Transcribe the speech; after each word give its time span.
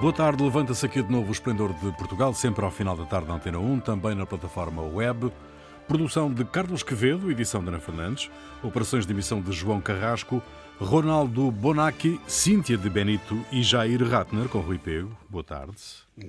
Boa 0.00 0.12
tarde, 0.12 0.42
levanta-se 0.42 0.84
aqui 0.84 1.02
de 1.02 1.10
novo 1.10 1.30
o 1.30 1.32
Esplendor 1.32 1.72
de 1.72 1.90
Portugal, 1.96 2.32
sempre 2.34 2.64
ao 2.64 2.70
final 2.70 2.96
da 2.96 3.04
tarde 3.04 3.28
na 3.28 3.34
Antena 3.34 3.58
1, 3.58 3.80
também 3.80 4.14
na 4.14 4.26
plataforma 4.26 4.82
web. 4.82 5.32
Produção 5.88 6.32
de 6.32 6.44
Carlos 6.44 6.82
Quevedo, 6.82 7.30
edição 7.30 7.62
de 7.62 7.68
Ana 7.68 7.80
Fernandes, 7.80 8.30
operações 8.62 9.06
de 9.06 9.12
emissão 9.12 9.40
de 9.40 9.52
João 9.52 9.80
Carrasco, 9.80 10.42
Ronaldo 10.78 11.50
Bonacci, 11.50 12.20
Cíntia 12.26 12.76
de 12.76 12.90
Benito 12.90 13.40
e 13.50 13.62
Jair 13.62 14.02
Ratner, 14.06 14.48
com 14.48 14.60
Rui 14.60 14.78
Pego. 14.78 15.16
Boa 15.30 15.42
tarde. 15.44 15.76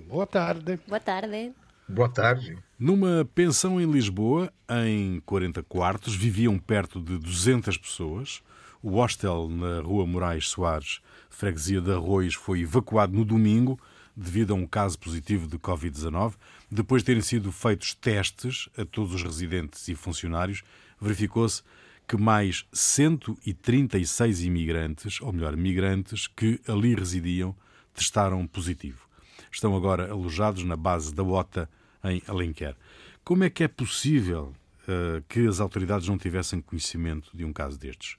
Boa 0.08 0.26
tarde. 0.26 0.80
Boa 0.88 1.00
tarde. 1.00 1.52
Boa 1.90 2.10
tarde. 2.10 2.58
Numa 2.80 3.28
pensão 3.34 3.82
em 3.82 3.92
Lisboa, 3.92 4.52
em 4.70 5.22
40 5.26 5.64
quartos, 5.64 6.16
viviam 6.16 6.58
perto 6.58 7.02
de 7.02 7.18
200 7.18 7.78
pessoas. 7.78 8.42
O 8.82 8.92
hostel 8.92 9.50
na 9.50 9.82
Rua 9.82 10.06
Moraes 10.06 10.50
Soares, 10.50 11.02
freguesia 11.30 11.82
de 11.82 11.92
Arroios, 11.92 12.34
foi 12.34 12.62
evacuado 12.62 13.14
no 13.14 13.26
domingo 13.26 13.80
devido 14.16 14.52
a 14.52 14.56
um 14.56 14.66
caso 14.66 14.98
positivo 14.98 15.48
de 15.48 15.58
Covid-19. 15.60 16.34
Depois 16.72 17.02
de 17.02 17.08
terem 17.08 17.22
sido 17.22 17.52
feitos 17.52 17.94
testes 17.94 18.68
a 18.78 18.84
todos 18.84 19.14
os 19.14 19.22
residentes 19.22 19.88
e 19.88 19.96
funcionários, 19.96 20.64
verificou-se 21.00 21.62
que 22.08 22.18
mais 22.18 22.66
136 22.72 24.44
imigrantes, 24.44 25.22
ou 25.22 25.32
melhor, 25.34 25.56
migrantes, 25.56 26.26
que 26.26 26.60
ali 26.68 26.96
residiam, 26.96 27.56
testaram 27.94 28.48
positivo. 28.48 29.08
Estão 29.52 29.76
agora 29.76 30.10
alojados 30.10 30.64
na 30.64 30.76
base 30.76 31.14
da 31.14 31.24
OTA, 31.24 31.70
em 32.04 32.22
Alenquer. 32.28 32.76
Como 33.24 33.44
é 33.44 33.50
que 33.50 33.64
é 33.64 33.68
possível 33.68 34.54
uh, 34.84 35.22
que 35.28 35.46
as 35.48 35.60
autoridades 35.60 36.08
não 36.08 36.18
tivessem 36.18 36.62
conhecimento 36.62 37.30
de 37.36 37.44
um 37.44 37.52
caso 37.52 37.78
destes? 37.78 38.18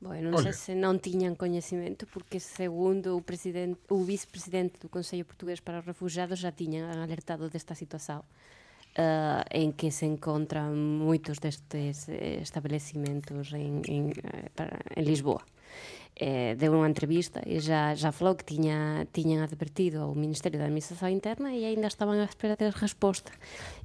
Não 0.00 0.10
Olha. 0.10 0.42
sei 0.42 0.52
se 0.52 0.74
não 0.74 0.96
tinham 0.96 1.34
conhecimento, 1.34 2.06
porque 2.06 2.38
segundo 2.38 3.16
o, 3.16 3.22
presidente, 3.22 3.80
o 3.90 4.02
vice-presidente 4.04 4.78
do 4.78 4.88
Conselho 4.88 5.24
Português 5.24 5.58
para 5.58 5.80
os 5.80 5.84
Refugiados 5.84 6.38
já 6.38 6.52
tinham 6.52 6.88
alertado 7.02 7.50
desta 7.50 7.74
situação, 7.74 8.20
uh, 8.20 9.44
em 9.50 9.72
que 9.72 9.90
se 9.90 10.06
encontram 10.06 10.72
muitos 10.72 11.38
destes 11.38 12.08
estabelecimentos 12.40 13.52
em, 13.52 13.82
em, 13.88 14.12
em 14.96 15.02
Lisboa 15.02 15.42
eh, 16.18 16.58
deu 16.58 16.74
unha 16.74 16.90
entrevista 16.90 17.40
e 17.46 17.62
já, 17.62 17.94
já 17.94 18.10
falou 18.10 18.34
que 18.34 18.42
tiña, 18.42 19.06
tiñan 19.14 19.46
advertido 19.46 20.02
ao 20.02 20.18
Ministerio 20.18 20.58
da 20.58 20.66
Administración 20.66 21.14
Interna 21.14 21.54
e 21.54 21.62
ainda 21.62 21.86
estaban 21.86 22.18
a 22.18 22.26
espera 22.26 22.58
de 22.58 22.74
resposta. 22.74 23.30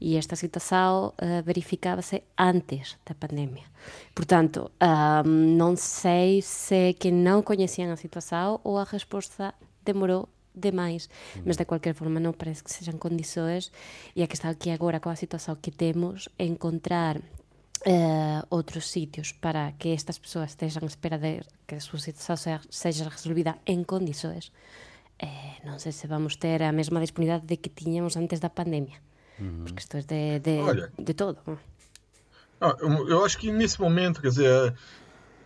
E 0.01 0.17
esta 0.17 0.35
situación 0.35 1.13
eh, 1.21 1.45
verificábase 1.45 2.25
antes 2.35 2.97
da 3.05 3.13
pandemia. 3.13 3.69
Portanto, 4.17 4.73
um, 4.81 5.55
non 5.55 5.77
sei 5.77 6.41
se 6.41 6.97
que 6.97 7.13
non 7.13 7.45
coñecían 7.45 7.93
a 7.93 8.01
situación 8.01 8.57
ou 8.65 8.81
a 8.81 8.89
resposta 8.89 9.53
demorou 9.85 10.27
demais, 10.53 11.09
mas 11.45 11.57
de 11.57 11.65
qualquer 11.65 11.93
forma 11.93 12.21
non 12.21 12.33
parece 12.33 12.61
que 12.65 12.73
sexan 12.73 13.01
condições 13.01 13.73
e 14.13 14.21
a 14.21 14.29
que 14.29 14.37
está 14.37 14.49
aquí 14.49 14.69
agora 14.69 15.01
coa 15.01 15.17
situación 15.17 15.57
que 15.57 15.73
temos 15.73 16.29
encontrar 16.37 17.21
eh, 17.85 18.41
outros 18.49 18.87
sitios 18.87 19.33
para 19.33 19.73
que 19.77 19.93
estas 19.93 20.19
persoas 20.19 20.51
estejam 20.51 20.83
à 20.83 20.87
espera 20.87 21.17
de 21.17 21.43
que 21.67 21.75
a 21.75 21.81
súa 21.83 21.99
situación 21.99 22.61
seja 22.69 23.09
resolvida 23.09 23.59
en 23.65 23.83
condições, 23.83 24.51
eh, 25.19 25.59
non 25.67 25.79
sei 25.79 25.91
se 25.91 26.07
vamos 26.07 26.39
ter 26.39 26.63
a 26.63 26.71
mesma 26.71 27.03
disponibilidade 27.03 27.47
de 27.47 27.59
que 27.59 27.69
tiñamos 27.69 28.15
antes 28.15 28.39
da 28.39 28.49
pandemia. 28.49 28.99
Uhum. 29.39 29.67
Porque 29.67 29.83
isto 29.83 29.97
é 29.97 30.03
de, 30.03 30.39
de, 30.39 30.55
Olha, 30.61 30.87
de 30.95 31.13
todo. 31.13 31.39
Ah, 32.61 32.75
eu 32.79 33.25
acho 33.25 33.37
que 33.37 33.51
nesse 33.51 33.79
momento, 33.81 34.21
quer 34.21 34.29
dizer, 34.29 34.73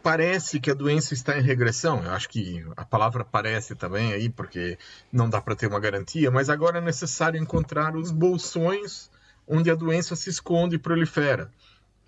parece 0.04 0.60
que 0.60 0.70
a 0.70 0.74
doença 0.74 1.14
está 1.14 1.38
em 1.38 1.42
regressão. 1.42 2.04
Eu 2.04 2.12
acho 2.12 2.30
que 2.30 2.64
a 2.78 2.86
palavra 2.86 3.26
parece 3.26 3.76
também 3.76 4.14
aí, 4.14 4.30
porque 4.30 4.78
não 5.12 5.30
dá 5.30 5.42
para 5.42 5.56
ter 5.56 5.68
uma 5.68 5.80
garantia, 5.80 6.30
mas 6.30 6.50
agora 6.50 6.78
é 6.78 6.82
necessário 6.82 7.42
encontrar 7.42 7.96
os 7.96 8.12
bolsões 8.12 9.10
onde 9.48 9.72
a 9.72 9.76
doença 9.76 10.16
se 10.16 10.30
esconde 10.30 10.76
e 10.76 10.80
prolifera. 10.80 11.50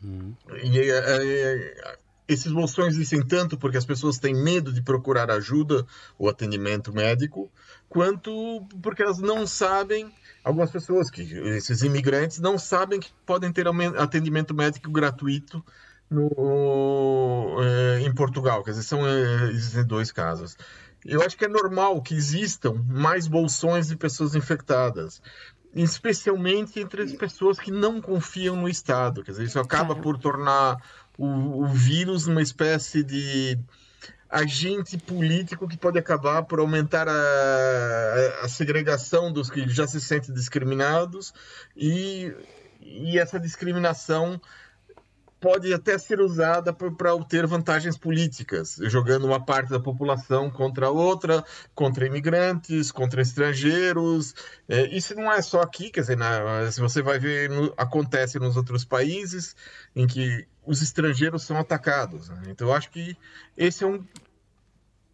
E 0.01 0.79
é, 0.79 0.89
é, 0.91 1.97
esses 2.27 2.51
bolsões 2.51 2.93
existem 2.93 3.25
tanto 3.25 3.57
porque 3.57 3.77
as 3.77 3.85
pessoas 3.85 4.19
têm 4.19 4.33
medo 4.33 4.71
de 4.71 4.81
procurar 4.81 5.31
ajuda 5.31 5.85
ou 6.17 6.29
atendimento 6.29 6.93
médico, 6.93 7.51
quanto 7.89 8.65
porque 8.81 9.01
elas 9.01 9.17
não 9.17 9.47
sabem, 9.47 10.13
algumas 10.43 10.69
pessoas, 10.69 11.09
que 11.09 11.21
esses 11.21 11.81
imigrantes, 11.81 12.39
não 12.39 12.57
sabem 12.57 12.99
que 12.99 13.11
podem 13.25 13.51
ter 13.51 13.65
atendimento 13.97 14.53
médico 14.53 14.91
gratuito 14.91 15.63
no, 16.09 17.57
é, 17.61 18.01
em 18.01 18.13
Portugal. 18.13 18.63
Quer 18.63 18.71
dizer, 18.71 18.83
são, 18.83 19.01
é, 19.05 19.83
dois 19.83 20.11
casos. 20.11 20.55
Eu 21.05 21.21
acho 21.23 21.37
que 21.37 21.45
é 21.45 21.47
normal 21.47 22.01
que 22.01 22.13
existam 22.13 22.73
mais 22.87 23.27
bolsões 23.27 23.87
de 23.87 23.95
pessoas 23.95 24.35
infectadas 24.35 25.21
especialmente 25.73 26.79
entre 26.79 27.03
as 27.03 27.13
pessoas 27.13 27.59
que 27.59 27.71
não 27.71 28.01
confiam 28.01 28.55
no 28.55 28.67
Estado. 28.67 29.23
Quer 29.23 29.31
dizer, 29.31 29.43
isso 29.45 29.59
acaba 29.59 29.95
por 29.95 30.17
tornar 30.17 30.77
o, 31.17 31.63
o 31.63 31.67
vírus 31.67 32.27
uma 32.27 32.41
espécie 32.41 33.03
de 33.03 33.57
agente 34.29 34.97
político 34.97 35.67
que 35.67 35.77
pode 35.77 35.97
acabar 35.97 36.43
por 36.43 36.59
aumentar 36.59 37.07
a, 37.07 38.43
a, 38.43 38.47
segregação 38.47 39.33
dos 39.33 39.49
que 39.49 39.67
já 39.67 39.87
se 39.87 39.99
sentem 39.99 40.33
discriminados 40.33 41.33
e, 41.75 42.31
e 42.79 43.17
essa 43.17 43.39
discriminação 43.39 44.39
pode 45.39 45.73
até 45.73 45.97
ser 45.97 46.19
usada 46.19 46.73
para 46.73 47.15
obter 47.15 47.47
vantagens 47.47 47.97
políticas, 47.97 48.77
jogando 48.83 49.25
uma 49.25 49.43
parte 49.43 49.69
da 49.69 49.79
população 49.79 50.49
contra 50.49 50.89
outra, 50.89 51.43
contra 51.73 52.05
imigrantes, 52.05 52.91
contra 52.91 53.21
estrangeiros. 53.21 54.35
É, 54.67 54.87
isso 54.95 55.15
não 55.15 55.31
é 55.31 55.41
só 55.41 55.61
aqui, 55.61 55.89
quer 55.89 56.01
dizer, 56.01 56.17
na, 56.17 56.69
se 56.71 56.81
você 56.81 57.01
vai 57.01 57.17
ver, 57.19 57.49
no, 57.49 57.73
acontece 57.77 58.37
nos 58.37 58.57
outros 58.57 58.83
países 58.83 59.55
em 59.95 60.05
que 60.05 60.45
os 60.65 60.81
estrangeiros 60.81 61.43
são 61.43 61.57
atacados. 61.57 62.29
Né? 62.29 62.43
Então, 62.47 62.67
eu 62.67 62.73
acho 62.73 62.89
que 62.91 63.17
esse 63.55 63.83
é 63.83 63.87
um 63.87 64.03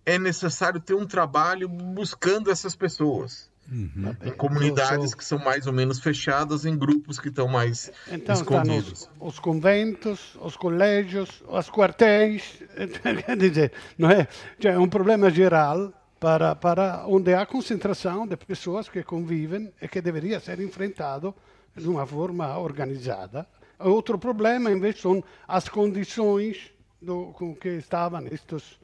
é 0.05 0.19
necessário 0.19 0.79
ter 0.79 0.93
um 0.93 1.05
trabalho 1.05 1.67
buscando 1.67 2.51
essas 2.51 2.75
pessoas. 2.75 3.49
Uhum. 3.71 4.15
Em 4.23 4.31
comunidades 4.31 5.15
que 5.15 5.25
são 5.25 5.39
mais 5.39 5.65
ou 5.65 5.73
menos 5.73 5.99
fechadas, 5.99 6.65
em 6.65 6.77
grupos 6.77 7.19
que 7.19 7.29
estão 7.29 7.47
mais 7.47 7.91
então, 8.11 8.35
escondidos. 8.35 9.09
Os, 9.19 9.33
os, 9.33 9.39
conventos, 9.39 10.37
os 10.39 10.55
colégios, 10.55 11.43
os 11.47 11.69
quartéis, 11.69 12.61
quer 13.25 13.35
dizer, 13.37 13.71
não 13.97 14.09
é? 14.09 14.27
é 14.63 14.77
um 14.77 14.87
problema 14.87 15.31
geral 15.31 15.91
para, 16.19 16.55
para 16.55 17.05
onde 17.07 17.33
há 17.33 17.45
concentração 17.45 18.27
de 18.27 18.37
pessoas 18.37 18.87
que 18.87 19.03
convivem 19.03 19.71
e 19.81 19.87
que 19.87 20.01
deveria 20.01 20.39
ser 20.39 20.59
enfrentado 20.59 21.33
de 21.75 21.87
uma 21.87 22.05
forma 22.05 22.57
organizada. 22.57 23.47
Outro 23.79 24.17
problema, 24.17 24.71
invece, 24.71 25.01
são 25.01 25.23
as 25.47 25.67
condições 25.67 26.71
do, 27.01 27.33
com 27.33 27.55
que 27.55 27.69
estavam 27.69 28.25
estes 28.27 28.79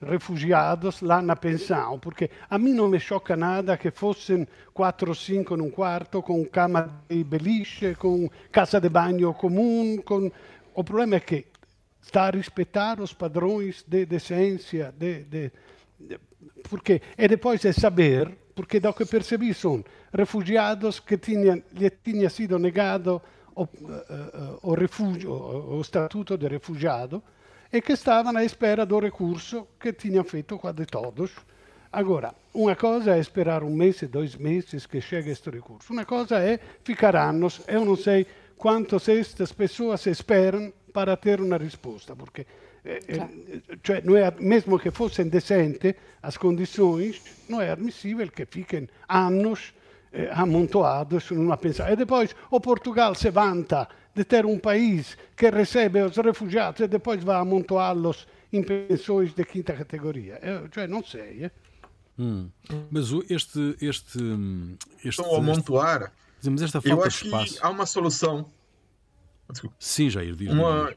refugiados 0.00 1.02
lá 1.02 1.20
na 1.20 1.36
pensão, 1.36 1.98
porque 1.98 2.30
a 2.48 2.58
mim 2.58 2.72
não 2.72 2.88
me 2.88 2.98
choca 2.98 3.36
nada 3.36 3.76
que 3.76 3.90
fossem 3.90 4.46
quatro 4.72 5.10
ou 5.10 5.14
cinco 5.14 5.56
num 5.56 5.70
quarto, 5.70 6.22
com 6.22 6.44
cama 6.46 7.02
de 7.08 7.22
beliche, 7.22 7.94
com 7.94 8.28
casa 8.50 8.80
de 8.80 8.88
banho 8.88 9.34
comum. 9.34 10.00
Com... 10.02 10.30
O 10.74 10.82
problema 10.82 11.16
é 11.16 11.20
que 11.20 11.46
está 12.00 12.28
a 12.28 12.30
respeitar 12.30 13.00
os 13.00 13.12
padrões 13.12 13.84
de 13.86 14.06
decência, 14.06 14.94
de, 14.96 15.24
de, 15.24 15.52
de, 15.98 16.18
porque 16.68 17.02
e 17.18 17.28
depois 17.28 17.62
é 17.64 17.72
saber, 17.72 18.30
porque 18.54 18.80
do 18.80 18.92
que 18.94 19.04
percebi 19.04 19.52
são 19.52 19.84
refugiados 20.12 20.98
que 20.98 21.18
tinham, 21.18 21.62
lhe 21.72 21.90
tinha 21.90 22.30
sido 22.30 22.58
negado 22.58 23.20
o, 23.54 23.64
uh, 23.64 23.66
uh, 23.66 24.58
o, 24.62 24.74
refugio, 24.74 25.30
o, 25.30 25.76
o 25.76 25.80
estatuto 25.80 26.38
de 26.38 26.48
refugiado, 26.48 27.22
e 27.70 27.80
che 27.80 27.94
stavano 27.94 28.38
à 28.38 28.42
espera 28.42 28.84
do 28.84 28.98
recurso 28.98 29.68
che 29.78 29.94
tinham 29.94 30.24
feito 30.24 30.58
quase 30.58 30.84
todos. 30.86 31.30
Agora, 31.92 32.34
uma 32.52 32.74
coisa 32.76 33.16
é 33.16 33.18
esperar 33.20 33.62
um 33.62 33.74
mês, 33.74 34.02
dois 34.08 34.36
meses 34.36 34.86
que 34.86 35.00
chegue 35.00 35.30
este 35.30 35.50
recurso. 35.50 35.92
Uma 35.92 36.04
coisa 36.04 36.38
é 36.38 36.58
ficar 36.82 37.16
anos. 37.16 37.62
Eu 37.66 37.84
não 37.84 37.96
sei 37.96 38.26
quantas 38.56 39.08
estas 39.08 39.52
pessoas 39.52 40.06
esperam 40.06 40.72
para 40.92 41.16
ter 41.16 41.40
uma 41.40 41.56
resposta, 41.56 42.14
porque 42.16 42.46
eh, 42.84 43.00
eh, 43.08 43.78
cioè, 43.82 44.02
mesmo 44.40 44.78
que 44.78 44.90
fossem 44.90 45.28
decentes 45.28 45.94
as 46.22 46.36
condições, 46.36 47.22
não 47.48 47.60
é 47.60 47.70
admissível 47.70 48.30
que 48.30 48.46
fiquem 48.46 48.88
anos 49.08 49.72
eh, 50.12 50.28
amontoados 50.32 51.30
numa 51.30 51.56
pensão. 51.56 51.88
E 51.88 51.94
depois 51.96 52.34
o 52.50 52.60
Portugal 52.60 53.14
se 53.14 53.30
vanta 53.30 53.88
de 54.20 54.24
ter 54.24 54.44
um 54.44 54.58
país 54.58 55.16
que 55.34 55.48
recebe 55.48 56.02
os 56.02 56.14
refugiados 56.14 56.78
e 56.82 56.86
depois 56.86 57.24
vai 57.24 57.36
amontoá-los 57.36 58.26
em 58.52 58.62
pensões 58.62 59.32
de 59.32 59.42
quinta 59.46 59.72
categoria. 59.72 60.38
Eu, 60.42 60.68
cioè, 60.70 60.86
não 60.86 61.02
sei. 61.02 61.44
Eh? 61.44 61.50
Hum. 62.18 62.50
Mas 62.90 63.10
este. 63.30 63.76
este, 63.80 64.18
este 64.98 65.08
Estão 65.08 65.34
a 65.34 65.38
amontoar. 65.38 66.12
Este, 66.36 66.50
mas 66.50 66.62
esta 66.62 66.82
falta 66.82 67.02
eu 67.02 67.02
acho 67.02 67.22
de 67.22 67.28
espaço. 67.28 67.54
que 67.54 67.66
há 67.66 67.70
uma 67.70 67.86
solução. 67.86 68.44
Desculpa. 69.50 69.74
Sim, 69.78 70.10
Jair, 70.10 70.36
diz 70.36 70.52
uma, 70.52 70.92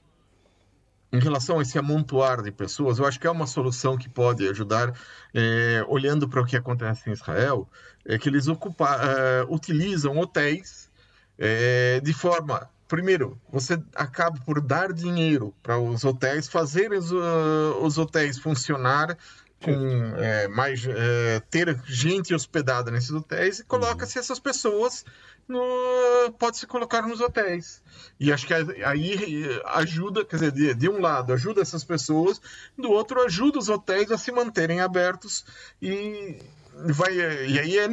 em 1.13 1.19
relação 1.19 1.59
a 1.59 1.61
esse 1.61 1.79
amontoar 1.79 2.43
de 2.43 2.51
pessoas, 2.51 2.99
eu 2.99 3.05
acho 3.05 3.17
que 3.17 3.25
é 3.25 3.31
uma 3.31 3.47
solução 3.47 3.97
que 3.97 4.09
pode 4.09 4.47
ajudar, 4.49 4.93
é, 5.33 5.83
olhando 5.87 6.27
para 6.27 6.41
o 6.41 6.45
que 6.45 6.57
acontece 6.57 7.09
em 7.09 7.13
Israel, 7.13 7.69
é 8.05 8.17
que 8.17 8.27
eles 8.27 8.49
ocupa, 8.49 8.99
é, 9.01 9.45
utilizam 9.47 10.17
hotéis 10.17 10.91
é, 11.37 12.01
de 12.01 12.13
forma. 12.13 12.69
Primeiro, 12.87 13.39
você 13.51 13.81
acaba 13.95 14.39
por 14.45 14.61
dar 14.61 14.93
dinheiro 14.93 15.53
para 15.63 15.79
os 15.79 16.03
hotéis, 16.03 16.47
fazer 16.47 16.91
os, 16.91 17.11
uh, 17.11 17.79
os 17.81 17.97
hotéis 17.97 18.37
funcionar 18.37 19.17
com 19.63 20.15
é, 20.17 20.47
mais 20.49 20.85
é, 20.85 21.39
ter 21.49 21.79
gente 21.85 22.33
hospedada 22.33 22.91
nesses 22.91 23.11
hotéis 23.11 23.59
e 23.59 23.63
coloca-se 23.63 24.19
essas 24.19 24.37
pessoas 24.37 25.05
no, 25.47 26.31
pode 26.37 26.57
se 26.57 26.67
colocar 26.67 27.01
nos 27.03 27.21
hotéis. 27.21 27.81
E 28.19 28.31
acho 28.31 28.45
que 28.45 28.53
aí 28.53 29.61
ajuda, 29.67 30.25
quer 30.25 30.35
dizer, 30.35 30.51
de, 30.51 30.73
de, 30.73 30.89
um 30.89 30.99
lado 30.99 31.33
ajuda 31.33 31.61
essas 31.61 31.83
pessoas, 31.83 32.41
do 32.77 32.91
outro 32.91 33.21
ajuda 33.21 33.59
os 33.59 33.69
hotéis 33.69 34.11
a 34.11 34.17
se 34.17 34.31
manterem 34.31 34.81
abertos 34.81 35.45
e 35.81 36.39
vai 36.75 37.13
e 37.15 37.59
aí 37.59 37.77
é, 37.77 37.87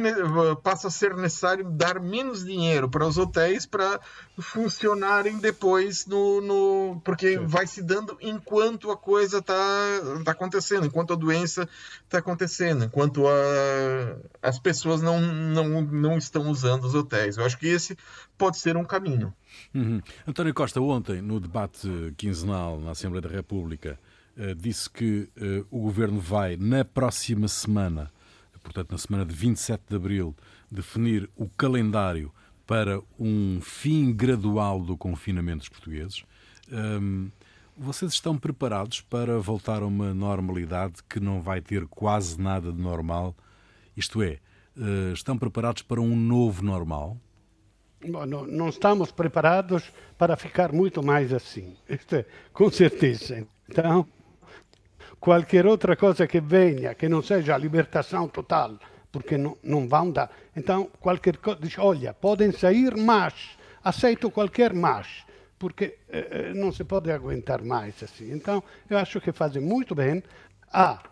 passa 0.63 0.87
a 0.87 0.91
ser 0.91 1.15
necessário 1.15 1.69
dar 1.69 1.99
menos 1.99 2.43
dinheiro 2.43 2.89
para 2.89 3.05
os 3.05 3.17
hotéis 3.17 3.65
para 3.65 3.99
funcionarem 4.39 5.37
depois 5.37 6.05
no, 6.05 6.41
no 6.41 7.01
porque 7.03 7.37
Sim. 7.37 7.45
vai 7.45 7.67
se 7.67 7.81
dando 7.81 8.17
enquanto 8.21 8.91
a 8.91 8.97
coisa 8.97 9.37
está 9.37 9.53
tá 10.25 10.31
acontecendo 10.31 10.85
enquanto 10.85 11.13
a 11.13 11.15
doença 11.15 11.69
está 12.03 12.17
acontecendo 12.17 12.83
enquanto 12.85 13.27
a, 13.27 14.17
as 14.41 14.59
pessoas 14.59 15.01
não, 15.01 15.21
não, 15.21 15.81
não 15.81 16.17
estão 16.17 16.49
usando 16.49 16.85
os 16.85 16.95
hotéis 16.95 17.37
eu 17.37 17.45
acho 17.45 17.57
que 17.57 17.67
esse 17.67 17.97
pode 18.37 18.57
ser 18.57 18.75
um 18.75 18.83
caminho 18.83 19.33
uhum. 19.73 20.01
António 20.27 20.53
Costa 20.53 20.81
ontem 20.81 21.21
no 21.21 21.39
debate 21.39 21.87
quinzenal 22.17 22.79
na 22.79 22.91
Assembleia 22.91 23.21
da 23.21 23.29
República 23.29 23.99
eh, 24.37 24.55
disse 24.55 24.89
que 24.89 25.29
uh, 25.37 25.67
o 25.69 25.81
governo 25.81 26.19
vai 26.19 26.55
na 26.55 26.85
próxima 26.85 27.49
semana 27.49 28.09
portanto, 28.63 28.91
na 28.91 28.97
semana 28.97 29.25
de 29.25 29.33
27 29.33 29.83
de 29.89 29.95
abril, 29.95 30.35
definir 30.69 31.29
o 31.35 31.47
calendário 31.49 32.31
para 32.65 33.01
um 33.19 33.59
fim 33.61 34.13
gradual 34.13 34.79
do 34.79 34.95
confinamento 34.95 35.59
dos 35.59 35.69
portugueses. 35.69 36.23
Um, 36.71 37.29
vocês 37.77 38.13
estão 38.13 38.37
preparados 38.37 39.01
para 39.01 39.39
voltar 39.39 39.81
a 39.81 39.85
uma 39.85 40.13
normalidade 40.13 40.95
que 41.09 41.19
não 41.19 41.41
vai 41.41 41.61
ter 41.61 41.85
quase 41.87 42.39
nada 42.39 42.71
de 42.71 42.79
normal? 42.79 43.35
Isto 43.97 44.21
é, 44.21 44.39
uh, 44.77 45.11
estão 45.13 45.37
preparados 45.37 45.81
para 45.81 45.99
um 45.99 46.15
novo 46.15 46.63
normal? 46.63 47.17
Bom, 48.07 48.25
não, 48.25 48.47
não, 48.47 48.69
estamos 48.69 49.11
preparados 49.11 49.91
para 50.17 50.35
ficar 50.35 50.71
muito 50.71 51.03
mais 51.03 51.33
assim, 51.33 51.75
é, 51.89 52.25
com 52.53 52.71
certeza. 52.71 53.45
Então, 53.69 54.07
qualquer 55.21 55.67
outra 55.67 55.95
coisa 55.95 56.25
que 56.25 56.41
venha, 56.41 56.95
que 56.95 57.07
não 57.07 57.21
seja 57.21 57.53
a 57.53 57.57
libertação 57.57 58.27
total, 58.27 58.79
porque 59.11 59.37
não, 59.37 59.55
não 59.63 59.87
vão 59.87 60.09
dar. 60.09 60.31
Então, 60.55 60.89
qualquer 60.99 61.37
coisa, 61.37 61.59
diz, 61.61 61.77
olha, 61.77 62.11
podem 62.11 62.51
sair, 62.51 62.97
mas 62.97 63.33
aceito 63.83 64.31
qualquer 64.31 64.73
mas, 64.73 65.23
porque 65.59 65.99
eh, 66.09 66.27
eh, 66.31 66.53
não 66.55 66.71
se 66.71 66.83
pode 66.83 67.11
aguentar 67.11 67.63
mais 67.63 68.01
assim. 68.01 68.33
Então, 68.33 68.63
eu 68.89 68.97
acho 68.97 69.21
que 69.21 69.31
fazem 69.31 69.61
muito 69.61 69.93
bem 69.93 70.23
a 70.73 71.03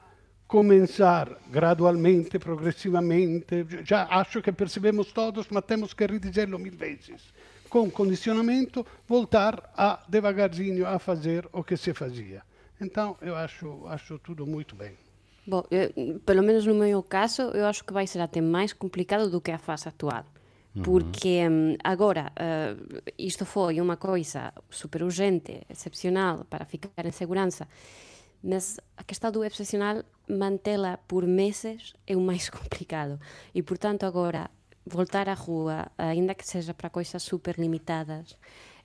começar 0.47 1.29
gradualmente, 1.47 2.39
progressivamente. 2.39 3.63
Já 3.85 4.07
acho 4.09 4.41
que 4.41 4.51
percebemos 4.51 5.13
todos, 5.13 5.45
mas 5.51 5.63
temos 5.65 5.93
que 5.93 6.07
redizê-lo 6.07 6.57
mil 6.57 6.73
vezes. 6.73 7.31
Com 7.69 7.91
condicionamento, 7.91 8.83
voltar 9.07 9.71
a 9.77 9.99
devagarzinho 10.07 10.87
a 10.87 10.97
fazer 10.97 11.47
o 11.53 11.63
que 11.63 11.77
se 11.77 11.93
fazia. 11.93 12.41
Então, 12.81 13.17
eu 13.21 13.35
acho, 13.35 13.85
acho 13.87 14.17
tudo 14.19 14.45
muito 14.45 14.75
bem. 14.75 14.93
Bom, 15.45 15.63
eu, 15.71 16.19
pelo 16.19 16.43
menos 16.43 16.65
no 16.65 16.75
meu 16.75 17.01
caso, 17.01 17.41
eu 17.41 17.65
acho 17.65 17.83
que 17.83 17.91
vai 17.91 18.05
ser 18.05 18.21
até 18.21 18.39
mais 18.39 18.71
complicado 18.71 19.29
do 19.29 19.41
que 19.41 19.51
a 19.51 19.57
fase 19.57 19.89
atual. 19.89 20.25
Uhum. 20.75 20.83
Porque 20.83 21.47
um, 21.49 21.75
agora 21.83 22.31
uh, 22.31 23.01
isto 23.17 23.45
foi 23.45 23.81
uma 23.81 23.97
coisa 23.97 24.53
super 24.69 25.01
urgente, 25.03 25.61
excepcional, 25.69 26.45
para 26.45 26.65
ficar 26.65 27.05
em 27.05 27.11
segurança, 27.11 27.67
mas 28.43 28.79
a 28.95 29.03
questão 29.03 29.31
do 29.31 29.43
excepcional, 29.43 30.03
mantê-la 30.27 30.97
por 30.97 31.25
meses 31.25 31.93
é 32.05 32.15
o 32.15 32.21
mais 32.21 32.49
complicado. 32.51 33.19
E, 33.53 33.63
portanto, 33.63 34.05
agora 34.05 34.49
voltar 34.85 35.27
à 35.27 35.33
rua, 35.33 35.91
ainda 35.97 36.33
que 36.33 36.45
seja 36.45 36.73
para 36.73 36.89
coisas 36.89 37.21
super 37.21 37.57
limitadas, 37.57 38.37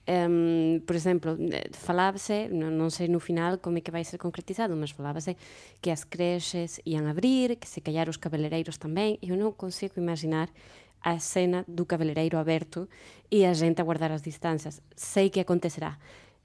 Um, 0.07 0.81
por 0.85 0.95
exemplo, 0.95 1.33
falaba-se, 1.73 2.45
non, 2.53 2.77
non 2.77 2.93
sei 2.93 3.09
no 3.09 3.17
final 3.17 3.57
como 3.57 3.77
é 3.77 3.81
que 3.81 3.89
vai 3.89 4.05
ser 4.05 4.21
concretizado, 4.21 4.77
mas 4.77 4.93
falaba-se 4.93 5.33
que 5.81 5.89
as 5.89 6.05
creches 6.05 6.77
ian 6.85 7.09
abrir, 7.09 7.57
que 7.57 7.65
se 7.65 7.81
callar 7.81 8.05
os 8.05 8.21
cabeleireiros 8.21 8.77
tamén, 8.77 9.17
e 9.17 9.33
eu 9.33 9.37
non 9.37 9.57
consigo 9.57 9.97
imaginar 9.97 10.53
a 11.01 11.17
escena 11.17 11.65
do 11.65 11.89
cabeleireiro 11.89 12.37
aberto 12.37 12.85
e 13.33 13.49
a 13.49 13.53
gente 13.57 13.81
a 13.81 13.87
guardar 13.87 14.13
as 14.13 14.21
distancias. 14.21 14.81
Sei 14.93 15.33
que 15.33 15.41
acontecerá, 15.41 15.97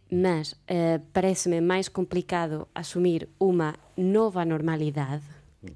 mas 0.09 0.57
eh, 0.65 1.01
pareceme 1.13 1.61
máis 1.61 1.93
complicado 1.93 2.69
asumir 2.73 3.29
unha 3.41 3.77
nova 3.97 4.45
normalidade 4.49 5.25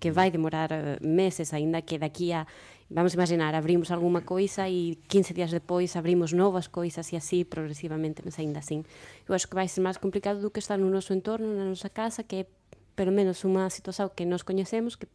que 0.01 0.11
vai 0.11 0.33
demorar 0.33 0.73
eh, 0.73 0.97
meses, 1.01 1.53
aínda 1.53 1.85
que 1.85 2.01
daqui 2.01 2.33
a 2.33 2.49
vamos 2.91 3.15
imaginar, 3.15 3.55
abrimos 3.55 3.91
alguma 3.91 4.23
coisa 4.23 4.69
e 4.69 4.99
15 5.09 5.35
días 5.35 5.51
depois 5.51 5.97
abrimos 5.97 6.33
novas 6.33 6.69
coisas 6.69 7.13
e 7.13 7.17
así 7.17 7.45
progresivamente, 7.45 8.23
mas 8.25 8.39
ainda 8.39 8.61
assim. 8.61 8.85
Eu 9.29 9.35
acho 9.35 9.49
que 9.49 9.55
vai 9.55 9.69
ser 9.69 9.81
máis 9.81 9.97
complicado 9.97 10.41
do 10.41 10.51
que 10.51 10.61
estar 10.61 10.79
no 10.79 10.91
noso 10.91 11.13
entorno, 11.13 11.55
na 11.55 11.65
nosa 11.65 11.89
casa, 11.89 12.23
que 12.23 12.37
é 12.37 12.47
pelo 12.95 13.11
menos 13.11 13.43
unha 13.45 13.67
situación 13.71 14.11
que 14.15 14.25
nos 14.25 14.47
coñecemos, 14.47 14.95
que 14.95 15.09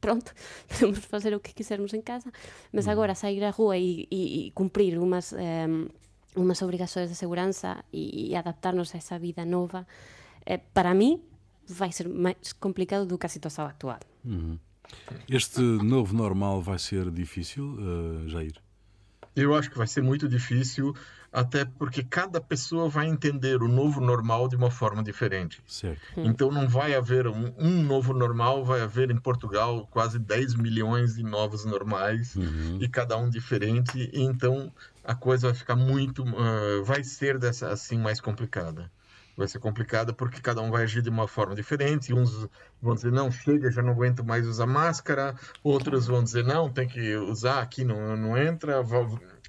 pronto, 0.00 0.32
podemos 0.68 1.04
facer 1.04 1.34
o 1.36 1.40
que 1.40 1.52
quisermos 1.52 1.92
en 1.92 2.02
casa, 2.02 2.32
mas 2.72 2.88
agora 2.88 3.14
sair 3.14 3.44
á 3.44 3.52
rúa 3.52 3.76
e, 3.76 4.08
e, 4.08 4.48
e 4.48 4.50
cumprir 4.56 4.96
umas, 4.96 5.36
eh, 5.36 5.68
umas 6.34 6.62
obrigações 6.62 7.12
de 7.12 7.16
segurança 7.16 7.84
e, 7.92 8.32
e 8.32 8.36
adaptarnos 8.36 8.94
a 8.94 8.98
esa 8.98 9.20
vida 9.20 9.44
nova, 9.44 9.84
eh, 10.46 10.58
para 10.58 10.94
mí 10.94 11.20
vai 11.68 11.92
ser 11.92 12.08
máis 12.08 12.56
complicado 12.56 13.04
do 13.04 13.20
que 13.20 13.28
a 13.28 13.32
situación 13.32 13.68
actual. 13.68 14.00
Uh 14.24 14.56
-huh. 14.56 14.69
Este 15.28 15.60
novo 15.60 16.14
normal 16.14 16.60
vai 16.62 16.78
ser 16.78 17.10
difícil, 17.10 17.64
uh, 17.64 18.28
Jair? 18.28 18.54
Eu 19.34 19.54
acho 19.54 19.70
que 19.70 19.78
vai 19.78 19.86
ser 19.86 20.02
muito 20.02 20.28
difícil, 20.28 20.94
até 21.32 21.64
porque 21.64 22.02
cada 22.02 22.40
pessoa 22.40 22.88
vai 22.88 23.06
entender 23.06 23.62
o 23.62 23.68
novo 23.68 24.00
normal 24.00 24.48
de 24.48 24.56
uma 24.56 24.70
forma 24.70 25.02
diferente. 25.02 25.62
Certo. 25.66 26.00
Então 26.16 26.50
não 26.50 26.68
vai 26.68 26.94
haver 26.94 27.28
um, 27.28 27.54
um, 27.56 27.82
novo 27.82 28.12
normal, 28.12 28.64
vai 28.64 28.80
haver 28.80 29.10
em 29.10 29.16
Portugal 29.16 29.86
quase 29.90 30.18
10 30.18 30.54
milhões 30.56 31.14
de 31.14 31.22
novos 31.22 31.64
normais 31.64 32.34
uhum. 32.34 32.78
e 32.80 32.88
cada 32.88 33.16
um 33.16 33.30
diferente. 33.30 34.10
Então 34.12 34.72
a 35.04 35.14
coisa 35.14 35.48
vai 35.48 35.56
ficar 35.56 35.76
muito, 35.76 36.24
uh, 36.24 36.82
vai 36.84 37.04
ser 37.04 37.38
dessa 37.38 37.68
assim 37.68 37.98
mais 37.98 38.20
complicada 38.20 38.90
vai 39.40 39.48
ser 39.48 39.58
complicada 39.58 40.12
porque 40.12 40.38
cada 40.38 40.60
um 40.60 40.70
vai 40.70 40.82
agir 40.82 41.00
de 41.00 41.08
uma 41.08 41.26
forma 41.26 41.54
diferente. 41.54 42.12
Uns 42.12 42.46
vão 42.80 42.94
dizer, 42.94 43.10
não, 43.10 43.30
chega, 43.30 43.70
já 43.70 43.82
não 43.82 43.92
aguento 43.92 44.22
mais 44.22 44.46
usar 44.46 44.66
máscara. 44.66 45.34
Outros 45.64 46.06
vão 46.06 46.22
dizer, 46.22 46.44
não, 46.44 46.70
tem 46.70 46.86
que 46.86 47.16
usar, 47.16 47.62
aqui 47.62 47.82
não, 47.82 48.16
não 48.16 48.36
entra. 48.36 48.82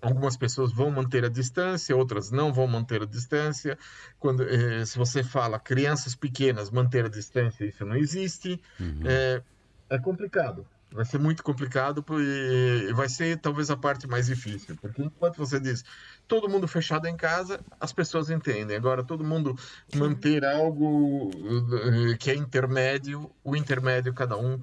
Algumas 0.01 0.37
pessoas 0.37 0.71
vão 0.71 0.89
manter 0.89 1.25
a 1.25 1.29
distância, 1.29 1.95
outras 1.95 2.31
não 2.31 2.53
vão 2.53 2.67
manter 2.67 3.03
a 3.03 3.05
distância. 3.05 3.77
Quando, 4.17 4.43
eh, 4.43 4.85
se 4.85 4.97
você 4.97 5.23
fala 5.23 5.59
crianças 5.59 6.15
pequenas, 6.15 6.71
manter 6.71 7.05
a 7.05 7.09
distância, 7.09 7.65
isso 7.65 7.85
não 7.85 7.97
existe. 7.97 8.61
Uhum. 8.79 9.01
É, 9.03 9.43
é 9.89 9.99
complicado. 9.99 10.65
Vai 10.89 11.05
ser 11.05 11.19
muito 11.19 11.41
complicado 11.41 12.03
e 12.19 12.91
vai 12.93 13.07
ser 13.07 13.37
talvez 13.37 13.69
a 13.69 13.77
parte 13.77 14.07
mais 14.07 14.25
difícil, 14.25 14.75
porque 14.81 15.01
enquanto 15.01 15.37
você 15.37 15.57
diz 15.57 15.85
todo 16.31 16.47
mundo 16.47 16.65
fechado 16.65 17.07
em 17.07 17.17
casa, 17.17 17.59
as 17.77 17.91
pessoas 17.91 18.29
entendem. 18.29 18.77
Agora, 18.77 19.03
todo 19.03 19.21
mundo 19.21 19.53
manter 19.93 20.45
algo 20.45 21.29
eh, 21.33 22.15
que 22.17 22.31
é 22.31 22.35
intermédio, 22.35 23.29
o 23.43 23.53
intermédio, 23.53 24.13
cada 24.13 24.37
um, 24.37 24.53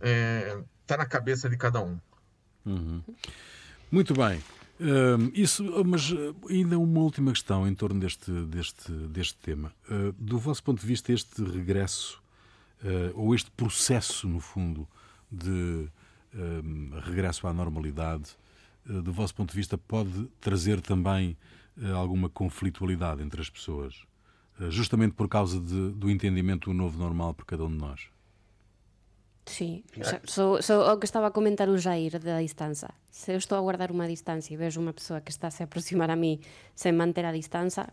está 0.00 0.64
tá 0.86 0.96
na 0.96 1.04
cabeça 1.04 1.46
de 1.46 1.58
cada 1.58 1.82
um. 1.82 2.00
Uhum. 2.64 3.02
Muito 3.92 4.14
bem. 4.14 4.42
Uh, 4.80 5.30
isso, 5.34 5.62
mas 5.84 6.10
eh, 6.12 6.32
ainda 6.48 6.78
uma 6.78 7.00
última 7.00 7.30
questão 7.30 7.68
em 7.68 7.74
torno 7.74 8.00
deste, 8.00 8.30
deste, 8.46 8.90
deste 8.90 9.34
tema. 9.34 9.70
Uh, 9.90 10.12
do 10.12 10.38
vosso 10.38 10.62
ponto 10.62 10.80
de 10.80 10.86
vista, 10.86 11.12
este 11.12 11.44
regresso, 11.44 12.22
uh, 12.82 13.20
ou 13.20 13.34
este 13.34 13.50
processo, 13.50 14.26
no 14.26 14.40
fundo, 14.40 14.88
de 15.30 15.90
um, 16.34 16.90
regresso 17.04 17.46
à 17.46 17.52
normalidade, 17.52 18.30
do 18.84 19.12
vosso 19.12 19.34
ponto 19.34 19.50
de 19.50 19.56
vista, 19.56 19.76
pode 19.76 20.26
trazer 20.40 20.80
também 20.80 21.36
uh, 21.76 21.94
alguma 21.94 22.28
conflitualidade 22.28 23.22
entre 23.22 23.40
as 23.40 23.50
pessoas, 23.50 23.94
uh, 24.60 24.70
justamente 24.70 25.14
por 25.14 25.28
causa 25.28 25.60
de, 25.60 25.90
do 25.90 26.10
entendimento 26.10 26.70
do 26.70 26.74
novo 26.74 26.98
normal 26.98 27.34
por 27.34 27.44
cada 27.44 27.64
um 27.64 27.70
de 27.70 27.76
nós? 27.76 28.08
Sim, 29.46 29.82
só, 30.24 30.60
só 30.60 30.92
o 30.92 30.98
que 30.98 31.06
estava 31.06 31.26
a 31.28 31.30
comentar 31.30 31.70
o 31.70 31.78
Jair 31.78 32.18
da 32.20 32.40
distância. 32.42 32.90
Se 33.10 33.32
eu 33.32 33.38
estou 33.38 33.56
a 33.56 33.60
guardar 33.62 33.90
uma 33.90 34.06
distância 34.06 34.52
e 34.52 34.56
vejo 34.58 34.78
uma 34.78 34.92
pessoa 34.92 35.22
que 35.22 35.30
está 35.30 35.48
a 35.48 35.50
se 35.50 35.62
aproximar 35.62 36.10
a 36.10 36.16
mim 36.16 36.38
sem 36.74 36.92
manter 36.92 37.24
a 37.24 37.32
distância, 37.32 37.88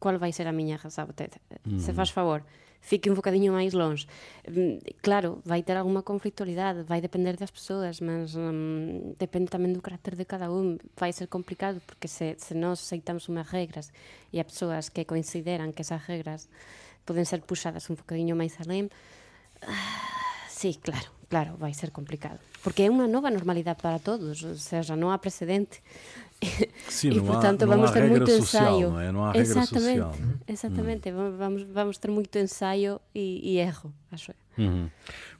qual 0.00 0.18
vai 0.18 0.32
ser 0.32 0.46
a 0.46 0.52
minha 0.52 0.76
razão? 0.76 1.06
Uhum. 1.66 1.78
Se 1.78 1.92
faz 1.92 2.08
favor, 2.08 2.42
fique 2.84 3.10
um 3.10 3.14
bocadinho 3.14 3.52
mais 3.52 3.72
longe. 3.72 4.06
Hum, 4.48 4.78
claro, 5.02 5.40
vai 5.44 5.62
ter 5.62 5.76
alguma 5.76 6.02
conflitualidade, 6.02 6.82
vai 6.82 7.00
depender 7.00 7.36
das 7.36 7.50
pessoas, 7.50 7.98
mas 7.98 8.36
hum, 8.36 9.14
depende 9.18 9.46
também 9.50 9.72
do 9.72 9.80
caráter 9.80 10.14
de 10.14 10.24
cada 10.24 10.50
um. 10.52 10.78
Vai 10.96 11.12
ser 11.12 11.26
complicado, 11.26 11.80
porque 11.86 12.06
se, 12.06 12.36
se 12.38 12.54
nós 12.54 12.80
aceitamos 12.80 13.26
umas 13.28 13.48
regras 13.48 13.90
e 14.32 14.38
há 14.38 14.44
pessoas 14.44 14.88
que 14.90 15.04
consideram 15.04 15.72
que 15.72 15.80
essas 15.80 16.02
regras 16.02 16.48
podem 17.06 17.24
ser 17.24 17.40
puxadas 17.40 17.88
um 17.88 17.94
bocadinho 17.94 18.36
mais 18.36 18.54
além, 18.60 18.90
ah, 19.62 20.46
sim, 20.48 20.74
claro, 20.74 21.10
claro, 21.28 21.56
vai 21.58 21.72
ser 21.74 21.90
complicado. 21.90 22.38
Porque 22.62 22.82
é 22.82 22.90
uma 22.90 23.06
nova 23.06 23.30
normalidade 23.30 23.80
para 23.80 23.98
todos, 23.98 24.42
ou 24.42 24.54
seja, 24.54 24.96
não 24.96 25.10
há 25.10 25.18
precedente. 25.18 25.82
Sim, 26.88 27.10
e, 27.16 27.20
portanto, 27.20 27.62
há, 27.62 27.66
vamos 27.66 27.90
ter 27.90 28.08
social, 28.26 28.80
ensaio. 28.80 29.32
É? 29.34 29.38
exatamente, 29.38 30.00
social. 30.00 30.16
Não? 30.18 30.30
É? 30.30 30.52
Exatamente, 30.52 31.12
hum. 31.12 31.36
vamos, 31.36 31.62
vamos 31.62 31.98
ter 31.98 32.10
muito 32.10 32.38
ensaio 32.38 33.00
e, 33.14 33.52
e 33.52 33.58
erro, 33.58 33.92
acho 34.10 34.32
Uhum. 34.56 34.88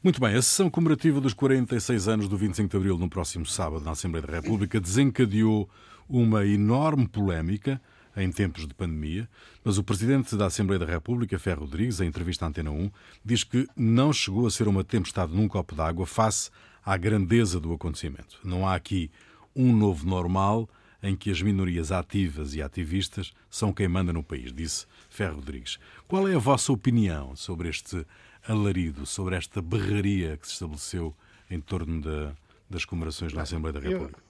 Muito 0.02 0.20
bem, 0.20 0.34
a 0.34 0.42
sessão 0.42 0.68
comemorativa 0.68 1.20
dos 1.20 1.32
46 1.34 2.08
anos 2.08 2.28
do 2.28 2.36
25 2.36 2.68
de 2.68 2.76
Abril, 2.76 2.98
no 2.98 3.08
próximo 3.08 3.46
sábado, 3.46 3.84
na 3.84 3.92
Assembleia 3.92 4.26
da 4.26 4.32
República, 4.40 4.80
desencadeou 4.80 5.70
uma 6.08 6.44
enorme 6.44 7.06
polémica 7.06 7.80
em 8.16 8.30
tempos 8.30 8.66
de 8.66 8.74
pandemia, 8.74 9.28
mas 9.64 9.78
o 9.78 9.84
Presidente 9.84 10.36
da 10.36 10.46
Assembleia 10.46 10.78
da 10.78 10.86
República, 10.86 11.38
Ferro 11.38 11.62
Rodrigues, 11.62 12.00
em 12.00 12.06
entrevista 12.06 12.44
à 12.44 12.48
Antena 12.48 12.70
1, 12.70 12.90
diz 13.24 13.44
que 13.44 13.66
não 13.76 14.12
chegou 14.12 14.46
a 14.46 14.50
ser 14.50 14.68
uma 14.68 14.84
tempestade 14.84 15.34
num 15.34 15.48
copo 15.48 15.74
d'água 15.74 16.06
face 16.06 16.50
à 16.84 16.96
grandeza 16.96 17.58
do 17.58 17.72
acontecimento. 17.72 18.38
Não 18.44 18.66
há 18.66 18.74
aqui 18.74 19.10
um 19.54 19.74
novo 19.74 20.06
normal 20.06 20.68
em 21.02 21.14
que 21.14 21.30
as 21.30 21.42
minorias 21.42 21.92
ativas 21.92 22.54
e 22.54 22.62
ativistas 22.62 23.34
são 23.50 23.72
quem 23.72 23.88
manda 23.88 24.12
no 24.12 24.22
país, 24.22 24.52
disse 24.52 24.86
Ferro 25.10 25.36
Rodrigues. 25.36 25.78
Qual 26.08 26.26
é 26.26 26.34
a 26.34 26.38
vossa 26.38 26.72
opinião 26.72 27.36
sobre 27.36 27.68
este 27.68 28.06
alarido, 28.46 29.04
sobre 29.04 29.36
esta 29.36 29.60
berraria 29.60 30.36
que 30.36 30.46
se 30.46 30.54
estabeleceu 30.54 31.14
em 31.50 31.60
torno 31.60 32.00
da, 32.00 32.32
das 32.70 32.84
comemorações 32.84 33.32
na 33.32 33.42
Assembleia 33.42 33.74
da 33.74 33.80
República? 33.80 34.22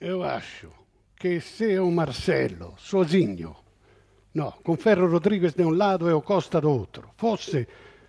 Eu, 0.00 0.08
eu 0.08 0.22
acho 0.22 0.70
che 1.24 1.40
se 1.40 1.78
o 1.78 1.88
Marcelo, 1.88 2.74
sozinho, 2.76 3.56
no, 4.32 4.58
con 4.62 4.76
Ferro 4.76 5.08
Rodriguez 5.08 5.54
de 5.54 5.62
un 5.62 5.78
lado 5.78 6.06
e 6.06 6.12
o 6.12 6.20
Costa 6.20 6.60
d'altro, 6.60 7.14
fosse 7.16 7.66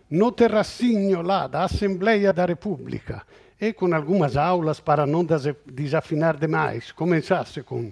no 0.10 0.34
terracino 0.34 1.22
lá 1.22 1.48
da 1.48 1.64
Assembleia 1.64 2.34
da 2.34 2.44
República 2.44 3.26
e 3.58 3.72
com 3.72 3.96
algumas 3.96 4.36
aulas 4.36 4.82
para 4.82 5.06
não 5.06 5.26
desafinar 5.66 6.36
demais, 6.36 6.92
começasse 6.92 7.64
com 7.64 7.90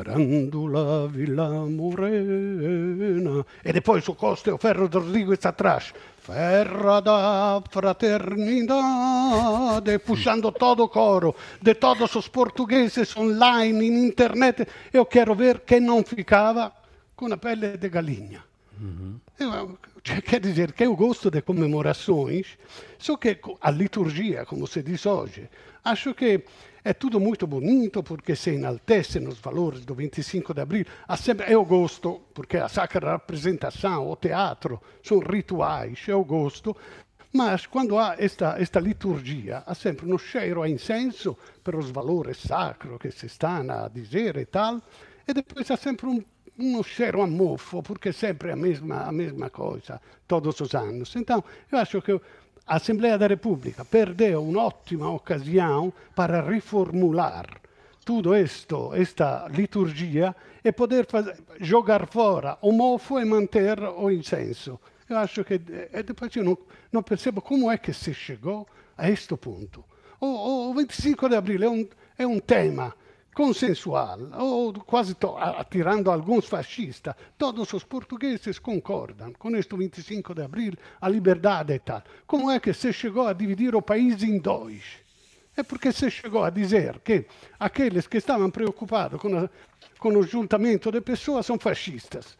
Grandula 0.00 1.08
Villa 1.08 1.68
Morena 1.68 3.44
e 3.62 3.70
depois 3.70 4.08
o 4.08 4.14
Costa 4.14 4.48
e 4.48 4.52
o 4.54 4.58
Ferro 4.58 4.86
Rodrigues 4.86 5.44
atrás 5.44 5.92
Ferra 6.20 7.02
da 7.02 7.62
fraternidade, 7.70 9.98
puxando 9.98 10.50
todo 10.52 10.88
coro 10.88 11.36
de 11.60 11.74
todos 11.74 12.14
os 12.14 12.28
portugueses 12.28 13.14
online, 13.16 13.86
in 13.86 14.06
internet. 14.06 14.66
Eu 14.92 15.04
quero 15.04 15.34
ver 15.34 15.60
quem 15.60 15.80
não 15.80 16.02
ficava 16.02 16.72
com 17.16 17.32
a 17.32 17.36
pele 17.36 17.76
de 17.76 17.88
galinha. 17.88 18.44
Uhum. 18.80 19.18
Eu, 19.38 19.78
quer 20.24 20.40
dizer 20.40 20.72
que 20.72 20.84
eu 20.84 20.96
gosto 20.96 21.30
de 21.30 21.42
comemorações, 21.42 22.58
só 22.98 23.16
que 23.16 23.38
a 23.60 23.70
liturgia, 23.70 24.46
como 24.46 24.66
se 24.66 24.82
diz 24.82 25.04
hoje, 25.06 25.48
acho 25.84 26.14
que 26.14 26.42
é 26.84 26.92
tudo 26.92 27.20
muito 27.20 27.46
bonito 27.46 28.02
porque 28.02 28.34
se 28.34 28.50
enaltece 28.50 29.20
nos 29.20 29.38
valores 29.38 29.84
do 29.84 29.94
25 29.94 30.54
de 30.54 30.60
abril. 30.60 30.86
Sempre, 31.16 31.52
eu 31.52 31.64
gosto, 31.64 32.22
porque 32.34 32.56
a 32.56 32.68
sacra 32.68 33.12
representação, 33.12 34.10
o 34.10 34.16
teatro, 34.16 34.80
são 35.02 35.18
rituais, 35.18 36.00
eu 36.08 36.24
gosto. 36.24 36.76
Mas 37.32 37.64
quando 37.66 37.96
há 37.98 38.16
esta, 38.18 38.56
esta 38.58 38.80
liturgia, 38.80 39.62
há 39.64 39.74
sempre 39.74 40.12
um 40.12 40.18
cheiro 40.18 40.62
a 40.62 40.68
incenso 40.68 41.36
para 41.62 41.78
os 41.78 41.90
valores 41.90 42.38
sacros 42.38 42.98
que 42.98 43.10
se 43.12 43.26
estão 43.26 43.70
a 43.70 43.88
dizer 43.88 44.36
e 44.36 44.46
tal, 44.46 44.82
e 45.28 45.32
depois 45.32 45.70
há 45.70 45.76
sempre 45.76 46.06
um, 46.06 46.24
um 46.58 46.82
cheiro 46.82 47.22
a 47.22 47.26
mofo, 47.26 47.82
porque 47.82 48.12
sempre 48.12 48.48
é 48.48 48.52
a 48.52 48.56
mesma, 48.56 49.02
a 49.04 49.12
mesma 49.12 49.48
coisa, 49.48 50.00
todos 50.26 50.60
os 50.60 50.74
anos. 50.74 51.14
Então, 51.14 51.44
eu 51.70 51.78
acho 51.78 52.02
que 52.02 52.20
Assembleia 52.70 53.18
da 53.18 53.26
República 53.26 53.84
perdeu 53.84 54.44
un'ottima 54.44 55.10
occasione 55.10 55.92
para 56.14 56.40
reformular 56.40 57.44
tudo 58.04 58.32
isto, 58.36 58.92
liturgia 59.50 60.36
e 60.64 60.70
poder 60.70 61.04
fazer, 61.06 61.36
jogar 61.60 62.06
fora 62.06 62.56
o 62.62 62.70
mofo 62.70 63.18
e 63.18 63.24
manter 63.24 63.76
o 63.80 64.08
incenso. 64.08 64.78
Eu 65.08 65.18
acho 65.18 65.42
que, 65.42 65.54
e 65.54 66.02
depois 66.04 66.34
eu 66.36 66.44
não, 66.44 66.56
não 66.92 67.02
percebo 67.02 67.42
como 67.42 67.68
é 67.68 67.76
que 67.76 67.92
se 67.92 68.14
chegou 68.14 68.68
a 68.96 69.10
este 69.10 69.36
ponto. 69.36 69.84
O, 70.20 70.70
o 70.70 70.74
25 70.74 71.28
de 71.28 71.34
abril 71.34 71.64
é 71.64 71.68
um, 71.68 71.88
é 72.16 72.24
um 72.24 72.38
tema 72.38 72.94
consensual, 73.34 74.18
ou 74.38 74.72
quase 74.72 75.14
to, 75.14 75.34
tirando 75.70 76.10
alguns 76.10 76.46
fascistas, 76.46 77.14
todos 77.38 77.72
os 77.72 77.84
portugueses 77.84 78.58
concordam 78.58 79.32
com 79.32 79.54
este 79.56 79.76
25 79.76 80.34
de 80.34 80.42
abril, 80.42 80.74
a 81.00 81.08
liberdade 81.08 81.72
e 81.72 81.78
tal. 81.78 82.02
Como 82.26 82.50
é 82.50 82.58
que 82.58 82.72
se 82.72 82.92
chegou 82.92 83.26
a 83.26 83.32
dividir 83.32 83.74
o 83.74 83.82
país 83.82 84.22
em 84.22 84.38
dois? 84.38 84.82
É 85.56 85.62
porque 85.62 85.92
se 85.92 86.10
chegou 86.10 86.44
a 86.44 86.50
dizer 86.50 87.00
que 87.00 87.26
aqueles 87.58 88.06
que 88.06 88.18
estavam 88.18 88.50
preocupados 88.50 89.20
com, 89.20 89.36
a, 89.36 89.48
com 89.98 90.16
o 90.16 90.22
juntamento 90.22 90.90
de 90.90 91.00
pessoas 91.00 91.46
são 91.46 91.58
fascistas 91.58 92.38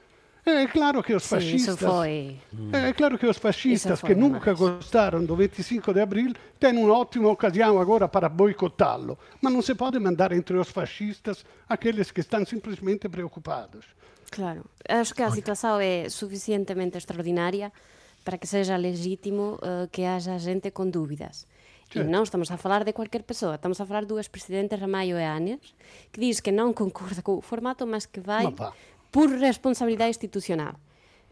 é 0.51 0.67
claro 0.67 1.03
que 1.03 1.15
os 1.15 1.27
fascistas. 1.27 1.79
Sim. 1.79 2.39
É 2.73 2.93
claro 2.93 3.19
que 3.19 3.27
os 3.27 3.39
fascistas 3.39 4.01
que 4.01 4.15
nunca 4.15 4.53
gostaram 4.55 5.25
do 5.25 5.35
25 5.37 5.93
de 5.93 6.01
abril 6.01 6.33
têm 6.59 6.77
uma 6.77 6.95
ótima 6.95 7.29
ocasião 7.29 7.81
agora 7.81 8.09
para 8.09 8.29
boicotá-lo. 8.29 9.19
Mas 9.41 9.53
não 9.53 9.63
se 9.63 9.75
pode 9.75 9.99
mandar 9.99 10.33
entre 10.33 10.57
os 10.57 10.71
fascistas 10.71 11.45
aqueles 11.69 12.11
que 12.11 12.21
estão 12.21 12.45
simplesmente 12.45 13.09
preocupados. 13.09 13.87
Claro. 14.31 14.65
Acho 14.89 15.15
que 15.15 15.23
a 15.23 15.31
situação 15.31 15.81
é 15.81 16.09
suficientemente 16.09 16.97
extraordinária 16.97 17.73
para 18.25 18.39
que 18.39 18.47
seja 18.47 18.77
legítimo 18.77 19.55
uh, 19.57 19.89
que 19.91 20.05
haja 20.05 20.39
gente 20.39 20.71
com 20.71 20.89
dúvidas. 20.89 21.47
E 21.93 22.05
não 22.05 22.23
estamos 22.23 22.49
a 22.51 22.57
falar 22.57 22.85
de 22.85 22.93
qualquer 22.93 23.25
pessoa, 23.25 23.57
estamos 23.57 23.81
a 23.81 23.85
falar 23.85 24.05
do 24.05 24.17
ex-presidente 24.17 24.77
Ramalho 24.77 25.17
Eáñez, 25.17 25.75
que 26.13 26.21
diz 26.21 26.39
que 26.39 26.53
não 26.53 26.73
concorda 26.73 27.21
com 27.21 27.39
o 27.39 27.41
formato, 27.41 27.85
mas 27.85 28.07
que 28.07 28.21
vai 28.21 28.47
por 29.11 29.29
responsabilidade 29.31 30.11
institucional. 30.11 30.79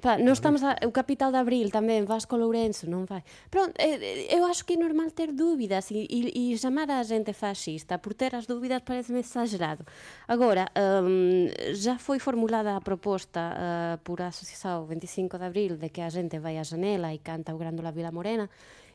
Pa, 0.00 0.14
estamos 0.14 0.62
a, 0.62 0.78
o 0.86 0.92
capital 0.92 1.34
de 1.34 1.42
Abril 1.42 1.74
tamén, 1.74 2.06
Vasco 2.06 2.38
Lourenço, 2.38 2.86
non 2.86 3.02
vai. 3.02 3.26
Pronto, 3.50 3.74
eh, 3.82 4.30
eu 4.30 4.46
acho 4.46 4.62
que 4.62 4.74
é 4.74 4.78
normal 4.78 5.10
ter 5.10 5.34
dúbidas 5.34 5.90
e, 5.90 6.06
e, 6.06 6.54
e 6.54 6.54
chamar 6.54 6.86
a 6.86 7.02
gente 7.02 7.34
fascista 7.34 7.98
por 7.98 8.14
ter 8.14 8.30
as 8.38 8.46
dúbidas 8.46 8.86
parece-me 8.86 9.26
exagerado. 9.26 9.82
Agora, 10.30 10.70
um, 11.02 11.50
já 11.74 11.98
foi 11.98 12.22
formulada 12.22 12.78
a 12.78 12.80
proposta 12.80 13.42
uh, 13.42 13.98
por 14.06 14.22
a 14.22 14.30
Asociação 14.30 14.86
25 14.86 15.34
de 15.34 15.44
Abril 15.44 15.74
de 15.74 15.90
que 15.90 16.00
a 16.00 16.10
gente 16.14 16.38
vai 16.38 16.58
à 16.58 16.62
janela 16.62 17.10
e 17.10 17.18
canta 17.18 17.50
o 17.50 17.58
Grândola 17.58 17.90
Vila 17.90 18.14
Morena, 18.14 18.46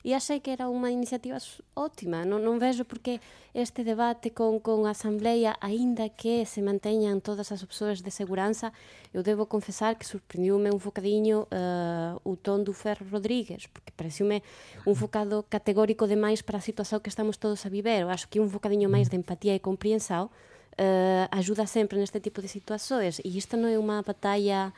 e 0.03 0.13
achei 0.13 0.43
que 0.43 0.51
era 0.51 0.67
unha 0.67 0.91
iniciativa 0.91 1.39
ótima. 1.79 2.27
Non, 2.27 2.43
non 2.43 2.59
vejo 2.59 2.83
porque 2.83 3.23
este 3.55 3.87
debate 3.87 4.35
con, 4.35 4.59
con 4.59 4.83
a 4.83 4.91
Asamblea, 4.91 5.55
aínda 5.63 6.11
que 6.11 6.43
se 6.43 6.59
manteñan 6.59 7.23
todas 7.23 7.55
as 7.55 7.63
opções 7.63 8.03
de 8.03 8.11
seguranza, 8.11 8.75
eu 9.15 9.23
debo 9.23 9.47
confesar 9.47 9.95
que 9.95 10.03
sorprendiume 10.03 10.75
un 10.75 10.83
focadiño 10.83 11.47
uh, 11.47 12.19
o 12.27 12.35
ton 12.35 12.67
do 12.67 12.75
Ferro 12.75 13.07
Rodríguez, 13.07 13.71
porque 13.71 13.95
pareciume 13.95 14.43
un 14.83 14.99
focado 14.99 15.47
categórico 15.47 16.03
demais 16.03 16.43
para 16.43 16.59
a 16.59 16.63
situación 16.63 16.99
que 16.99 17.07
estamos 17.07 17.39
todos 17.39 17.63
a 17.63 17.71
viver. 17.71 18.03
Eu 18.03 18.11
acho 18.11 18.27
que 18.27 18.43
un 18.43 18.51
focadiño 18.51 18.91
máis 18.91 19.07
de 19.07 19.15
empatía 19.15 19.55
e 19.55 19.63
compreensao 19.63 20.27
uh, 20.27 20.31
eh, 20.77 21.27
ajuda 21.31 21.63
sempre 21.63 21.95
neste 21.95 22.19
tipo 22.19 22.41
de 22.41 22.51
situacións 22.51 23.23
e 23.23 23.29
isto 23.31 23.55
non 23.55 23.71
é 23.71 23.77
unha 23.79 24.01
batalla 24.03 24.75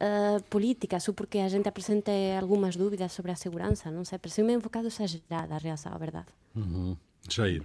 uh, 0.00 0.42
política, 0.44 0.98
só 0.98 1.12
porque 1.12 1.38
a 1.38 1.48
gente 1.48 1.68
apresenta 1.68 2.10
algumas 2.40 2.76
dúvidas 2.76 3.12
sobre 3.12 3.32
a 3.32 3.36
segurança, 3.36 3.90
não 3.90 4.04
sei, 4.04 4.18
parece-me 4.18 4.56
um 4.56 4.60
bocado 4.60 4.88
exagerada 4.88 5.54
a 5.54 5.58
reação, 5.58 5.92
a 5.94 5.98
verdade. 5.98 6.28
Uhum. 6.54 6.96
Jair. 7.28 7.62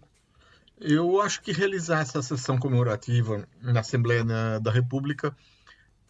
Eu 0.80 1.22
acho 1.22 1.42
que 1.42 1.54
realizar 1.54 2.02
essa 2.02 2.22
sessão 2.22 2.58
comemorativa 2.58 3.48
na 3.62 3.80
Assembleia 3.80 4.26
da 4.60 4.70
República 4.72 5.36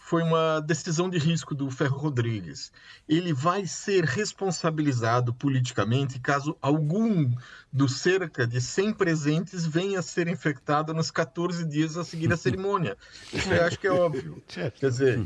foi 0.05 0.21
uma 0.21 0.59
decisão 0.59 1.09
de 1.09 1.17
risco 1.17 1.55
do 1.55 1.69
Ferro 1.71 1.97
Rodrigues. 1.97 2.71
Ele 3.09 3.33
vai 3.33 3.65
ser 3.65 4.03
responsabilizado 4.03 5.33
politicamente 5.33 6.19
caso 6.19 6.55
algum 6.61 7.33
dos 7.73 8.01
cerca 8.01 8.45
de 8.45 8.61
100 8.61 8.93
presentes 8.93 9.65
venha 9.65 9.97
a 9.99 10.03
ser 10.03 10.27
infectado 10.27 10.93
nos 10.93 11.09
14 11.09 11.65
dias 11.65 11.97
a 11.97 12.03
seguir 12.03 12.31
a 12.31 12.37
cerimônia. 12.37 12.95
Isso 13.33 13.51
eu 13.51 13.65
acho 13.65 13.79
que 13.79 13.87
é 13.87 13.91
óbvio. 13.91 14.43
Quer 14.47 14.89
dizer, 14.91 15.25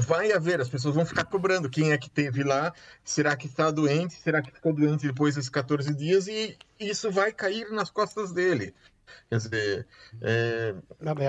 vai 0.00 0.32
haver, 0.32 0.60
as 0.60 0.68
pessoas 0.68 0.94
vão 0.94 1.06
ficar 1.06 1.24
cobrando 1.24 1.70
quem 1.70 1.92
é 1.92 1.98
que 1.98 2.10
teve 2.10 2.42
lá, 2.42 2.72
será 3.04 3.36
que 3.36 3.46
está 3.46 3.70
doente, 3.70 4.14
será 4.14 4.42
que 4.42 4.50
ficou 4.50 4.72
doente 4.72 5.06
depois 5.06 5.34
desses 5.34 5.50
14 5.50 5.94
dias, 5.94 6.26
e 6.26 6.56
isso 6.78 7.10
vai 7.10 7.32
cair 7.32 7.70
nas 7.70 7.90
costas 7.90 8.32
dele. 8.32 8.74
Quer 9.28 9.36
dizer, 9.36 9.86
é, 10.20 10.74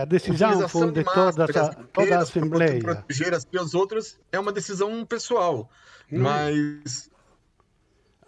a 0.02 0.06
decisão 0.06 0.68
foi 0.68 0.92
de 0.92 1.04
toda, 1.04 1.46
a, 1.46 1.74
toda 1.74 2.18
a 2.18 2.22
Assembleia. 2.22 2.80
proteger 2.80 3.34
as 3.34 3.46
que 3.46 3.58
os 3.60 3.74
outros 3.74 4.20
é 4.32 4.40
uma 4.40 4.52
decisão 4.52 5.06
pessoal, 5.06 5.70
hum. 6.12 6.20
mas 6.20 7.10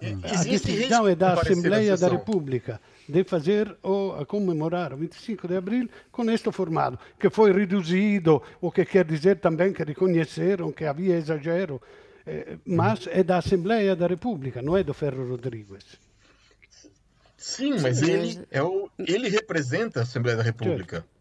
a 0.02 0.44
decisão 0.44 1.08
é 1.08 1.16
da 1.16 1.34
Assembleia 1.34 1.98
da 1.98 2.08
República 2.08 2.80
de 3.10 3.24
fazer 3.24 3.76
ou 3.82 4.16
a 4.20 4.26
comemorar 4.26 4.94
o 4.94 4.98
25 4.98 5.48
de 5.48 5.58
abril 5.58 5.90
com 6.12 6.30
este 6.30 6.52
formato, 6.52 7.00
que 7.20 7.30
foi 7.30 7.52
reduzido, 7.52 8.42
o 8.62 8.72
que 8.72 8.86
quer 8.86 9.04
dizer 9.04 9.40
também 9.40 9.74
que 9.74 9.84
reconheceram 9.84 10.72
que 10.72 10.86
havia 10.86 11.16
exagero, 11.18 11.82
eh, 12.26 12.58
mas 12.66 13.08
é 13.08 13.24
da 13.24 13.38
Assembleia 13.38 13.96
da 13.96 14.06
República, 14.06 14.62
não 14.62 14.78
é 14.78 14.84
do 14.84 14.94
Ferro 14.94 15.28
Rodrigues. 15.28 15.98
Sim, 17.36 17.80
mas 17.82 18.02
ele, 18.02 18.46
é 18.52 18.62
o, 18.62 18.90
ele 19.00 19.28
representa 19.30 20.02
a 20.02 20.04
Assembleia 20.04 20.38
da 20.38 20.44
República. 20.44 20.98
Certo. 20.98 21.19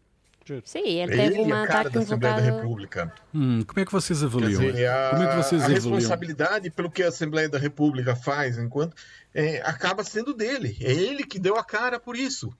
Sim, 0.65 0.99
ele 0.99 1.15
teve 1.15 1.35
ele 1.35 1.41
uma 1.41 1.63
ataque 1.63 1.89
da 1.91 1.99
Assembleia 2.01 2.35
da 2.35 2.41
República. 2.41 3.13
Hum, 3.33 3.63
como 3.63 3.79
é 3.79 3.85
que 3.85 3.91
vocês 3.91 4.23
avaliam? 4.23 4.61
Dizer, 4.61 4.87
a, 4.87 5.09
como 5.11 5.23
é 5.23 5.27
que 5.27 5.35
vocês 5.35 5.61
a 5.61 5.65
avaliam? 5.65 5.91
responsabilidade 5.91 6.69
pelo 6.71 6.89
que 6.89 7.03
a 7.03 7.09
Assembleia 7.09 7.49
da 7.49 7.57
República 7.57 8.15
faz, 8.15 8.57
enquanto 8.57 8.95
é, 9.33 9.61
acaba 9.61 10.03
sendo 10.03 10.33
dele. 10.33 10.77
É 10.81 10.91
ele 10.91 11.23
que 11.23 11.39
deu 11.39 11.57
a 11.57 11.63
cara 11.63 11.99
por 11.99 12.15
isso. 12.15 12.51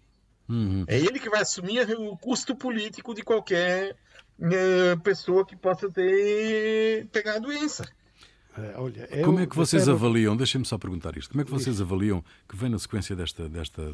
Uhum. 0.47 0.83
É 0.87 0.97
ele 0.97 1.19
que 1.19 1.29
vai 1.29 1.41
assumir 1.41 1.89
o 1.91 2.17
custo 2.17 2.55
político 2.55 3.13
de 3.13 3.21
qualquer 3.21 3.95
é, 4.41 4.95
pessoa 5.03 5.45
que 5.45 5.55
possa 5.55 5.89
ter 5.89 7.07
pegado 7.11 7.37
a 7.37 7.41
doença. 7.41 7.87
É, 8.57 8.73
olha, 8.77 9.07
como 9.23 9.39
é 9.39 9.45
que 9.45 9.55
vocês 9.55 9.83
quero... 9.83 9.95
avaliam, 9.95 10.35
deixem-me 10.35 10.65
só 10.65 10.77
perguntar 10.77 11.15
isto, 11.15 11.29
como 11.29 11.41
é 11.41 11.45
que 11.45 11.51
vocês 11.51 11.79
avaliam, 11.79 12.23
que 12.47 12.55
vem 12.57 12.69
na 12.69 12.79
sequência 12.79 13.15
desta, 13.15 13.47
desta, 13.47 13.93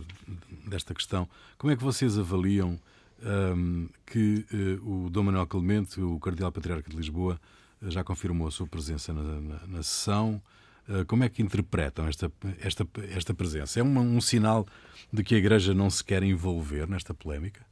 desta 0.67 0.93
questão, 0.93 1.27
como 1.57 1.71
é 1.73 1.75
que 1.75 1.83
vocês 1.83 2.17
avaliam 2.17 2.79
um, 3.23 3.87
que 4.05 4.45
uh, 4.53 5.05
o 5.05 5.09
Dom 5.09 5.23
Manuel 5.23 5.47
Clemente, 5.47 5.99
o 5.99 6.19
Cardeal 6.19 6.51
Patriarca 6.51 6.89
de 6.89 6.95
Lisboa, 6.95 7.39
uh, 7.81 7.91
já 7.91 8.03
confirmou 8.03 8.47
a 8.47 8.51
sua 8.51 8.67
presença 8.67 9.13
na, 9.13 9.21
na, 9.21 9.67
na 9.67 9.83
sessão. 9.83 10.41
Uh, 10.87 11.05
como 11.05 11.23
é 11.23 11.29
que 11.29 11.41
interpretam 11.41 12.07
esta, 12.07 12.31
esta, 12.61 12.87
esta 13.15 13.33
presença? 13.33 13.79
É 13.79 13.83
uma, 13.83 14.01
um 14.01 14.21
sinal 14.21 14.67
de 15.11 15.23
que 15.23 15.35
a 15.35 15.37
Igreja 15.37 15.73
não 15.73 15.89
se 15.89 16.03
quer 16.03 16.23
envolver 16.23 16.87
nesta 16.87 17.13
polémica? 17.13 17.65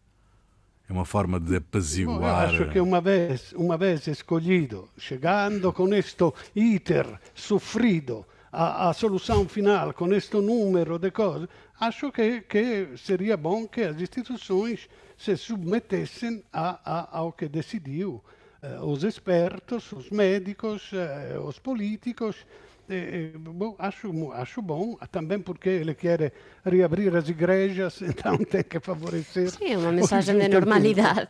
É 0.89 0.91
uma 0.91 1.05
forma 1.05 1.39
de 1.39 1.55
apaziguar. 1.55 2.19
Bom, 2.50 2.55
acho 2.55 2.71
que 2.71 2.79
uma 2.79 3.00
vez, 3.00 3.53
uma 3.53 3.77
vez 3.77 4.05
escolhido, 4.07 4.89
chegando 4.97 5.71
com 5.71 5.93
este 5.93 6.33
iter 6.55 7.07
sofrido 7.33 8.25
a, 8.51 8.89
a 8.89 8.93
solução 8.93 9.47
final, 9.47 9.93
com 9.93 10.13
este 10.13 10.35
número 10.38 11.00
de 11.00 11.09
coisas, 11.09 11.47
acho 11.79 12.12
que, 12.12 12.41
que 12.41 12.89
seria 12.97 13.38
bom 13.38 13.67
que 13.67 13.81
as 13.81 14.00
instituições 14.00 14.89
se 15.17 15.38
submetessem 15.38 16.43
a, 16.51 16.79
a, 16.84 17.17
ao 17.17 17.32
que 17.32 17.48
decidiu 17.48 18.24
eh, 18.63 18.79
os 18.82 19.03
expertos, 19.03 19.91
os 19.91 20.10
médicos, 20.10 20.89
eh, 20.93 21.38
os 21.38 21.60
políticos. 21.60 22.46
Eh, 22.89 23.32
bom, 23.38 23.75
acho, 23.77 24.32
acho 24.32 24.62
bom, 24.62 24.98
também 25.12 25.39
porque 25.39 25.70
ele 25.70 25.93
quer 25.93 26.32
reabrir 26.65 27.13
as 27.13 27.27
igrejas, 27.27 28.01
então 28.10 28.38
tem 28.38 28.63
que 28.63 28.79
favorecer. 28.79 29.51
Sim, 29.51 29.74
é 29.74 29.77
uma 29.77 29.91
mensagem 29.91 30.38
de 30.38 30.48
normalidade, 30.48 31.27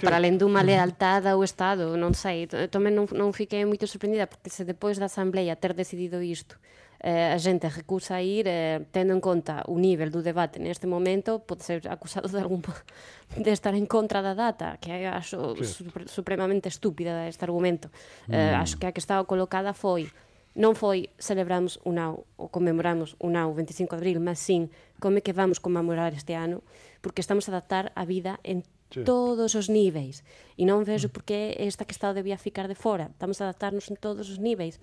para 0.00 0.16
além 0.16 0.36
de 0.36 0.44
uma 0.44 0.62
lealtade 0.62 1.28
ao 1.28 1.44
Estado, 1.44 1.94
não 1.94 2.14
sei. 2.14 2.46
Também 2.70 2.92
não, 2.92 3.06
não 3.12 3.32
fiquei 3.34 3.64
muito 3.66 3.86
surpreendida, 3.86 4.26
porque 4.26 4.48
se 4.48 4.64
depois 4.64 4.96
da 4.98 5.06
Assembleia 5.06 5.54
ter 5.56 5.74
decidido 5.74 6.22
isto, 6.22 6.58
eh, 7.00 7.32
a 7.32 7.38
xente 7.38 7.68
recusa 7.68 8.20
ir, 8.22 8.46
eh, 8.48 8.84
tendo 8.92 9.12
en 9.12 9.20
conta 9.20 9.62
o 9.68 9.76
nivel 9.76 10.08
do 10.08 10.24
debate 10.24 10.56
neste 10.58 10.88
momento, 10.88 11.44
pode 11.44 11.62
ser 11.62 11.84
acusado 11.88 12.28
de 12.28 12.40
algún 12.40 12.62
de 13.36 13.52
estar 13.52 13.74
en 13.74 13.84
contra 13.84 14.22
da 14.22 14.34
data, 14.34 14.78
que 14.80 15.06
acho 15.06 15.54
sí. 15.60 15.84
supremamente 16.06 16.68
estúpida 16.68 17.28
este 17.28 17.44
argumento. 17.44 17.88
Eh, 18.28 18.32
mm. 18.32 18.34
Eh, 18.34 18.54
acho 18.56 18.78
que 18.78 18.86
a 18.86 18.92
que 18.92 19.00
estaba 19.00 19.24
colocada 19.24 19.76
foi 19.76 20.08
non 20.56 20.72
foi 20.72 21.12
celebramos 21.20 21.76
o 21.84 21.92
NAU 21.92 22.24
ou 22.40 22.48
conmemoramos 22.48 23.12
o 23.20 23.28
NAU 23.28 23.52
25 23.52 23.92
de 23.92 24.00
abril, 24.00 24.18
mas 24.24 24.40
sim 24.40 24.72
como 24.96 25.20
é 25.20 25.22
que 25.22 25.36
vamos 25.36 25.60
conmemorar 25.60 26.16
este 26.16 26.32
ano, 26.32 26.64
porque 27.04 27.20
estamos 27.20 27.44
a 27.46 27.52
adaptar 27.52 27.92
a 27.92 28.08
vida 28.08 28.40
en 28.40 28.64
sí. 28.88 29.04
todos 29.04 29.52
os 29.52 29.68
níveis. 29.68 30.24
E 30.56 30.64
non 30.64 30.80
vejo 30.88 31.12
por 31.12 31.28
que 31.28 31.52
esta 31.60 31.84
que 31.84 31.92
Estado 31.92 32.16
debía 32.16 32.40
ficar 32.40 32.72
de 32.72 32.74
fora. 32.74 33.12
Estamos 33.12 33.36
a 33.44 33.52
adaptarnos 33.52 33.92
en 33.92 34.00
todos 34.00 34.32
os 34.32 34.40
níveis. 34.40 34.80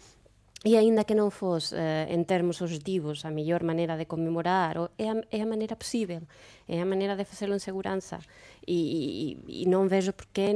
E 0.64 0.80
aínda 0.80 1.04
que 1.04 1.12
non 1.12 1.28
fos 1.28 1.76
eh, 1.76 2.08
en 2.08 2.24
termos 2.24 2.64
objetivos 2.64 3.28
a 3.28 3.32
mellor 3.36 3.68
maneira 3.68 4.00
de 4.00 4.08
conmemorar, 4.08 4.80
o, 4.80 4.88
é, 4.96 5.12
a, 5.12 5.20
é 5.28 5.44
a 5.44 5.48
maneira 5.48 5.76
posible, 5.76 6.24
é 6.72 6.80
a 6.80 6.88
maneira 6.88 7.20
de 7.20 7.28
facelo 7.28 7.52
en 7.52 7.60
seguranza. 7.60 8.24
E, 8.64 9.36
e, 9.44 9.64
e 9.64 9.68
non 9.68 9.92
vejo 9.92 10.16
por 10.16 10.32
que 10.32 10.48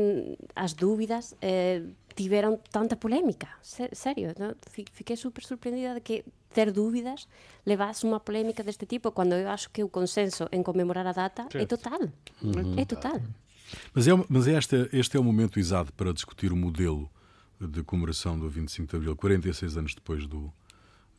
as 0.55 0.79
dúbidas 0.79 1.35
eh, 1.43 1.83
tiveron 2.15 2.63
tanta 2.71 2.95
polémica. 2.95 3.51
Se, 3.59 3.91
serio, 3.91 4.31
no? 4.39 4.55
fiquei 4.71 5.19
super 5.19 5.43
sorprendida 5.43 5.99
de 5.99 5.99
que 5.99 6.23
ter 6.55 6.71
dúbidas 6.71 7.27
levase 7.67 8.07
unha 8.07 8.23
polémica 8.23 8.63
deste 8.63 8.87
tipo, 8.87 9.11
cando 9.11 9.35
eu 9.35 9.51
acho 9.51 9.75
que 9.75 9.83
o 9.83 9.91
consenso 9.91 10.47
en 10.55 10.63
conmemorar 10.63 11.03
a 11.03 11.11
data 11.11 11.51
certo. 11.51 11.59
é 11.59 11.67
total. 11.67 12.01
Uhum. 12.39 12.79
É 12.79 12.87
total. 12.87 13.19
Mas, 13.91 14.07
é, 14.07 14.15
mas 14.31 14.47
este, 14.47 14.87
este 14.95 15.17
é 15.17 15.19
o 15.19 15.23
momento 15.27 15.59
exato 15.59 15.91
para 15.91 16.15
discutir 16.15 16.55
o 16.55 16.57
modelo 16.57 17.11
de 17.59 17.83
comemoração 17.83 18.37
do 18.37 18.49
25 18.49 18.87
de 18.87 18.95
Abril, 18.95 19.15
46 19.15 19.77
anos 19.77 19.95
depois 19.95 20.25
do, 20.27 20.53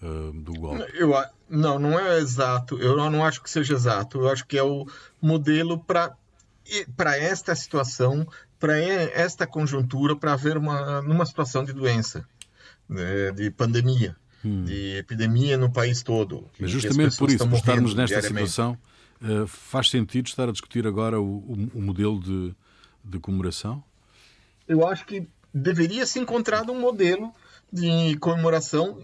uh, 0.03 0.33
do 0.33 0.53
golpe? 0.53 0.85
Eu, 0.95 1.13
não, 1.49 1.79
não 1.79 1.99
é 1.99 2.19
exato. 2.19 2.79
Eu 2.79 2.97
não 2.97 3.25
acho 3.25 3.43
que 3.43 3.51
seja 3.51 3.75
exato. 3.75 4.19
Eu 4.19 4.29
acho 4.29 4.47
que 4.47 4.57
é 4.57 4.63
o 4.63 4.87
modelo 5.21 5.79
para 5.79 6.17
para 6.97 7.17
esta 7.17 7.55
situação, 7.55 8.29
para 8.59 8.79
esta 8.79 9.47
conjuntura, 9.47 10.15
para 10.15 10.35
haver 10.35 10.59
uma 10.59 11.01
numa 11.03 11.25
situação 11.25 11.65
de 11.65 11.73
doença, 11.73 12.29
né, 12.87 13.33
de 13.33 13.51
pandemia, 13.51 14.15
hum. 14.45 14.65
de 14.65 14.99
epidemia 14.99 15.57
no 15.57 15.71
país 15.73 16.03
todo. 16.03 16.47
Mas 16.61 16.71
justamente 16.71 17.17
por 17.17 17.31
isso, 17.31 17.49
por 17.49 17.57
estarmos 17.57 17.95
nesta 17.95 18.21
situação, 18.21 18.79
uh, 19.23 19.47
faz 19.47 19.89
sentido 19.89 20.27
estar 20.27 20.49
a 20.49 20.53
discutir 20.53 20.87
agora 20.87 21.19
o, 21.19 21.39
o, 21.39 21.71
o 21.75 21.81
modelo 21.81 22.21
de, 22.21 22.55
de 23.03 23.19
comemoração? 23.19 23.83
Eu 24.67 24.87
acho 24.87 25.07
que 25.07 25.27
deveria 25.53 26.07
se 26.07 26.19
encontrar 26.19 26.69
um 26.71 26.79
modelo 26.79 27.33
de 27.73 28.17
comemoração 28.19 29.03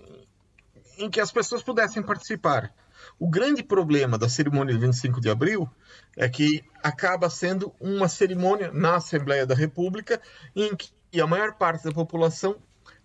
em 0.98 1.10
que 1.10 1.20
as 1.20 1.32
pessoas 1.32 1.62
pudessem 1.62 2.02
participar. 2.02 2.72
O 3.18 3.28
grande 3.28 3.62
problema 3.62 4.18
da 4.18 4.28
cerimônia 4.28 4.74
de 4.74 4.80
25 4.80 5.20
de 5.20 5.30
abril 5.30 5.68
é 6.16 6.28
que 6.28 6.64
acaba 6.82 7.28
sendo 7.28 7.72
uma 7.80 8.08
cerimônia 8.08 8.70
na 8.72 8.96
Assembleia 8.96 9.46
da 9.46 9.54
República 9.54 10.20
em 10.54 10.74
que 10.74 10.90
a 11.20 11.26
maior 11.26 11.54
parte 11.54 11.84
da 11.84 11.92
população 11.92 12.56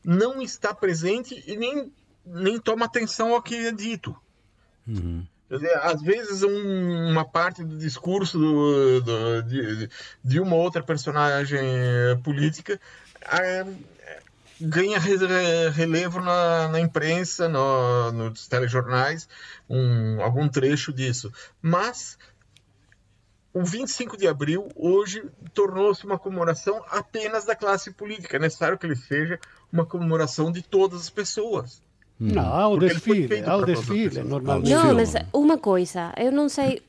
não 0.03 0.41
está 0.41 0.73
presente 0.73 1.43
e 1.45 1.55
nem, 1.55 1.91
nem 2.25 2.59
toma 2.59 2.85
atenção 2.85 3.33
ao 3.33 3.41
que 3.41 3.55
é 3.55 3.71
dito. 3.71 4.15
Uhum. 4.87 5.25
Às 5.81 6.01
vezes, 6.01 6.43
um, 6.43 7.09
uma 7.09 7.25
parte 7.25 7.63
do 7.63 7.75
discurso 7.75 8.37
do, 8.37 9.01
do, 9.01 9.43
de, 9.43 9.89
de, 10.23 10.39
uma 10.39 10.55
outra 10.55 10.83
personagem 10.83 11.59
política 12.23 12.79
ganha 14.61 14.99
relevo 15.71 16.19
na, 16.19 16.67
na 16.67 16.79
imprensa, 16.79 17.47
no, 17.47 18.11
nos 18.11 18.47
telejornais, 18.47 19.27
um, 19.69 20.21
algum 20.21 20.47
trecho 20.49 20.91
disso. 20.91 21.31
Mas 21.61 22.17
o 23.53 23.63
25 23.63 24.17
de 24.17 24.27
abril 24.27 24.69
hoje 24.75 25.23
tornou-se 25.53 26.05
uma 26.05 26.19
comemoração 26.19 26.83
apenas 26.89 27.45
da 27.45 27.55
classe 27.55 27.91
política. 27.91 28.37
É 28.37 28.39
necessário 28.39 28.77
que 28.77 28.85
ele 28.85 28.95
seja 28.95 29.39
uma 29.71 29.85
comemoração 29.85 30.51
de 30.51 30.61
todas 30.61 31.01
as 31.01 31.09
pessoas. 31.09 31.81
Não, 32.19 32.43
há 32.43 32.67
o 32.67 32.77
desfile, 32.77 33.43
há 33.45 33.55
o 33.55 33.65
desfile, 33.65 34.21
normalmente. 34.23 34.73
Não, 34.73 34.93
mas 34.93 35.13
uma 35.31 35.57
coisa, 35.57 36.13
eu 36.17 36.33
não 36.33 36.49
sei 36.49 36.81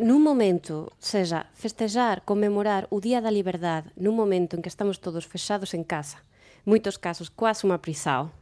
nun 0.00 0.24
momento, 0.24 0.88
seja, 0.96 1.50
festejar, 1.52 2.24
conmemorar 2.24 2.88
o 2.88 3.04
Día 3.04 3.20
da 3.20 3.28
Liberdade 3.28 3.92
nun 4.00 4.16
momento 4.16 4.56
en 4.56 4.64
que 4.64 4.72
estamos 4.72 4.96
todos 4.96 5.28
fechados 5.28 5.76
en 5.76 5.84
casa, 5.84 6.24
moitos 6.64 6.96
casos 6.96 7.28
quase 7.28 7.68
unha 7.68 7.76
prisao, 7.76 8.32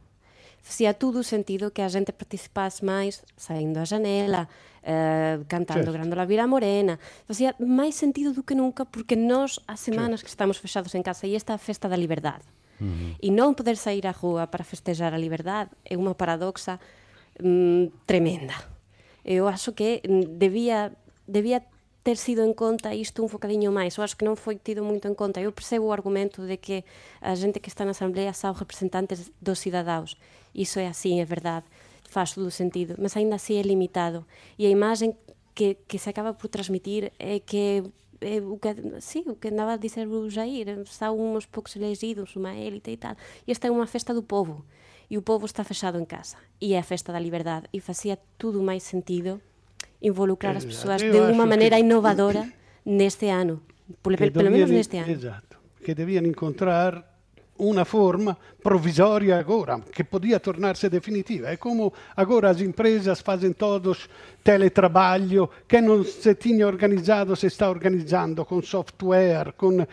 facía 0.61 0.93
todo 0.93 1.19
o 1.19 1.25
sentido 1.25 1.73
que 1.73 1.81
a 1.81 1.89
xente 1.89 2.13
participase 2.13 2.85
máis 2.85 3.25
saindo 3.35 3.81
a 3.81 3.85
janela, 3.85 4.47
eh, 4.85 5.41
cantando 5.49 5.89
certo. 5.89 5.97
Grandola 5.97 6.25
Vira 6.25 6.45
Morena. 6.45 7.01
Facía 7.25 7.57
máis 7.57 7.97
sentido 7.97 8.31
do 8.31 8.45
que 8.45 8.55
nunca 8.55 8.85
porque 8.85 9.17
nós, 9.17 9.59
as 9.65 9.81
semanas 9.81 10.21
certo. 10.21 10.25
que 10.29 10.33
estamos 10.37 10.57
fechados 10.61 10.93
en 10.93 11.03
casa, 11.03 11.25
e 11.25 11.35
esta 11.35 11.57
a 11.57 11.61
festa 11.61 11.89
da 11.89 11.97
liberdade. 11.97 12.45
Uh 12.79 12.85
-huh. 12.85 13.11
E 13.19 13.29
non 13.33 13.57
poder 13.57 13.77
sair 13.77 14.05
á 14.05 14.13
rúa 14.13 14.47
para 14.47 14.63
festejar 14.63 15.13
a 15.13 15.19
liberdade 15.19 15.73
é 15.85 15.97
unha 15.97 16.13
paradoxa 16.13 16.77
mm, 17.41 18.05
tremenda. 18.05 18.55
Eu 19.25 19.45
acho 19.45 19.73
que 19.73 20.01
mm, 20.01 20.37
debía 20.37 20.93
debía 21.31 21.63
ter 22.03 22.17
sido 22.17 22.43
en 22.43 22.53
conta 22.53 22.93
isto 22.93 23.21
un 23.21 23.29
focadiño 23.29 23.71
máis. 23.71 23.95
Eu 23.97 24.03
acho 24.03 24.17
que 24.17 24.25
non 24.25 24.35
foi 24.35 24.57
tido 24.57 24.81
moito 24.81 25.05
en 25.05 25.15
conta. 25.15 25.39
Eu 25.39 25.53
percebo 25.53 25.89
o 25.89 25.95
argumento 25.95 26.43
de 26.43 26.57
que 26.57 26.83
a 27.21 27.37
xente 27.37 27.61
que 27.61 27.69
está 27.69 27.85
na 27.85 27.93
Asamblea 27.93 28.33
son 28.33 28.57
representantes 28.57 29.29
dos 29.39 29.61
cidadaos. 29.61 30.17
Iso 30.51 30.81
é 30.81 30.89
así, 30.89 31.21
é 31.21 31.25
verdade. 31.25 31.65
Faz 32.09 32.33
todo 32.33 32.49
sentido. 32.49 32.97
Mas 32.97 33.15
ainda 33.15 33.37
así 33.37 33.55
é 33.55 33.63
limitado. 33.63 34.25
E 34.57 34.65
a 34.65 34.73
imagen 34.73 35.13
que, 35.53 35.77
que 35.85 36.01
se 36.01 36.09
acaba 36.09 36.33
por 36.33 36.49
transmitir 36.49 37.13
é 37.21 37.39
que 37.39 37.85
é 38.21 38.37
o 38.41 38.57
que, 38.57 39.01
sí, 39.01 39.25
o 39.25 39.37
que 39.37 39.49
andaba 39.49 39.73
a 39.73 39.81
dizer 39.81 40.05
o 40.05 40.29
Jair, 40.29 40.69
está 40.85 41.11
uns 41.11 41.45
poucos 41.45 41.73
elegidos, 41.75 42.37
unha 42.37 42.53
élite 42.53 42.93
e 42.93 42.97
tal. 42.97 43.13
E 43.45 43.53
esta 43.53 43.69
é 43.69 43.71
unha 43.73 43.89
festa 43.89 44.13
do 44.13 44.25
povo. 44.25 44.65
E 45.05 45.17
o 45.17 45.25
povo 45.25 45.45
está 45.45 45.61
fechado 45.61 46.01
en 46.01 46.05
casa. 46.09 46.37
E 46.57 46.73
é 46.73 46.79
a 46.81 46.85
festa 46.85 47.13
da 47.13 47.21
liberdade. 47.21 47.69
E 47.69 47.77
facía 47.77 48.17
tudo 48.41 48.61
máis 48.61 48.81
sentido 48.81 49.41
involucrar 50.01 50.57
as 50.57 50.65
persoas 50.65 51.01
de 51.01 51.19
unha 51.21 51.45
maneira 51.45 51.77
que... 51.77 51.83
innovadora 51.85 52.49
neste 52.85 53.29
ano. 53.29 53.61
Polo, 54.01 54.17
pelo 54.17 54.51
menos 54.51 54.69
neste 54.69 54.97
ano. 54.97 55.11
Esatto. 55.11 55.57
Que 55.81 55.93
debían 55.95 56.25
encontrar 56.25 57.11
una 57.61 57.85
forma 57.85 58.35
provvisoria 58.61 59.37
agora, 59.37 59.79
che 59.89 60.03
podia 60.03 60.39
tornarsi 60.39 60.89
definitiva. 60.89 61.49
È 61.49 61.57
come 61.57 61.91
agora 62.15 62.49
as 62.49 62.59
empresas 62.61 63.21
fazem 63.21 63.53
todos 63.53 64.07
teletrabalho, 64.41 65.51
che 65.67 65.79
non 65.79 66.03
si 66.03 66.35
tinha 66.37 66.65
organizzato, 66.65 67.35
si 67.35 67.49
sta 67.49 67.69
organizzando 67.69 68.45
con 68.45 68.63
software, 68.63 69.53
con, 69.55 69.85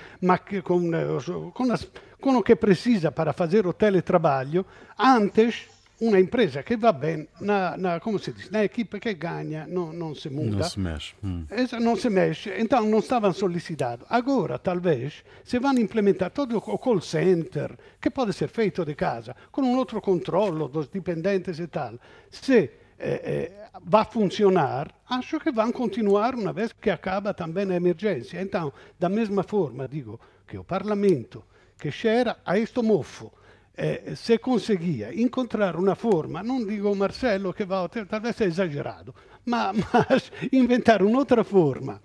con, 0.62 1.52
con, 1.52 1.78
con 2.20 2.34
o 2.36 2.42
che 2.42 2.56
precisa 2.56 3.12
para 3.12 3.32
fazer 3.32 3.66
o 3.66 3.74
teletrabalho. 3.74 4.64
Antes 4.96 5.66
uma 6.00 6.18
empresa 6.20 6.62
que 6.62 6.76
va 6.76 6.92
bem 6.92 7.28
na, 7.40 7.76
na, 7.76 8.00
como 8.00 8.18
se 8.18 8.32
diz, 8.32 8.50
na 8.50 8.64
equipe 8.64 9.00
que 9.00 9.14
ganha, 9.14 9.66
não, 9.66 9.92
não 9.92 10.14
se 10.14 10.30
muda. 10.30 10.64
Se 10.64 10.78
mexe. 10.78 11.14
Hum. 11.22 11.44
Não 11.80 11.96
se 11.96 12.08
mexe, 12.08 12.52
então 12.56 12.84
não 12.86 13.00
estavam 13.00 13.32
solicitados. 13.32 14.06
Agora, 14.08 14.58
talvez, 14.58 15.24
se 15.44 15.58
vão 15.58 15.72
implementar 15.74 16.30
todo 16.30 16.56
o 16.56 16.78
call 16.78 17.00
center, 17.00 17.76
que 18.00 18.10
pode 18.10 18.32
ser 18.32 18.48
feito 18.48 18.84
de 18.84 18.94
casa, 18.94 19.34
com 19.50 19.62
um 19.62 19.76
outro 19.76 20.00
controle 20.00 20.68
dos 20.68 20.88
dipendentes 20.88 21.58
e 21.58 21.66
tal, 21.66 21.94
se 22.30 22.70
eh, 22.98 23.22
eh, 23.24 23.52
vai 23.82 24.04
funcionar, 24.04 24.94
acho 25.08 25.40
que 25.40 25.50
vão 25.50 25.72
continuar 25.72 26.34
uma 26.34 26.52
vez 26.52 26.72
que 26.72 26.90
acaba 26.90 27.34
também 27.34 27.70
a 27.72 27.76
emergência. 27.76 28.40
Então, 28.40 28.72
da 28.98 29.08
mesma 29.08 29.42
forma, 29.42 29.88
digo 29.88 30.20
que 30.46 30.56
o 30.56 30.64
parlamento 30.64 31.44
que 31.78 31.90
cheira 31.90 32.38
a 32.44 32.54
questo 32.54 32.82
moffo 32.82 33.32
eh, 33.80 34.16
se 34.16 34.40
conseguia 34.40 35.10
encontrar 35.10 35.76
una 35.76 35.94
forma, 35.94 36.42
non 36.42 36.66
dico 36.66 36.92
Marcello 36.94 37.52
che 37.52 37.64
va, 37.64 37.88
talvez 37.88 38.38
è 38.38 38.46
esagerato, 38.46 39.14
ma, 39.44 39.70
ma 39.72 40.06
inventare 40.50 41.04
un'altra 41.04 41.44
forma 41.44 42.00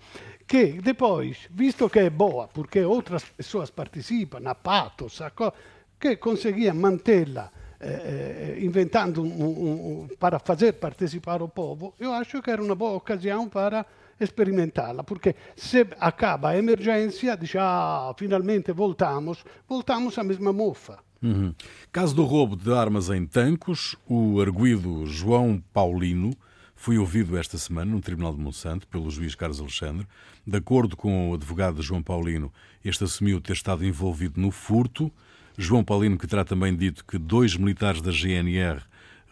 che 0.46 0.78
depois, 0.80 1.48
visto 1.50 1.88
che 1.88 2.06
è 2.06 2.10
boa, 2.10 2.46
perché 2.46 2.84
outras 2.84 3.24
pessoas 3.24 3.72
participam, 3.72 4.46
a 4.46 4.54
patos, 4.54 5.20
a 5.20 5.32
co 5.32 5.52
che 5.98 6.16
conseguia 6.18 6.72
manterla 6.72 7.50
eh, 7.78 8.56
inventando 8.60 9.22
un, 9.22 9.32
un, 9.36 9.56
un, 9.56 10.08
para 10.16 10.38
fazer 10.38 10.74
participar 10.74 11.42
o 11.42 11.48
povo, 11.48 11.94
eu 11.98 12.12
acho 12.12 12.40
que 12.40 12.52
era 12.52 12.62
uma 12.62 12.76
boa 12.76 12.92
ocasião 12.92 13.48
para 13.48 13.84
experimentá-la, 14.20 15.02
porque 15.02 15.34
se 15.56 15.84
acaba 15.98 16.50
a 16.50 16.56
emergência, 16.56 17.36
diz, 17.36 17.56
ah, 17.56 18.14
finalmente 18.16 18.70
voltamos, 18.70 19.44
voltamos 19.66 20.16
à 20.18 20.22
mesma 20.22 20.52
mofa. 20.52 21.03
Uhum. 21.24 21.54
Caso 21.90 22.14
do 22.14 22.22
roubo 22.22 22.54
de 22.54 22.70
armas 22.70 23.08
em 23.08 23.24
Tancos, 23.24 23.96
o 24.06 24.42
arguído 24.42 25.06
João 25.06 25.58
Paulino 25.72 26.36
foi 26.76 26.98
ouvido 26.98 27.38
esta 27.38 27.56
semana 27.56 27.90
no 27.90 28.00
Tribunal 28.02 28.34
de 28.34 28.40
Monsanto 28.40 28.86
pelo 28.86 29.10
juiz 29.10 29.34
Carlos 29.34 29.58
Alexandre. 29.58 30.06
De 30.46 30.58
acordo 30.58 30.98
com 30.98 31.30
o 31.30 31.34
advogado 31.34 31.80
João 31.80 32.02
Paulino, 32.02 32.52
este 32.84 33.04
assumiu 33.04 33.40
ter 33.40 33.54
estado 33.54 33.86
envolvido 33.86 34.38
no 34.38 34.50
furto. 34.50 35.10
João 35.56 35.82
Paulino, 35.82 36.18
que 36.18 36.26
terá 36.26 36.44
também 36.44 36.76
dito 36.76 37.02
que 37.06 37.16
dois 37.16 37.56
militares 37.56 38.02
da 38.02 38.10
GNR 38.10 38.82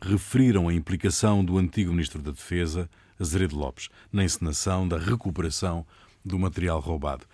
referiram 0.00 0.70
a 0.70 0.74
implicação 0.74 1.44
do 1.44 1.58
antigo 1.58 1.90
Ministro 1.90 2.22
da 2.22 2.30
Defesa, 2.30 2.88
Azeredo 3.20 3.54
Lopes, 3.54 3.90
na 4.10 4.24
encenação 4.24 4.88
da 4.88 4.96
recuperação 4.96 5.84
do 6.24 6.38
material 6.38 6.80
roubado. 6.80 7.26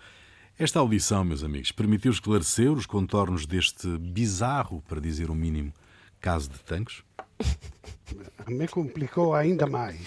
Esta 0.59 0.79
audição, 0.79 1.23
meus 1.23 1.41
amigos, 1.41 1.71
permitiu 1.71 2.11
esclarecer 2.11 2.69
os 2.69 2.85
contornos 2.85 3.45
deste 3.45 3.87
bizarro, 3.97 4.83
para 4.89 4.99
dizer 4.99 5.29
o 5.29 5.33
mínimo, 5.33 5.71
caso 6.19 6.49
de 6.49 6.59
tanques? 6.59 7.01
Me 8.45 8.67
complicou 8.67 9.33
ainda 9.33 9.65
mais. 9.65 10.01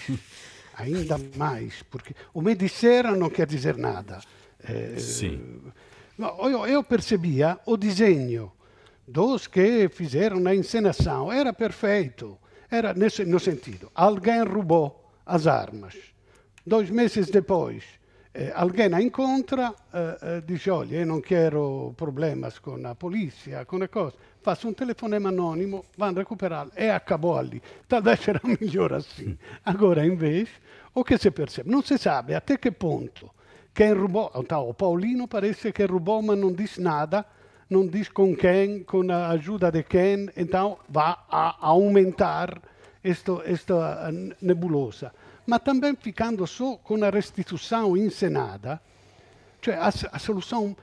ainda 0.77 1.19
mais, 1.35 1.81
porque 1.89 2.13
o 2.31 2.39
me 2.39 2.53
disseram 2.53 3.15
não 3.15 3.31
quer 3.31 3.47
dizer 3.47 3.77
nada. 3.77 4.21
Eh, 4.63 4.99
Sim. 4.99 5.59
Eu, 6.19 6.67
eu 6.67 6.83
percebia 6.83 7.57
o 7.65 7.75
desenho 7.75 8.51
dos 9.07 9.47
que 9.47 9.89
fizeram 9.89 10.45
a 10.45 10.53
encenação, 10.53 11.31
era 11.31 11.51
perfeito. 11.51 12.37
Era 12.69 12.93
nesse, 12.93 13.25
no 13.25 13.39
sentido, 13.39 13.91
alguém 13.95 14.43
roubou 14.43 15.11
as 15.25 15.47
armas. 15.47 15.95
Dois 16.63 16.91
meses 16.91 17.27
depois, 17.31 17.83
eh, 18.35 18.51
alguém 18.55 18.91
a 18.93 18.99
incontra, 18.99 19.73
eh, 19.93 20.17
eh, 20.21 20.41
dice, 20.45 20.71
olha, 20.71 20.95
eu 20.95 21.05
não 21.05 21.21
quero 21.21 21.93
problemas 21.95 22.57
com 22.57 22.85
a 22.87 22.95
polícia, 22.95 23.63
com 23.65 23.81
a 23.83 23.87
coisa, 23.87 24.15
faço 24.41 24.67
um 24.67 24.73
telefonema 24.73 25.29
anônimo, 25.29 25.85
vão 25.95 26.11
recuperá-lo, 26.13 26.71
e 26.75 26.89
acabou 26.89 27.37
ali. 27.37 27.61
Talvez 27.87 28.27
era 28.27 28.41
melhor 28.59 28.93
assim. 28.93 29.37
Agora, 29.63 30.03
em 30.03 30.15
vez, 30.15 30.49
o 30.95 31.03
que 31.03 31.15
se 31.17 31.29
percebe? 31.29 31.69
Não 31.69 31.83
se 31.83 31.97
sabe 31.99 32.33
até 32.33 32.57
que 32.57 32.71
ponto 32.71 33.29
quem 33.73 33.93
roubou, 33.93 34.31
então, 34.35 34.69
o 34.69 34.73
Paulino 34.73 35.27
parece 35.27 35.71
que 35.71 35.85
roubou, 35.85 36.21
mas 36.21 36.37
não 36.37 36.51
diz 36.51 36.77
nada, 36.77 37.25
não 37.69 37.87
diz 37.87 38.09
com 38.09 38.35
quem, 38.35 38.83
com 38.83 39.11
a 39.11 39.29
ajuda 39.29 39.71
de 39.71 39.83
quem, 39.83 40.29
então 40.37 40.77
vai 40.89 41.15
a 41.29 41.55
aumentar 41.59 42.61
esta 43.03 44.11
nebulosa 44.41 45.11
ma 45.45 45.59
também 45.59 45.95
ficando 45.95 46.45
só 46.47 46.77
com 46.77 47.03
a 47.03 47.09
restituição 47.09 47.97
encenada, 47.97 48.81
cioè 49.61 49.75
a, 49.75 49.87
a 49.87 50.19
solução 50.19 50.75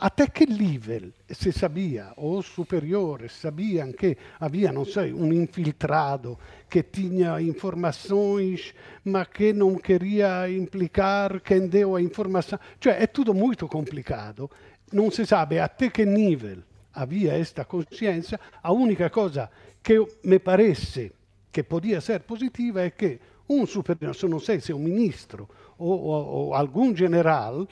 até 0.00 0.26
que 0.26 0.44
nível 0.44 1.12
se 1.30 1.52
sabia, 1.52 2.12
os 2.16 2.46
superiores 2.46 3.32
sabiam 3.32 3.92
que 3.92 4.16
havia, 4.40 4.72
não 4.72 4.84
sei, 4.84 5.12
um 5.12 5.32
infiltrado 5.32 6.36
que 6.68 6.82
tinha 6.82 7.40
informações, 7.40 8.74
mas 9.04 9.28
que 9.28 9.52
não 9.52 9.76
queria 9.76 10.50
implicar 10.50 11.40
quem 11.40 11.68
deu 11.68 11.94
a 11.94 12.02
informação. 12.02 12.58
Cioè 12.80 13.02
é 13.02 13.06
tudo 13.06 13.32
muito 13.32 13.68
complicado, 13.68 14.50
não 14.92 15.10
se 15.10 15.24
sabe 15.24 15.60
até 15.60 15.88
que 15.90 16.04
nível 16.04 16.58
havia 16.92 17.38
esta 17.38 17.64
consciência. 17.64 18.40
A 18.60 18.72
única 18.72 19.08
coisa 19.10 19.48
que 19.80 20.04
me 20.24 20.40
parece 20.40 21.12
que 21.52 21.62
podia 21.62 22.00
ser 22.00 22.20
positiva 22.20 22.82
é 22.82 22.90
que 22.90 23.20
um 23.48 23.66
superior, 23.66 24.14
não 24.28 24.40
sei 24.40 24.60
se 24.60 24.72
é 24.72 24.74
um 24.74 24.78
ministro 24.78 25.48
ou, 25.78 25.98
ou, 26.00 26.26
ou 26.26 26.54
algum 26.54 26.94
general, 26.94 27.66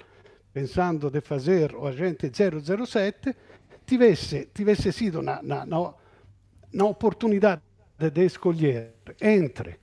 pensando 0.53 1.11
de 1.11 1.21
fazer 1.21 1.75
o 1.75 1.87
agente 1.87 2.31
007, 2.31 3.37
tivesse, 3.85 4.49
tivesse 4.55 4.93
sido 4.93 5.21
na, 5.21 5.43
na, 5.43 5.67
na, 5.67 5.95
na 6.73 6.85
oportunidade 6.87 7.63
de 7.99 8.25
escolher 8.25 8.95
entre 9.21 9.79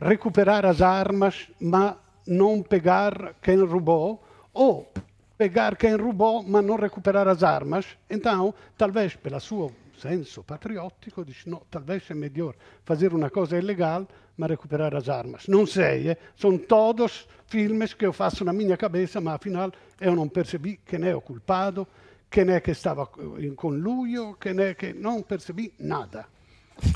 recuperar 0.00 0.64
as 0.64 0.80
armas, 0.80 1.50
mas 1.60 1.96
não 2.26 2.62
pegar 2.62 3.34
quem 3.42 3.62
roubou, 3.64 4.22
ou 4.52 4.90
pegar 5.36 5.76
quem 5.76 5.96
roubou, 5.96 6.42
mas 6.42 6.64
não 6.64 6.76
recuperar 6.76 7.26
as 7.26 7.42
armas. 7.42 7.86
Então, 8.08 8.54
talvez 8.76 9.16
pelo 9.16 9.40
seu 9.40 9.72
senso 9.98 10.42
patriottico, 10.42 11.24
dice 11.24 11.48
no, 11.48 11.62
talvez 11.70 12.10
é 12.10 12.14
melhor 12.14 12.54
fazer 12.84 13.12
uma 13.12 13.30
coisa 13.30 13.58
ilegal, 13.58 14.06
mas 14.36 14.50
recuperar 14.50 14.94
as 14.94 15.08
armas. 15.08 15.46
Não 15.48 15.66
sei, 15.66 16.10
eh? 16.10 16.16
são 16.36 16.56
todos 16.56 17.26
filmes 17.48 17.94
que 17.94 18.06
eu 18.06 18.12
faço 18.12 18.44
na 18.44 18.52
minha 18.52 18.76
cabeça, 18.76 19.20
mas 19.20 19.34
afinal 19.34 19.72
eu 20.00 20.14
não 20.14 20.28
percebi 20.28 20.78
quem 20.86 21.06
é 21.06 21.14
o 21.14 21.20
culpado, 21.20 21.86
quem 22.30 22.50
é 22.50 22.60
que 22.60 22.70
estava 22.70 23.08
em 23.38 23.54
conluio, 23.54 24.36
quem 24.40 24.58
é 24.60 24.74
que... 24.74 24.92
Não 24.92 25.22
percebi 25.22 25.72
nada. 25.78 26.26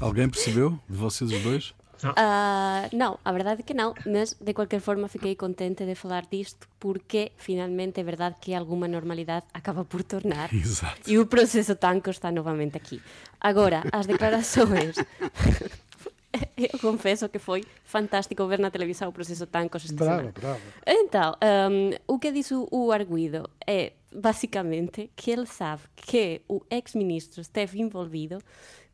Alguém 0.01 0.29
percebeu 0.29 0.79
de 0.89 0.97
vocês 0.97 1.31
os 1.33 1.43
dois? 1.43 1.75
Uh, 2.11 2.91
non, 2.97 3.23
a 3.23 3.31
verdade 3.31 3.63
é 3.63 3.65
que 3.65 3.79
non, 3.79 3.95
mas 4.11 4.35
de 4.43 4.51
cualquier 4.51 4.83
forma 4.83 5.07
fiquei 5.07 5.39
contente 5.39 5.87
de 5.87 5.95
falar 5.95 6.27
disto 6.27 6.67
porque 6.83 7.31
finalmente 7.39 8.03
é 8.03 8.05
verdade 8.05 8.43
que 8.43 8.59
alguma 8.59 8.91
normalidade 8.91 9.47
acaba 9.55 9.87
por 9.87 10.03
tornar 10.03 10.51
Exato. 10.55 11.07
e 11.07 11.19
o 11.19 11.31
proceso 11.31 11.79
tanco 11.79 12.11
está 12.11 12.35
novamente 12.35 12.77
aquí. 12.77 12.99
Agora, 13.39 13.87
as 13.93 14.07
declarações 14.07 14.99
eu 16.57 16.79
confeso 16.81 17.29
que 17.29 17.39
foi 17.39 17.65
fantástico 17.85 18.47
ver 18.47 18.59
na 18.59 18.71
televisão 18.71 19.09
o 19.09 19.13
proceso 19.13 19.47
Tancos 19.47 19.85
esta 19.85 20.05
bravo. 20.05 20.33
Bravo. 20.33 20.61
Então, 20.87 21.37
um, 21.71 21.91
o 22.07 22.19
que 22.19 22.33
diz 22.33 22.51
o, 22.51 22.67
o 22.71 22.91
arguido 22.91 23.49
é, 23.67 23.93
basicamente, 24.13 25.11
que 25.15 25.31
ele 25.31 25.47
sabe 25.47 25.83
que 25.95 26.43
o 26.49 26.63
ex-ministro 26.71 27.41
esteve 27.41 27.81
envolvido 27.81 28.39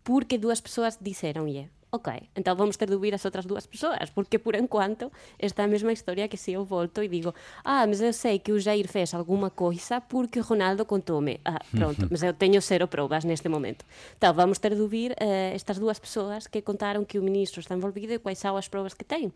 porque 0.02 0.38
duas 0.38 0.60
pessoas 0.60 0.98
disseram-lhe 1.00 1.70
ok, 1.90 2.12
então 2.36 2.54
vamos 2.54 2.76
ter 2.76 2.88
de 2.88 2.94
ouvir 2.94 3.14
as 3.14 3.24
outras 3.24 3.46
dúas 3.46 3.66
persoas, 3.66 4.10
porque 4.10 4.38
por 4.38 4.54
enquanto 4.54 5.10
está 5.38 5.64
a 5.64 5.68
mesma 5.68 5.92
historia 5.92 6.28
que 6.28 6.36
se 6.36 6.52
eu 6.52 6.64
volto 6.64 7.02
e 7.02 7.08
digo 7.08 7.34
ah, 7.64 7.86
mas 7.86 8.00
eu 8.00 8.12
sei 8.12 8.38
que 8.38 8.52
o 8.52 8.60
Jair 8.60 8.88
fez 8.88 9.14
alguma 9.14 9.50
coisa 9.50 10.00
porque 10.00 10.40
Ronaldo 10.40 10.84
contou-me. 10.84 11.40
Ah, 11.44 11.60
pronto, 11.70 12.06
mas 12.10 12.22
eu 12.22 12.32
teño 12.32 12.60
cero 12.60 12.86
probas 12.88 13.24
neste 13.24 13.48
momento. 13.48 13.84
Então 14.16 14.32
vamos 14.34 14.58
ter 14.58 14.74
de 14.74 14.80
ouvir 14.80 15.12
uh, 15.12 15.54
estas 15.54 15.78
dúas 15.78 15.98
persoas 15.98 16.46
que 16.46 16.62
contaron 16.62 17.04
que 17.04 17.18
o 17.18 17.22
ministro 17.22 17.60
está 17.60 17.74
envolvido 17.74 18.12
e 18.12 18.18
quais 18.18 18.38
são 18.38 18.56
as 18.56 18.68
probas 18.68 18.94
que 18.94 19.04
ten. 19.04 19.32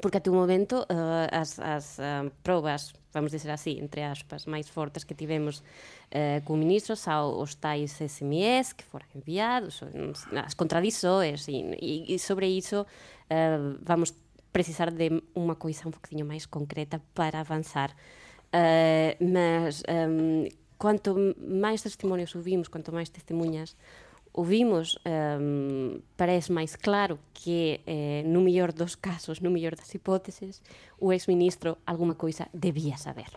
Porque 0.00 0.18
até 0.18 0.30
o 0.30 0.34
momento 0.34 0.82
uh, 0.88 1.28
as, 1.30 1.58
as 1.58 1.98
uh, 1.98 2.32
vamos 3.12 3.32
dizer 3.32 3.50
así, 3.50 3.78
entre 3.78 4.02
aspas, 4.02 4.46
máis 4.46 4.68
fortes 4.68 5.04
que 5.04 5.14
tivemos 5.14 5.60
uh, 6.10 6.40
co 6.44 6.56
ministro 6.56 6.94
ao 7.06 7.40
os 7.40 7.54
tais 7.54 7.92
SMS 7.92 8.72
que 8.72 8.84
foran 8.84 9.08
enviados, 9.14 9.82
as 10.34 10.54
contradições 10.54 11.48
e, 11.48 11.76
e, 11.80 12.14
e 12.14 12.18
sobre 12.18 12.46
iso 12.46 12.82
uh, 12.82 13.78
vamos 13.82 14.14
precisar 14.52 14.90
de 14.90 15.22
unha 15.36 15.54
coisa 15.54 15.86
un 15.86 15.94
poquinho 15.94 16.26
máis 16.26 16.46
concreta 16.46 16.98
para 17.14 17.40
avanzar. 17.40 17.94
Uh, 18.50 19.14
mas 19.22 19.82
um, 19.86 20.46
quanto 20.78 21.14
máis 21.38 21.82
testimonios 21.82 22.34
ouvimos, 22.34 22.66
quanto 22.66 22.90
máis 22.90 23.10
testemunhas 23.10 23.76
ouvimos, 24.32 24.98
um, 25.06 26.00
parece 26.16 26.52
máis 26.52 26.76
claro 26.76 27.18
que 27.34 27.80
eh, 27.86 28.22
no 28.26 28.40
mellor 28.40 28.72
dos 28.72 28.94
casos, 28.94 29.40
no 29.40 29.50
mellor 29.50 29.74
das 29.74 29.92
hipóteses, 29.94 30.62
o 30.98 31.12
ex-ministro 31.12 31.78
alguma 31.86 32.14
coisa 32.14 32.48
debía 32.54 32.96
saber. 32.96 33.30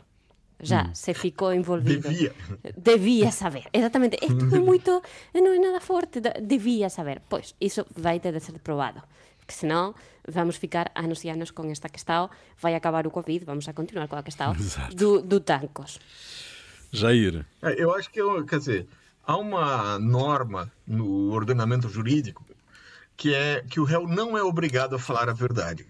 Já 0.63 0.85
mm. 0.85 0.95
se 0.95 1.13
ficou 1.13 1.51
envolvido. 1.53 2.07
Devia. 2.07 2.31
Devia 2.77 3.31
saber. 3.31 3.67
Exatamente. 3.73 4.15
É 4.23 4.27
tudo 4.27 4.63
moito, 4.63 5.01
non 5.35 5.51
é 5.51 5.59
nada 5.59 5.83
forte. 5.83 6.21
Devía 6.21 6.87
saber. 6.87 7.19
Pois, 7.27 7.57
iso 7.59 7.83
vai 7.97 8.23
ter 8.23 8.31
de 8.31 8.39
ser 8.39 8.55
probado. 8.63 9.03
Porque 9.43 9.51
senón 9.51 9.91
vamos 10.27 10.55
ficar 10.55 10.91
anos 10.95 11.25
e 11.25 11.29
anos 11.29 11.51
con 11.51 11.69
esta 11.69 11.89
questão, 11.89 12.29
vai 12.61 12.75
acabar 12.75 13.05
o 13.05 13.11
Covid, 13.11 13.43
vamos 13.43 13.67
a 13.67 13.73
continuar 13.73 14.07
com 14.07 14.15
a 14.15 14.23
questão 14.23 14.55
do, 14.95 15.21
do 15.21 15.39
tancos. 15.39 15.99
Jair. 16.91 17.45
É, 17.61 17.75
eu 17.81 17.93
acho 17.93 18.09
que, 18.09 18.21
eu, 18.21 18.45
quer 18.45 18.59
dizer, 18.59 18.87
há 19.25 19.37
uma 19.37 19.97
norma 19.99 20.71
no 20.85 21.31
ordenamento 21.31 21.89
jurídico 21.89 22.45
que 23.15 23.33
é 23.33 23.63
que 23.69 23.79
o 23.79 23.83
réu 23.83 24.07
não 24.07 24.37
é 24.37 24.43
obrigado 24.43 24.95
a 24.95 24.99
falar 24.99 25.29
a 25.29 25.33
verdade. 25.33 25.87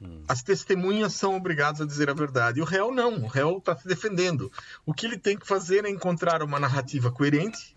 Hum. 0.00 0.22
As 0.28 0.42
testemunhas 0.42 1.14
são 1.14 1.36
obrigadas 1.36 1.80
a 1.80 1.86
dizer 1.86 2.10
a 2.10 2.14
verdade. 2.14 2.58
E 2.58 2.62
o 2.62 2.64
réu 2.64 2.92
não, 2.92 3.24
o 3.24 3.26
réu 3.26 3.58
está 3.58 3.74
se 3.76 3.86
defendendo. 3.86 4.50
O 4.84 4.94
que 4.94 5.06
ele 5.06 5.18
tem 5.18 5.36
que 5.36 5.46
fazer 5.46 5.84
é 5.84 5.90
encontrar 5.90 6.42
uma 6.42 6.60
narrativa 6.60 7.10
coerente, 7.10 7.76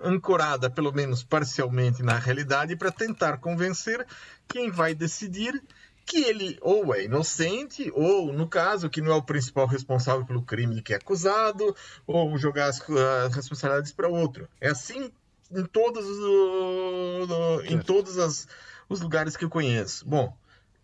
ancorada 0.00 0.68
pelo 0.68 0.92
menos 0.92 1.22
parcialmente 1.22 2.02
na 2.02 2.18
realidade, 2.18 2.76
para 2.76 2.90
tentar 2.90 3.38
convencer 3.38 4.06
quem 4.48 4.70
vai 4.70 4.94
decidir 4.94 5.62
que 6.04 6.22
ele 6.24 6.58
ou 6.60 6.94
é 6.94 7.04
inocente, 7.04 7.90
ou, 7.94 8.32
no 8.32 8.46
caso, 8.46 8.90
que 8.90 9.00
não 9.00 9.12
é 9.12 9.14
o 9.14 9.22
principal 9.22 9.66
responsável 9.66 10.24
pelo 10.24 10.42
crime 10.42 10.74
de 10.74 10.82
que 10.82 10.92
é 10.92 10.96
acusado, 10.96 11.74
ou 12.06 12.36
jogar 12.36 12.66
as, 12.66 12.80
as 13.24 13.34
responsabilidades 13.34 13.92
para 13.92 14.08
outro. 14.08 14.48
É 14.60 14.68
assim 14.68 15.10
em 15.50 15.64
todos, 15.64 16.04
uh, 16.06 17.62
em 17.64 17.78
todos 17.78 18.18
as, 18.18 18.48
os 18.88 19.00
lugares 19.00 19.36
que 19.36 19.44
eu 19.44 19.50
conheço. 19.50 20.06
Bom, 20.06 20.34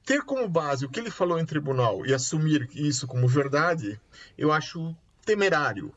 ter 0.05 0.23
como 0.23 0.49
base 0.49 0.85
o 0.85 0.89
que 0.89 1.01
ele 1.01 1.11
falou 1.11 1.39
em 1.39 1.47
tribunal 1.47 2.05
e 2.07 2.15
assumir 2.15 2.69
isso 2.75 3.07
como 3.07 3.27
verdade, 3.27 4.01
eu 4.37 4.53
acho 4.53 4.95
temerário. 5.25 5.93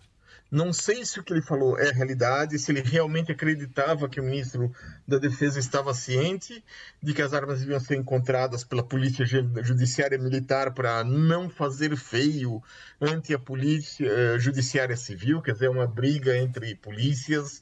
Não 0.52 0.74
sei 0.74 1.06
se 1.06 1.18
o 1.18 1.24
que 1.24 1.32
ele 1.32 1.42
falou 1.42 1.80
é 1.80 1.92
realidade, 1.92 2.60
se 2.60 2.74
ele 2.74 2.82
realmente 2.82 3.32
acreditava 3.32 4.10
que 4.10 4.20
o 4.20 4.24
ministro 4.24 4.70
da 5.08 5.18
Defesa 5.18 5.58
estava 5.58 5.94
ciente 5.94 6.62
de 7.02 7.14
que 7.14 7.22
as 7.22 7.34
armas 7.34 7.62
deviam 7.62 7.80
ser 7.80 7.96
encontradas 7.96 8.66
pela 8.66 8.84
Polícia 8.84 9.26
Judiciária 9.26 10.18
Militar 10.18 10.74
para 10.74 11.06
não 11.06 11.50
fazer 11.50 11.96
feio 11.96 12.62
ante 13.00 13.34
a 13.34 13.40
Polícia 13.40 14.06
eh, 14.06 14.40
Judiciária 14.40 14.98
Civil, 14.98 15.42
quer 15.42 15.54
dizer, 15.54 15.70
uma 15.70 15.88
briga 15.88 16.38
entre 16.38 16.76
polícias. 16.76 17.62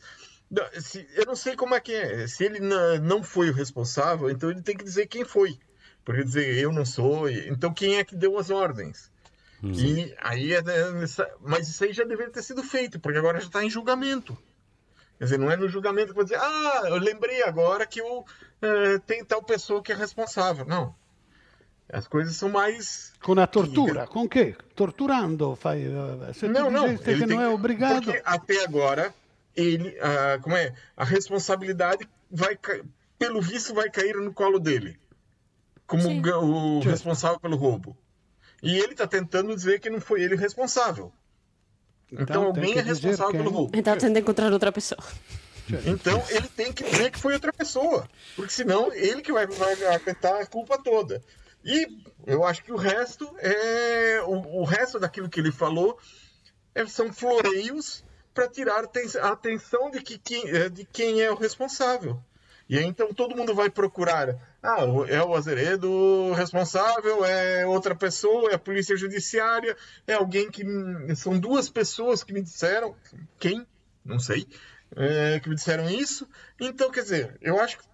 Eu 1.15 1.27
não 1.27 1.35
sei 1.35 1.55
como 1.55 1.75
é 1.75 1.79
que 1.79 1.93
é. 1.93 2.25
Se 2.25 2.43
ele 2.43 2.59
não 2.59 3.21
foi 3.21 3.51
o 3.51 3.53
responsável, 3.53 4.31
então 4.31 4.49
ele 4.49 4.63
tem 4.63 4.75
que 4.75 4.83
dizer 4.83 5.05
quem 5.05 5.23
foi. 5.23 5.59
Porque 6.03 6.23
dizer, 6.23 6.57
eu 6.57 6.71
não 6.71 6.85
sou. 6.85 7.29
Então 7.29 7.71
quem 7.71 7.97
é 7.97 8.03
que 8.03 8.15
deu 8.15 8.35
as 8.39 8.49
ordens? 8.49 9.11
Uhum. 9.61 9.71
E 9.73 10.15
aí, 10.19 10.53
é, 10.53 10.61
mas 11.41 11.67
isso 11.67 11.83
aí 11.83 11.91
já 11.91 12.03
deveria 12.03 12.31
ter 12.31 12.43
sido 12.43 12.63
feito, 12.63 12.99
porque 12.99 13.19
agora 13.19 13.39
já 13.39 13.47
está 13.47 13.63
em 13.63 13.69
julgamento. 13.69 14.37
Quer 15.17 15.25
dizer, 15.25 15.37
não 15.37 15.51
é 15.51 15.57
no 15.57 15.67
julgamento 15.67 16.09
que 16.09 16.15
vai 16.15 16.23
dizer, 16.23 16.39
ah, 16.39 16.83
eu 16.85 16.97
lembrei 16.97 17.43
agora 17.43 17.85
que 17.85 17.99
eu, 17.99 18.25
é, 18.61 18.99
tem 18.99 19.23
tal 19.25 19.43
pessoa 19.43 19.83
que 19.83 19.91
é 19.91 19.95
responsável. 19.95 20.65
Não. 20.65 20.95
As 21.91 22.07
coisas 22.07 22.35
são 22.35 22.49
mais. 22.49 23.11
Com 23.21 23.37
a 23.37 23.47
tortura? 23.47 24.07
Que... 24.07 24.13
Com 24.13 24.23
o 24.23 24.29
quê? 24.29 24.55
Torturando? 24.75 25.55
Faz... 25.55 25.83
não, 26.43 26.71
não. 26.71 26.97
que 26.97 27.25
não 27.25 27.41
é 27.41 27.49
obrigado. 27.49 28.03
Porque 28.03 28.21
até 28.23 28.63
agora, 28.63 29.13
ele, 29.55 29.97
ah, 29.99 30.39
como 30.41 30.55
é? 30.55 30.73
A 30.95 31.03
responsabilidade 31.03 32.07
vai, 32.31 32.57
pelo 33.17 33.41
visto, 33.41 33.73
vai 33.73 33.89
cair 33.89 34.15
no 34.15 34.31
colo 34.31 34.59
dele. 34.59 34.97
Como 35.85 36.03
Sim. 36.03 36.21
o 36.21 36.79
responsável 36.79 37.39
pelo 37.39 37.57
roubo. 37.57 37.97
E 38.61 38.77
ele 38.77 38.93
está 38.93 39.07
tentando 39.07 39.55
dizer 39.55 39.79
que 39.79 39.89
não 39.89 40.01
foi 40.01 40.21
ele 40.21 40.35
responsável. 40.35 41.11
Então, 42.11 42.23
então 42.23 42.43
alguém 42.43 42.77
é 42.77 42.81
responsável 42.81 43.31
pelo 43.31 43.51
roubo. 43.51 43.77
Então 43.77 43.97
tenta 43.97 44.19
encontrar 44.19 44.51
outra 44.51 44.71
pessoa. 44.71 45.03
Então 45.85 46.23
ele 46.29 46.47
tem 46.47 46.73
que 46.73 46.83
dizer 46.83 47.11
que 47.11 47.19
foi 47.19 47.33
outra 47.33 47.53
pessoa. 47.53 48.09
Porque 48.35 48.51
senão 48.51 48.91
ele 48.93 49.21
que 49.21 49.31
vai, 49.31 49.45
vai 49.45 49.99
tentar 49.99 50.39
a 50.39 50.45
culpa 50.45 50.77
toda. 50.81 51.23
E 51.63 51.87
eu 52.25 52.43
acho 52.43 52.63
que 52.63 52.71
o 52.71 52.77
resto 52.77 53.29
é. 53.37 54.21
O, 54.25 54.61
o 54.61 54.63
resto 54.63 54.99
daquilo 54.99 55.29
que 55.29 55.39
ele 55.39 55.51
falou 55.51 55.99
é, 56.73 56.85
são 56.87 57.11
floreios 57.13 58.03
para 58.33 58.47
tirar 58.47 58.85
a 59.21 59.27
atenção 59.29 59.91
de, 59.91 60.01
que, 60.01 60.17
quem, 60.17 60.69
de 60.69 60.85
quem 60.85 61.21
é 61.21 61.31
o 61.31 61.35
responsável. 61.35 62.19
E 62.69 62.77
aí, 62.77 62.85
então 62.85 63.13
todo 63.13 63.35
mundo 63.35 63.53
vai 63.53 63.69
procurar. 63.69 64.35
Ah, 64.61 64.79
é 65.07 65.23
o 65.23 65.35
Azeredo 65.35 66.33
responsável, 66.33 67.23
é 67.23 67.65
outra 67.65 67.95
pessoa, 67.95 68.51
é 68.51 68.55
a 68.55 68.59
polícia 68.59 68.97
judiciária, 68.97 69.75
é 70.05 70.13
alguém 70.13 70.51
que. 70.51 70.63
São 71.15 71.39
duas 71.39 71.69
pessoas 71.69 72.23
que 72.23 72.33
me 72.33 72.41
disseram. 72.41 72.93
Quem? 73.39 73.65
Não 74.03 74.19
sei. 74.19 74.45
É, 74.95 75.39
que 75.39 75.47
me 75.47 75.55
disseram 75.55 75.89
isso. 75.89 76.27
Então, 76.59 76.91
quer 76.91 77.03
dizer, 77.03 77.37
eu 77.41 77.59
acho 77.61 77.77
que 77.77 77.85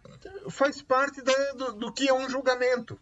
faz 0.49 0.81
parte 0.81 1.21
da, 1.21 1.51
do, 1.53 1.73
do 1.73 1.93
que 1.93 2.07
é 2.07 2.13
um 2.13 2.29
julgamento. 2.29 2.99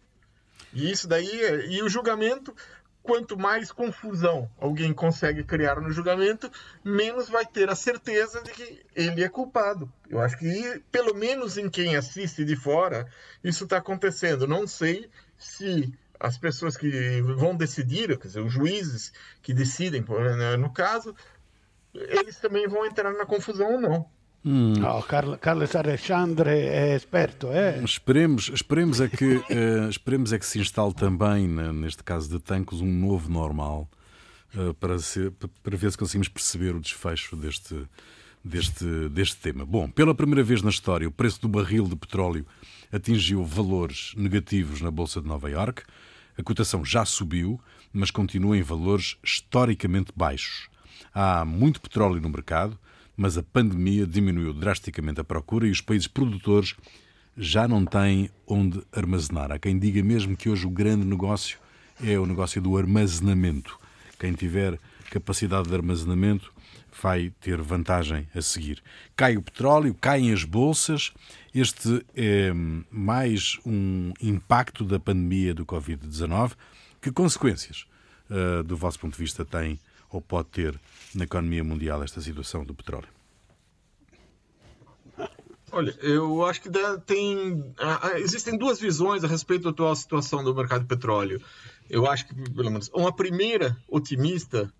E 0.73 0.91
isso 0.91 1.07
daí, 1.07 1.29
e 1.69 1.81
o 1.83 1.89
julgamento 1.89 2.53
quanto 3.03 3.37
mais 3.37 3.71
confusão 3.71 4.49
alguém 4.57 4.93
consegue 4.93 5.43
criar 5.43 5.79
no 5.81 5.91
julgamento, 5.91 6.49
menos 6.83 7.29
vai 7.29 7.45
ter 7.45 7.69
a 7.69 7.75
certeza 7.75 8.41
de 8.41 8.51
que 8.51 8.85
ele 8.95 9.21
é 9.21 9.29
culpado. 9.29 9.91
Eu 10.09 10.21
acho 10.21 10.37
que, 10.37 10.81
pelo 10.89 11.13
menos 11.13 11.57
em 11.57 11.69
quem 11.69 11.97
assiste 11.97 12.45
de 12.45 12.55
fora, 12.55 13.05
isso 13.43 13.65
está 13.65 13.77
acontecendo. 13.77 14.47
Não 14.47 14.65
sei 14.65 15.09
se 15.37 15.93
as 16.17 16.37
pessoas 16.37 16.77
que 16.77 17.21
vão 17.21 17.55
decidir, 17.55 18.17
quer 18.17 18.27
dizer, 18.27 18.39
os 18.39 18.53
juízes 18.53 19.11
que 19.41 19.53
decidem, 19.53 20.05
no 20.57 20.71
caso, 20.71 21.13
eles 21.93 22.39
também 22.39 22.65
vão 22.67 22.85
entrar 22.85 23.11
na 23.11 23.25
confusão 23.25 23.73
ou 23.73 23.81
não. 23.81 24.09
Hum. 24.45 24.73
No, 24.73 25.01
Carlos, 25.03 25.37
Carlos 25.39 25.75
Alexandre 25.75 26.49
é 26.49 26.95
esperto, 26.95 27.47
é? 27.47 27.81
Esperemos, 27.83 28.49
esperemos, 28.53 28.99
é 28.99 29.07
que, 29.07 29.37
uh, 29.37 29.87
esperemos 29.89 30.33
é 30.33 30.39
que 30.39 30.45
se 30.45 30.59
instale 30.59 30.93
também, 30.93 31.47
neste 31.47 32.03
caso 32.03 32.29
de 32.29 32.39
Tancos, 32.39 32.81
um 32.81 32.91
novo 32.91 33.31
normal 33.31 33.89
uh, 34.55 34.73
para, 34.73 34.99
ser, 34.99 35.31
para 35.31 35.77
ver 35.77 35.91
se 35.91 35.97
conseguimos 35.97 36.27
perceber 36.27 36.75
o 36.75 36.81
desfecho 36.81 37.37
deste, 37.37 37.87
deste, 38.43 38.85
deste 39.09 39.37
tema. 39.37 39.65
Bom, 39.65 39.89
pela 39.89 40.13
primeira 40.13 40.43
vez 40.43 40.61
na 40.61 40.69
história, 40.69 41.07
o 41.07 41.11
preço 41.11 41.41
do 41.41 41.47
barril 41.47 41.87
de 41.87 41.95
petróleo 41.95 42.45
atingiu 42.91 43.45
valores 43.45 44.13
negativos 44.17 44.81
na 44.81 44.91
Bolsa 44.91 45.21
de 45.21 45.27
Nova 45.27 45.49
Iorque. 45.49 45.83
A 46.37 46.43
cotação 46.43 46.83
já 46.83 47.05
subiu, 47.05 47.61
mas 47.93 48.11
continua 48.11 48.57
em 48.57 48.61
valores 48.61 49.17
historicamente 49.23 50.11
baixos. 50.13 50.67
Há 51.13 51.45
muito 51.45 51.79
petróleo 51.79 52.19
no 52.19 52.29
mercado 52.29 52.77
mas 53.15 53.37
a 53.37 53.43
pandemia 53.43 54.05
diminuiu 54.05 54.53
drasticamente 54.53 55.21
a 55.21 55.23
procura 55.23 55.67
e 55.67 55.71
os 55.71 55.81
países 55.81 56.07
produtores 56.07 56.75
já 57.37 57.67
não 57.67 57.85
têm 57.85 58.29
onde 58.47 58.81
armazenar. 58.91 59.51
Há 59.51 59.59
quem 59.59 59.77
diga 59.77 60.03
mesmo 60.03 60.35
que 60.35 60.49
hoje 60.49 60.65
o 60.65 60.69
grande 60.69 61.05
negócio 61.05 61.57
é 62.03 62.17
o 62.17 62.25
negócio 62.25 62.61
do 62.61 62.77
armazenamento. 62.77 63.79
Quem 64.19 64.33
tiver 64.33 64.79
capacidade 65.09 65.67
de 65.67 65.75
armazenamento 65.75 66.51
vai 67.01 67.31
ter 67.41 67.61
vantagem 67.61 68.27
a 68.35 68.41
seguir. 68.41 68.81
Cai 69.15 69.37
o 69.37 69.41
petróleo, 69.41 69.93
caem 69.93 70.31
as 70.31 70.43
bolsas. 70.43 71.11
Este 71.53 72.05
é 72.15 72.51
mais 72.91 73.59
um 73.65 74.13
impacto 74.21 74.83
da 74.83 74.99
pandemia 74.99 75.53
do 75.53 75.65
Covid-19. 75.65 76.53
Que 77.01 77.11
consequências, 77.11 77.85
uh, 78.29 78.63
do 78.63 78.77
vosso 78.77 78.99
ponto 78.99 79.13
de 79.13 79.19
vista, 79.19 79.43
tem 79.43 79.79
ou 80.13 80.21
pode 80.21 80.49
ter 80.49 80.79
na 81.15 81.23
economia 81.23 81.63
mundial 81.63 82.03
esta 82.03 82.21
situação 82.21 82.63
do 82.63 82.73
petróleo? 82.73 83.09
Olha, 85.71 85.97
eu 86.01 86.45
acho 86.45 86.61
que 86.61 86.69
tem. 87.07 87.73
Existem 88.17 88.55
duas 88.55 88.79
visões 88.79 89.23
a 89.23 89.27
respeito 89.27 89.63
da 89.63 89.69
atual 89.71 89.95
situação 89.95 90.43
do 90.43 90.53
mercado 90.53 90.81
de 90.81 90.87
petróleo. 90.87 91.41
Eu 91.89 92.05
acho 92.05 92.27
que, 92.27 92.35
pelo 92.51 92.69
menos, 92.69 92.91
uma 92.93 93.13
primeira 93.13 93.75
otimista 93.87 94.71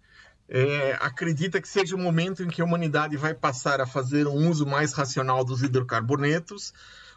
é, 0.47 0.95
acredita 1.01 1.59
que 1.59 1.67
seja 1.67 1.95
o 1.95 1.99
momento 1.99 2.43
em 2.43 2.47
que 2.47 2.61
a 2.61 2.65
humanidade 2.65 3.17
vai 3.17 3.33
passar 3.33 3.81
a 3.81 3.87
fazer 3.87 4.27
um 4.27 4.47
uso 4.47 4.67
mais 4.67 4.93
racional 4.93 5.43
dos 5.43 5.63
hidrocarbonetos, 5.63 6.71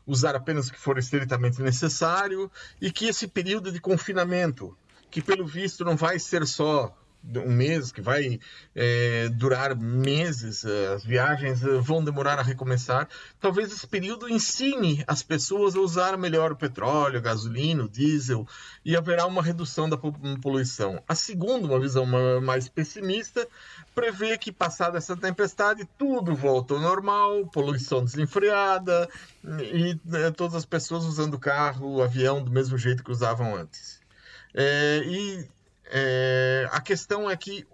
usar 0.07 0.35
apenas 0.35 0.69
o 0.69 0.73
que 0.73 0.79
for 0.79 0.97
estritamente 0.97 1.61
necessário 1.61 2.51
e 2.81 2.91
que 2.91 3.09
esse 3.09 3.29
período 3.29 3.71
de 3.71 3.79
confinamento, 3.79 4.75
que 5.11 5.21
pelo 5.21 5.45
visto 5.45 5.85
não 5.85 5.97
vai 5.97 6.19
ser 6.19 6.47
só 6.47 6.97
um 7.35 7.51
mês, 7.51 7.91
que 7.91 8.01
vai 8.01 8.39
é, 8.75 9.29
durar 9.31 9.77
meses, 9.77 10.65
é, 10.65 10.95
as 10.95 11.05
viagens 11.05 11.63
é, 11.65 11.79
vão 11.79 12.03
demorar 12.03 12.39
a 12.39 12.43
recomeçar. 12.43 13.09
Talvez 13.41 13.73
esse 13.73 13.87
período 13.87 14.29
ensine 14.29 15.03
as 15.07 15.23
pessoas 15.23 15.75
a 15.75 15.81
usar 15.81 16.17
melhor 16.17 16.53
o 16.53 16.57
petróleo, 16.57 17.21
gasolina, 17.21 17.89
diesel, 17.89 18.47
e 18.85 18.97
haverá 18.97 19.27
uma 19.27 19.43
redução 19.43 19.89
da 19.89 19.97
poluição. 19.97 21.03
A 21.09 21.15
segunda, 21.15 21.67
uma 21.67 21.81
visão 21.81 22.07
mais 22.41 22.69
pessimista, 22.69 23.47
prevê 23.95 24.39
que, 24.39 24.53
passada 24.53 24.99
essa 24.99 25.17
tempestade, 25.17 25.89
tudo 25.99 26.35
volta 26.35 26.75
ao 26.75 26.81
normal, 26.81 27.47
poluição 27.47 28.05
desenfreada 28.05 29.09
e 29.73 29.99
todas 30.33 30.55
as 30.55 30.65
pessoas 30.65 31.05
usando 31.05 31.39
carro, 31.39 32.03
avião 32.03 32.43
do 32.43 32.51
mesmo 32.51 32.79
jeito 32.79 33.03
que 33.03 33.11
usavam 33.11 33.57
antes. 33.57 34.01
É, 34.55 35.03
e 35.05 35.56
é, 35.87 36.69
a 36.71 36.81
questão 36.81 37.31
é 37.31 37.37
que 37.37 37.67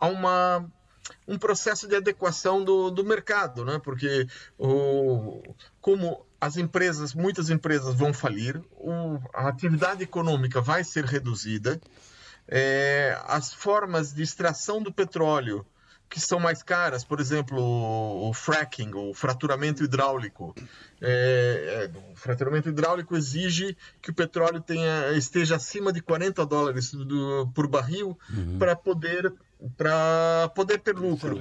há 0.00 0.06
uma, 0.06 0.70
um 1.26 1.38
processo 1.38 1.86
de 1.86 1.96
adequação 1.96 2.64
do, 2.64 2.90
do 2.90 3.04
mercado, 3.04 3.64
né? 3.64 3.80
porque 3.82 4.26
o, 4.58 5.42
como 5.80 6.26
as 6.40 6.56
empresas, 6.56 7.14
muitas 7.14 7.50
empresas 7.50 7.94
vão 7.94 8.12
falir, 8.12 8.60
o, 8.72 9.18
a 9.34 9.48
atividade 9.48 10.02
econômica 10.02 10.60
vai 10.60 10.82
ser 10.84 11.04
reduzida, 11.04 11.80
é, 12.48 13.18
as 13.26 13.52
formas 13.52 14.12
de 14.12 14.22
extração 14.22 14.82
do 14.82 14.92
petróleo 14.92 15.64
que 16.10 16.20
são 16.20 16.40
mais 16.40 16.60
caras, 16.60 17.04
por 17.04 17.20
exemplo, 17.20 17.62
o, 17.62 18.34
fracking, 18.34 18.90
o 18.94 19.14
fraturamento 19.14 19.84
hidráulico. 19.84 20.52
É, 21.00 21.88
é, 21.94 22.12
o 22.12 22.16
fraturamento 22.16 22.68
hidráulico 22.68 23.16
exige 23.16 23.76
que 24.02 24.10
o 24.10 24.14
petróleo 24.14 24.60
tenha, 24.60 25.12
esteja 25.12 25.54
acima 25.54 25.92
de 25.92 26.02
40 26.02 26.44
dólares 26.44 26.92
do, 26.92 27.48
por 27.54 27.68
barril 27.68 28.18
uhum. 28.28 28.58
para 28.58 28.74
poder 28.74 29.32
para 29.76 30.50
poder 30.54 30.78
ter 30.78 30.96
lucro. 30.96 31.36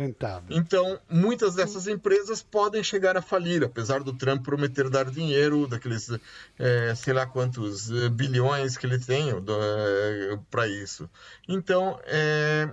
Então, 0.49 0.99
muitas 1.09 1.55
dessas 1.55 1.87
empresas 1.87 2.43
podem 2.43 2.83
chegar 2.83 3.15
a 3.15 3.21
falir, 3.21 3.63
apesar 3.63 4.03
do 4.03 4.13
Trump 4.13 4.43
prometer 4.43 4.89
dar 4.89 5.09
dinheiro, 5.09 5.65
daqueles, 5.67 6.11
é, 6.59 6.93
sei 6.95 7.13
lá 7.13 7.25
quantos 7.25 7.89
é, 7.89 8.09
bilhões 8.09 8.75
que 8.75 8.85
ele 8.85 8.99
tem 8.99 9.29
é, 9.31 10.39
para 10.51 10.67
isso. 10.67 11.09
Então, 11.47 11.97
é, 12.03 12.69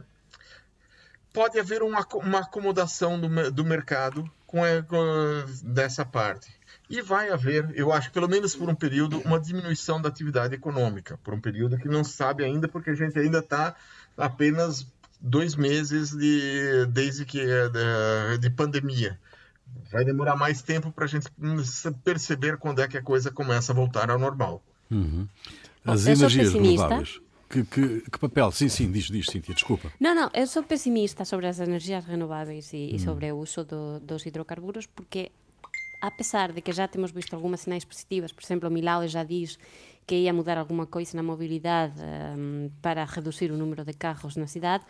pode 1.36 1.60
haver 1.60 1.82
uma, 1.82 2.02
uma 2.14 2.38
acomodação 2.38 3.20
do, 3.20 3.50
do 3.50 3.62
mercado 3.62 4.28
com, 4.46 4.60
com 4.88 5.44
dessa 5.62 6.02
parte. 6.02 6.50
E 6.88 7.02
vai 7.02 7.28
haver, 7.28 7.70
eu 7.74 7.92
acho, 7.92 8.10
pelo 8.10 8.26
menos 8.26 8.56
por 8.56 8.70
um 8.70 8.74
período, 8.74 9.18
uma 9.20 9.38
diminuição 9.38 10.00
da 10.00 10.08
atividade 10.08 10.54
econômica, 10.54 11.18
por 11.22 11.34
um 11.34 11.40
período 11.40 11.76
que 11.76 11.88
não 11.88 12.02
se 12.02 12.12
sabe 12.12 12.42
ainda, 12.42 12.66
porque 12.66 12.88
a 12.88 12.94
gente 12.94 13.18
ainda 13.18 13.40
está 13.40 13.76
apenas 14.16 14.86
dois 15.20 15.54
meses 15.54 16.10
de, 16.10 16.86
desde 16.86 17.26
que 17.26 17.38
é 17.38 17.68
de, 17.68 18.38
de 18.38 18.48
pandemia. 18.48 19.18
Vai 19.92 20.06
demorar 20.06 20.36
mais 20.36 20.62
tempo 20.62 20.90
para 20.90 21.04
a 21.04 21.08
gente 21.08 21.28
perceber 22.02 22.56
quando 22.56 22.80
é 22.80 22.88
que 22.88 22.96
a 22.96 23.02
coisa 23.02 23.30
começa 23.30 23.72
a 23.72 23.74
voltar 23.74 24.10
ao 24.10 24.18
normal. 24.18 24.62
Uhum. 24.90 25.28
As 25.84 26.06
energias 26.06 26.54
renováveis. 26.54 27.20
Que, 27.48 27.64
que, 27.64 28.00
que, 28.10 28.18
papel? 28.18 28.50
Sim, 28.50 28.68
sim, 28.68 28.90
diz, 28.90 29.04
diz, 29.04 29.26
Cíntia, 29.26 29.54
desculpa. 29.54 29.92
Não, 30.00 30.14
não, 30.14 30.30
eu 30.34 30.46
sou 30.46 30.62
pessimista 30.62 31.24
sobre 31.24 31.46
as 31.46 31.60
energias 31.60 32.04
renováveis 32.04 32.72
e, 32.72 32.76
hum. 32.76 32.96
e 32.96 32.98
sobre 32.98 33.30
o 33.30 33.38
uso 33.38 33.64
do, 33.64 34.00
dos 34.00 34.26
hidrocarburos, 34.26 34.86
porque 34.86 35.30
apesar 36.00 36.52
de 36.52 36.60
que 36.60 36.72
já 36.72 36.88
temos 36.88 37.12
visto 37.12 37.34
algumas 37.34 37.60
sinais 37.60 37.84
positivas, 37.84 38.32
por 38.32 38.42
exemplo, 38.42 38.68
o 38.68 38.72
Milau 38.72 39.06
já 39.06 39.22
diz 39.22 39.58
que 40.06 40.16
ia 40.16 40.32
mudar 40.32 40.58
alguma 40.58 40.86
coisa 40.86 41.16
na 41.16 41.22
mobilidade 41.22 41.94
um, 42.36 42.70
para 42.82 43.04
reduzir 43.04 43.50
o 43.50 43.56
número 43.56 43.84
de 43.84 43.92
carros 43.92 44.36
na 44.36 44.46
cidade, 44.46 44.84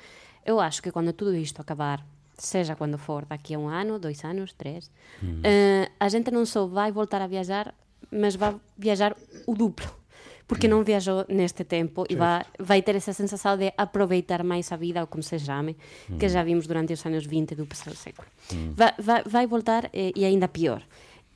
eu 0.44 0.58
acho 0.60 0.82
que 0.82 0.90
quando 0.90 1.12
tudo 1.12 1.34
isto 1.34 1.60
acabar, 1.60 2.06
seja 2.36 2.74
quando 2.74 2.98
for, 2.98 3.24
daqui 3.24 3.54
a 3.54 3.58
um 3.58 3.68
ano, 3.68 3.98
dois 3.98 4.24
anos, 4.24 4.52
três, 4.52 4.90
hum. 5.22 5.40
uh, 5.40 5.92
a 6.00 6.08
gente 6.08 6.30
não 6.30 6.46
só 6.46 6.66
vai 6.66 6.90
voltar 6.90 7.20
a 7.20 7.26
viajar, 7.26 7.74
mas 8.10 8.34
vai 8.34 8.54
viajar 8.78 9.14
o 9.46 9.54
duplo 9.54 10.05
porque 10.46 10.70
non 10.70 10.86
viajou 10.86 11.26
neste 11.26 11.66
tempo 11.66 12.06
e 12.06 12.14
vai, 12.14 12.46
vai 12.62 12.80
ter 12.86 12.94
esa 12.94 13.10
sensación 13.10 13.58
de 13.58 13.74
aproveitar 13.74 14.46
máis 14.46 14.70
a 14.70 14.78
vida 14.78 15.02
ou 15.02 15.10
como 15.10 15.26
se 15.26 15.42
chame, 15.42 15.74
que 16.18 16.30
já 16.30 16.46
vimos 16.46 16.70
durante 16.70 16.94
os 16.94 17.02
anos 17.02 17.26
20 17.26 17.58
do 17.58 17.66
pasado 17.66 17.98
século. 17.98 18.30
Vai, 18.78 18.94
vai, 19.02 19.22
vai 19.26 19.44
voltar 19.50 19.90
eh, 19.90 20.14
e 20.14 20.22
aínda 20.22 20.46
pior. 20.46 20.86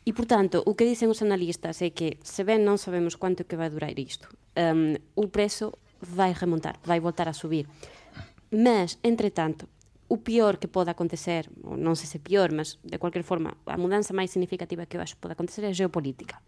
E, 0.07 0.13
portanto, 0.15 0.63
o 0.65 0.75
que 0.75 0.87
dicen 0.87 1.11
os 1.11 1.21
analistas 1.21 1.83
é 1.83 1.91
que, 1.91 2.17
se 2.25 2.47
ben 2.47 2.65
non 2.65 2.81
sabemos 2.81 3.19
quanto 3.21 3.45
que 3.45 3.59
vai 3.59 3.69
durar 3.69 3.93
isto, 3.99 4.33
um, 4.57 4.97
o 5.19 5.29
prezo 5.29 5.77
vai 6.01 6.33
remontar, 6.33 6.81
vai 6.87 7.03
voltar 7.03 7.29
a 7.29 7.37
subir. 7.37 7.69
Mas, 8.51 8.97
entretanto, 9.05 9.69
o 10.09 10.19
pior 10.19 10.57
que 10.57 10.67
pode 10.67 10.91
acontecer, 10.91 11.47
non 11.63 11.95
sei 11.95 12.09
se 12.09 12.19
pior, 12.19 12.51
mas 12.51 12.81
de 12.83 12.99
qualquer 12.99 13.23
forma, 13.23 13.55
a 13.69 13.77
mudanza 13.79 14.17
máis 14.17 14.33
significativa 14.33 14.89
que 14.89 14.97
eu 14.99 15.03
acho 15.05 15.15
que 15.15 15.23
pode 15.23 15.37
acontecer 15.37 15.63
é 15.63 15.71
a 15.71 15.77
geopolítica. 15.77 16.41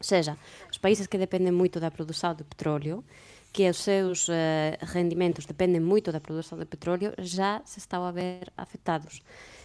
Seja, 0.00 0.36
os 0.70 0.78
países 0.78 1.06
que 1.06 1.18
dependem 1.18 1.52
muito 1.52 1.80
da 1.80 1.90
produção 1.90 2.34
de 2.34 2.44
petróleo, 2.44 3.04
que 3.52 3.68
os 3.68 3.78
seus 3.78 4.28
uh, 4.28 4.32
rendimentos 4.82 5.46
dependem 5.46 5.80
muito 5.80 6.12
da 6.12 6.20
produção 6.20 6.58
de 6.58 6.64
petróleo, 6.64 7.12
já 7.18 7.60
se 7.64 7.78
estão 7.78 8.04
a 8.04 8.12
ver 8.12 8.52
afetados. 8.56 9.20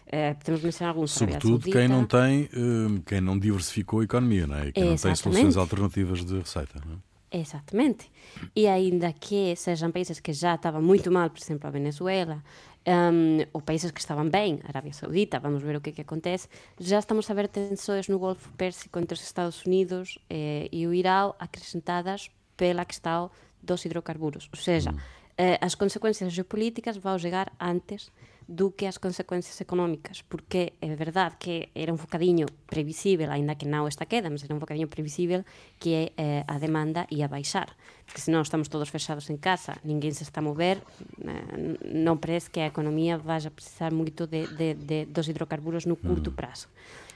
Uh, 0.07 0.35
podemos 0.39 0.61
mencionar 0.61 0.95
alguns. 0.95 1.11
Sobretudo 1.11 1.71
quem 1.71 1.87
não 1.87 2.05
tem, 2.05 2.43
uh, 2.43 3.01
quem 3.05 3.21
não 3.21 3.37
diversificou 3.37 3.99
a 4.01 4.03
economia, 4.03 4.47
não 4.47 4.57
é? 4.57 4.67
E 4.69 4.71
quem 4.71 4.85
não 4.85 4.95
tem 4.95 5.15
soluções 5.15 5.57
alternativas 5.57 6.25
de 6.25 6.39
receita. 6.39 6.81
Não 6.85 6.93
é? 6.93 7.13
Exatamente. 7.35 8.11
E 8.55 8.67
ainda 8.67 9.11
que 9.11 9.55
sejam 9.55 9.91
países 9.91 10.19
que 10.19 10.31
já 10.31 10.53
estavam 10.53 10.81
muito 10.81 11.11
mal, 11.11 11.29
por 11.31 11.41
exemplo, 11.41 11.67
a 11.67 11.71
Venezuela, 11.71 12.43
um, 12.87 13.45
ou 13.53 13.61
países 13.61 13.91
que 13.91 13.99
estavam 13.99 14.29
bem, 14.29 14.59
Arábia 14.67 14.93
Saudita, 14.93 15.39
vamos 15.39 15.61
ver 15.61 15.75
o 15.75 15.81
que, 15.81 15.89
é 15.89 15.93
que 15.93 16.01
acontece, 16.01 16.47
já 16.79 16.99
estamos 16.99 17.29
a 17.29 17.33
ver 17.33 17.47
tensões 17.47 18.07
no 18.07 18.19
Golfo 18.19 18.51
Pérsico 18.53 18.99
entre 18.99 19.13
os 19.13 19.23
Estados 19.23 19.65
Unidos 19.65 20.17
eh, 20.29 20.67
e 20.71 20.85
o 20.85 20.93
Irão 20.93 21.33
acrescentadas 21.39 22.29
pela 22.57 22.83
questão 22.83 23.31
dos 23.61 23.85
hidrocarburos. 23.85 24.49
Ou 24.51 24.59
seja, 24.59 24.91
mm. 24.91 24.99
eh, 25.37 25.57
as 25.61 25.75
consequências 25.75 26.33
geopolíticas 26.33 26.97
vão 26.97 27.17
chegar 27.17 27.51
antes 27.59 28.11
do 28.47 28.71
que 28.75 28.87
as 28.87 28.97
consecuencias 28.97 29.59
económicas, 29.61 30.23
porque 30.23 30.73
é 30.81 30.95
verdade 30.95 31.37
que 31.39 31.69
era 31.75 31.91
un 31.91 31.99
bocadinho 31.99 32.45
previsível, 32.67 33.31
aínda 33.31 33.55
que 33.55 33.69
non 33.69 33.87
esta 33.87 34.05
queda, 34.05 34.29
mas 34.29 34.43
era 34.43 34.55
un 34.55 34.61
bocadinho 34.61 34.91
previsível 34.91 35.47
que 35.79 36.11
eh, 36.17 36.43
a 36.47 36.59
demanda 36.59 37.07
ia 37.09 37.31
baixar. 37.31 37.75
Porque 38.03 38.19
senón 38.19 38.43
estamos 38.43 38.67
todos 38.67 38.91
fechados 38.91 39.31
en 39.31 39.39
casa, 39.39 39.79
ninguén 39.87 40.13
se 40.13 40.27
está 40.27 40.43
a 40.43 40.47
mover, 40.47 40.83
eh, 41.23 41.79
non 41.83 42.19
parece 42.19 42.51
que 42.51 42.61
a 42.61 42.69
economía 42.69 43.19
a 43.19 43.51
precisar 43.53 43.95
moito 43.95 44.27
de, 44.27 44.47
de, 44.47 44.75
de, 44.75 45.07
dos 45.07 45.27
hidrocarburos 45.31 45.87
no 45.87 45.95
curto 45.95 46.31
mm. 46.31 46.37
prazo. 46.37 46.67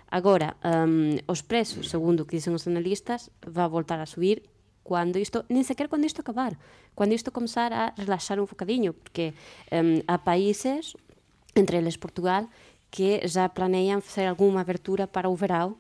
Agora, 0.10 0.56
um, 0.64 1.20
os 1.28 1.44
preços, 1.44 1.92
segundo 1.92 2.24
o 2.24 2.26
que 2.26 2.40
dicen 2.40 2.56
os 2.56 2.64
analistas, 2.64 3.28
va 3.44 3.68
a 3.68 3.72
voltar 3.72 4.00
a 4.00 4.08
subir 4.08 4.48
cando 4.88 5.20
isto, 5.20 5.44
nin 5.52 5.68
sequer 5.68 5.92
cando 5.92 6.08
isto 6.08 6.24
acabar, 6.24 6.56
cando 6.96 7.12
isto 7.12 7.36
comenzar 7.36 7.76
a 7.76 7.92
relaxar 8.00 8.40
un 8.40 8.48
bocadinho, 8.48 8.96
porque 8.96 9.36
um, 9.68 10.00
a 10.08 10.24
países 10.24 10.96
entre 11.60 11.78
eles 11.78 11.98
Portugal, 11.98 12.48
que 12.90 13.28
já 13.28 13.50
planeiam 13.50 14.02
fazer 14.02 14.28
alguma 14.28 14.62
abertura 14.62 15.08
para 15.08 15.30
o 15.30 15.36
verão 15.36 15.78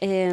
eh, 0.00 0.30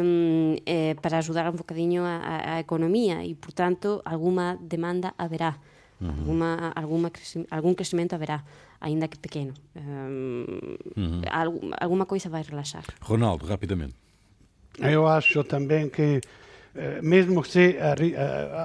eh, 0.66 0.94
para 1.00 1.18
ajudar 1.18 1.48
um 1.48 1.56
bocadinho 1.56 2.02
a, 2.02 2.56
a, 2.56 2.60
economia 2.60 3.24
e, 3.24 3.34
portanto, 3.34 4.02
alguma 4.04 4.58
demanda 4.60 5.14
haverá. 5.16 5.56
Uhum. 6.00 6.08
Alguma, 6.10 6.72
alguma 6.74 7.12
algum 7.48 7.74
crescimento 7.74 8.12
haverá, 8.14 8.42
ainda 8.80 9.06
que 9.06 9.18
pequeno. 9.18 9.54
Um, 9.76 10.44
uhum. 10.96 11.22
alguma 11.80 12.06
coisa 12.06 12.28
vai 12.28 12.42
relaxar. 12.42 12.84
Ronaldo, 13.00 13.46
rapidamente. 13.46 13.94
Eu 14.78 15.06
acho 15.06 15.44
também 15.44 15.88
que, 15.88 16.20
eh, 16.74 17.00
mesmo 17.00 17.44
se 17.44 17.76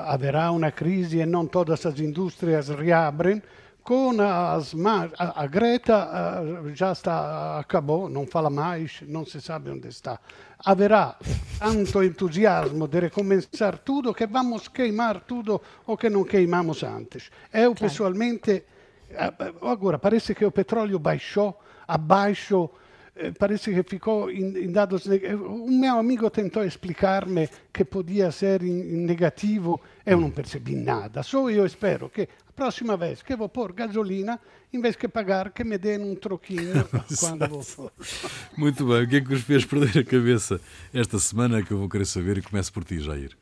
haverá 0.07 0.51
uma 0.51 0.71
crise 0.71 1.19
e 1.19 1.25
não 1.25 1.45
todas 1.45 1.85
as 1.85 1.99
indústrias 1.99 2.69
reabrem, 2.69 3.41
com 3.87 4.19
as 4.19 4.75
a, 5.17 5.43
a 5.43 5.47
Greta 5.47 6.09
uh, 6.09 6.75
já 6.75 6.91
está 6.91 7.57
acabou, 7.57 8.09
não 8.09 8.27
fala 8.27 8.49
mais, 8.49 9.01
não 9.07 9.25
se 9.25 9.39
sabe 9.39 9.71
onde 9.71 9.87
está. 9.87 10.19
Haverá 10.59 11.15
tanto 11.57 12.03
entusiasmo 12.03 12.85
de 12.85 12.99
recomeçar 12.99 13.77
tudo 13.77 14.13
que 14.13 14.27
vamos 14.27 14.67
queimar 14.67 15.21
tudo 15.21 15.61
o 15.85 15.95
que 15.95 16.09
não 16.09 16.25
queimamos 16.25 16.83
antes. 16.83 17.31
Eu 17.53 17.73
claro. 17.73 17.75
pessoalmente 17.75 18.65
uh, 19.11 19.65
agora 19.65 19.97
parece 19.97 20.35
que 20.35 20.43
o 20.43 20.51
petróleo 20.51 20.99
baixou 20.99 21.57
abaixo 21.87 22.69
eh, 23.15 23.31
parece 23.31 23.73
que 23.73 23.83
ficou 23.83 24.29
em, 24.29 24.65
em 24.65 24.69
dados. 24.69 25.07
Um 25.07 25.79
meu 25.79 25.97
amigo 25.97 26.29
tentou 26.29 26.65
explicar-me 26.65 27.49
que 27.71 27.85
podia 27.85 28.31
ser 28.31 28.61
em, 28.63 28.81
em 28.81 29.05
negativo, 29.05 29.79
eu 30.05 30.19
não 30.19 30.29
percebi 30.29 30.75
nada. 30.75 31.23
Só 31.23 31.49
eu 31.49 31.65
espero 31.65 32.09
que 32.09 32.23
a 32.23 32.46
próxima 32.57 32.97
vez 32.97 33.21
que 33.21 33.35
vou 33.35 33.47
pôr 33.47 33.71
gasolina, 33.71 34.39
em 34.73 34.81
vez 34.81 34.97
de 34.97 35.07
pagar, 35.07 35.51
que 35.51 35.63
me 35.63 35.77
deem 35.77 35.99
um 35.99 36.15
troquinho 36.15 36.73
quando 37.19 37.47
vou 37.47 37.63
pôr. 37.63 37.91
Muito 38.57 38.83
bem, 38.83 39.03
o 39.03 39.07
que 39.07 39.17
é 39.17 39.21
que 39.21 39.31
os 39.31 39.43
fez 39.43 39.63
perder 39.63 39.99
a 39.99 40.03
cabeça 40.03 40.59
esta 40.91 41.19
semana 41.19 41.61
que 41.61 41.71
eu 41.71 41.77
vou 41.77 41.87
querer 41.87 42.05
saber 42.05 42.39
e 42.39 42.41
começo 42.41 42.73
por 42.73 42.83
ti, 42.83 42.99
Jair. 42.99 43.37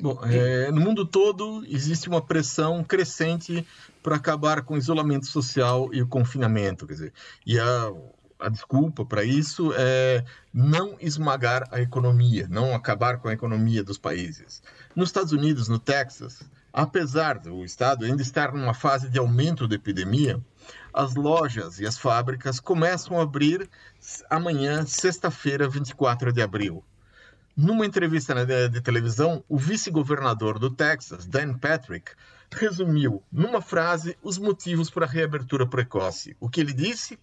Bom, 0.00 0.20
é, 0.24 0.70
no 0.70 0.80
mundo 0.80 1.04
todo 1.04 1.64
existe 1.66 2.08
uma 2.08 2.22
pressão 2.22 2.84
crescente 2.84 3.66
para 4.02 4.14
acabar 4.14 4.62
com 4.62 4.74
o 4.74 4.78
isolamento 4.78 5.26
social 5.26 5.92
e 5.92 6.00
o 6.00 6.06
confinamento. 6.06 6.86
Quer 6.86 6.92
dizer, 6.92 7.12
e 7.44 7.58
a, 7.58 7.92
a 8.38 8.48
desculpa 8.48 9.04
para 9.04 9.24
isso 9.24 9.72
é 9.76 10.24
não 10.54 10.96
esmagar 11.00 11.66
a 11.72 11.80
economia, 11.80 12.46
não 12.48 12.72
acabar 12.72 13.18
com 13.18 13.28
a 13.28 13.32
economia 13.32 13.82
dos 13.82 13.98
países. 13.98 14.62
Nos 14.94 15.08
Estados 15.08 15.32
Unidos, 15.32 15.68
no 15.68 15.78
Texas, 15.78 16.40
apesar 16.76 17.38
do 17.38 17.64
estado 17.64 18.04
ainda 18.04 18.20
estar 18.20 18.52
numa 18.52 18.74
fase 18.74 19.08
de 19.08 19.18
aumento 19.18 19.66
da 19.66 19.76
epidemia, 19.76 20.38
as 20.92 21.14
lojas 21.14 21.80
e 21.80 21.86
as 21.86 21.96
fábricas 21.96 22.60
começam 22.60 23.18
a 23.18 23.22
abrir 23.22 23.66
amanhã, 24.28 24.84
sexta-feira, 24.84 25.66
24 25.66 26.30
de 26.30 26.42
abril. 26.42 26.84
Numa 27.56 27.86
entrevista 27.86 28.34
de, 28.44 28.68
de 28.68 28.82
televisão, 28.82 29.42
o 29.48 29.56
vice-governador 29.56 30.58
do 30.58 30.68
Texas, 30.68 31.26
Dan 31.26 31.56
Patrick, 31.56 32.12
resumiu 32.52 33.22
numa 33.32 33.62
frase 33.62 34.14
os 34.22 34.36
motivos 34.36 34.90
para 34.90 35.06
a 35.06 35.08
reabertura 35.08 35.66
precoce. 35.66 36.36
O 36.38 36.46
que 36.46 36.60
ele 36.60 36.74
disse? 36.74 37.18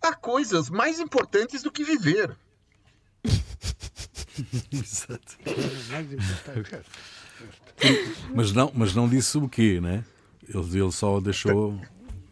Há 0.00 0.14
coisas 0.14 0.70
mais 0.70 1.00
importantes 1.00 1.64
do 1.64 1.72
que 1.72 1.82
viver. 1.82 2.36
Exato. 4.70 5.36
Mas, 8.34 8.52
não, 8.52 8.70
mas 8.74 8.94
não 8.94 9.08
disse 9.08 9.38
o 9.38 9.48
quê, 9.48 9.80
né? 9.80 10.04
Ele, 10.48 10.80
ele 10.80 10.92
só 10.92 11.20
deixou. 11.20 11.78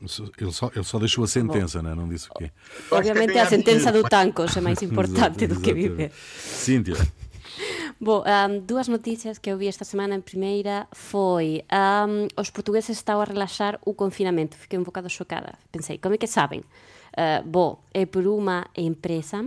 Ele 0.01 0.53
só, 0.53 0.71
ele 0.75 0.85
só 0.85 0.99
deixou 0.99 1.25
a 1.25 1.29
sentença, 1.29 1.83
né? 1.83 1.95
não 1.95 2.09
disse 2.09 2.27
o 2.31 2.33
quê? 2.33 2.51
Obviamente 2.91 3.39
a 3.39 3.47
sentença 3.47 3.93
do 3.93 4.03
Tancos 4.03 4.57
é 4.57 4.61
máis 4.61 4.81
importante 4.81 5.47
do 5.47 5.61
que 5.61 5.75
viver. 5.75 6.11
Cíntia. 6.39 6.97
Bom, 8.01 8.25
um, 8.25 8.61
dúas 8.61 8.89
noticias 8.89 9.37
que 9.37 9.51
eu 9.51 9.59
vi 9.59 9.69
esta 9.69 9.85
semana 9.85 10.15
en 10.15 10.23
primeira 10.23 10.89
foi 10.91 11.63
um, 11.69 12.29
os 12.41 12.49
portugueses 12.49 12.97
estão 12.97 13.21
a 13.21 13.25
relaxar 13.25 13.79
o 13.85 13.93
confinamento. 13.93 14.57
Fiquei 14.57 14.79
un 14.79 14.85
bocado 14.85 15.11
chocada. 15.11 15.59
Pensei, 15.71 15.99
como 15.99 16.15
é 16.15 16.19
que 16.19 16.27
saben? 16.27 16.65
Uh, 17.13 17.45
bo, 17.45 17.85
é 17.93 18.07
por 18.07 18.25
unha 18.25 18.65
empresa 18.75 19.45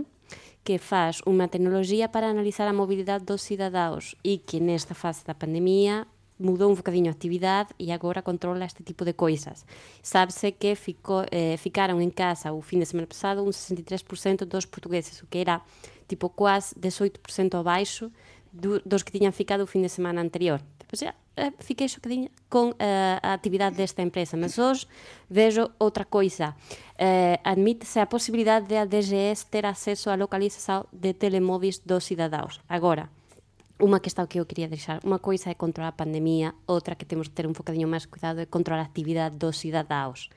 que 0.64 0.80
faz 0.80 1.20
unha 1.28 1.46
tecnoloxía 1.46 2.08
para 2.08 2.32
analizar 2.32 2.64
a 2.66 2.74
mobilidade 2.74 3.28
dos 3.28 3.44
cidadáos 3.44 4.16
e 4.24 4.40
que 4.40 4.58
nesta 4.58 4.96
fase 4.96 5.22
da 5.22 5.36
pandemia 5.36 6.08
mudou 6.40 6.72
un 6.72 6.74
bocadinho 6.74 7.12
a 7.12 7.14
actividade 7.14 7.70
e 7.78 7.92
agora 7.92 8.24
controla 8.24 8.64
este 8.64 8.82
tipo 8.82 9.04
de 9.04 9.14
coisas. 9.14 9.62
Sábese 10.02 10.52
que 10.52 10.74
ficou, 10.74 11.22
eh, 11.30 11.56
ficaron 11.60 12.00
en 12.00 12.10
casa 12.10 12.50
o 12.50 12.64
fin 12.64 12.80
de 12.80 12.88
semana 12.88 13.06
pasado 13.06 13.44
un 13.44 13.52
63% 13.52 14.48
dos 14.48 14.66
portugueses, 14.66 15.22
o 15.22 15.28
que 15.28 15.44
era 15.44 15.62
tipo 16.08 16.32
quase 16.32 16.74
18% 16.80 17.54
abaixo 17.54 18.10
do, 18.50 18.80
dos 18.82 19.04
que 19.04 19.12
tiñan 19.14 19.36
ficado 19.36 19.62
o 19.62 19.70
fin 19.70 19.84
de 19.84 19.92
semana 19.92 20.18
anterior. 20.20 20.58
Pois 20.88 21.02
o 21.02 21.23
fiquei 21.58 21.88
chocadinha 21.88 22.30
con 22.48 22.74
eh, 22.78 23.18
a 23.22 23.34
actividade 23.34 23.76
desta 23.76 24.02
empresa, 24.02 24.36
mas 24.36 24.58
hoje 24.58 24.86
vejo 25.28 25.70
outra 25.78 26.04
coisa. 26.04 26.54
Eh, 26.98 27.38
admite-se 27.42 27.98
a 27.98 28.06
posibilidade 28.06 28.66
de 28.70 28.78
a 28.78 28.86
DGS 28.86 29.50
ter 29.50 29.66
acesso 29.66 30.10
á 30.10 30.14
localização 30.14 30.86
de 30.94 31.14
telemóveis 31.14 31.82
dos 31.82 32.06
cidadãos. 32.06 32.62
Agora, 32.68 33.10
Unha 33.74 33.98
questão 33.98 34.24
que 34.24 34.38
eu 34.38 34.46
quería 34.46 34.70
deixar, 34.70 35.02
unha 35.02 35.18
coisa 35.18 35.50
é 35.50 35.54
controlar 35.58 35.90
a 35.90 35.98
pandemia, 35.98 36.54
outra 36.62 36.94
que 36.94 37.02
temos 37.02 37.26
de 37.26 37.34
ter 37.34 37.42
un 37.42 37.58
bocadinho 37.58 37.90
máis 37.90 38.06
cuidado 38.06 38.38
é 38.38 38.46
controlar 38.46 38.86
a 38.86 38.86
actividade 38.86 39.34
dos 39.34 39.58
cidadaos. 39.58 40.30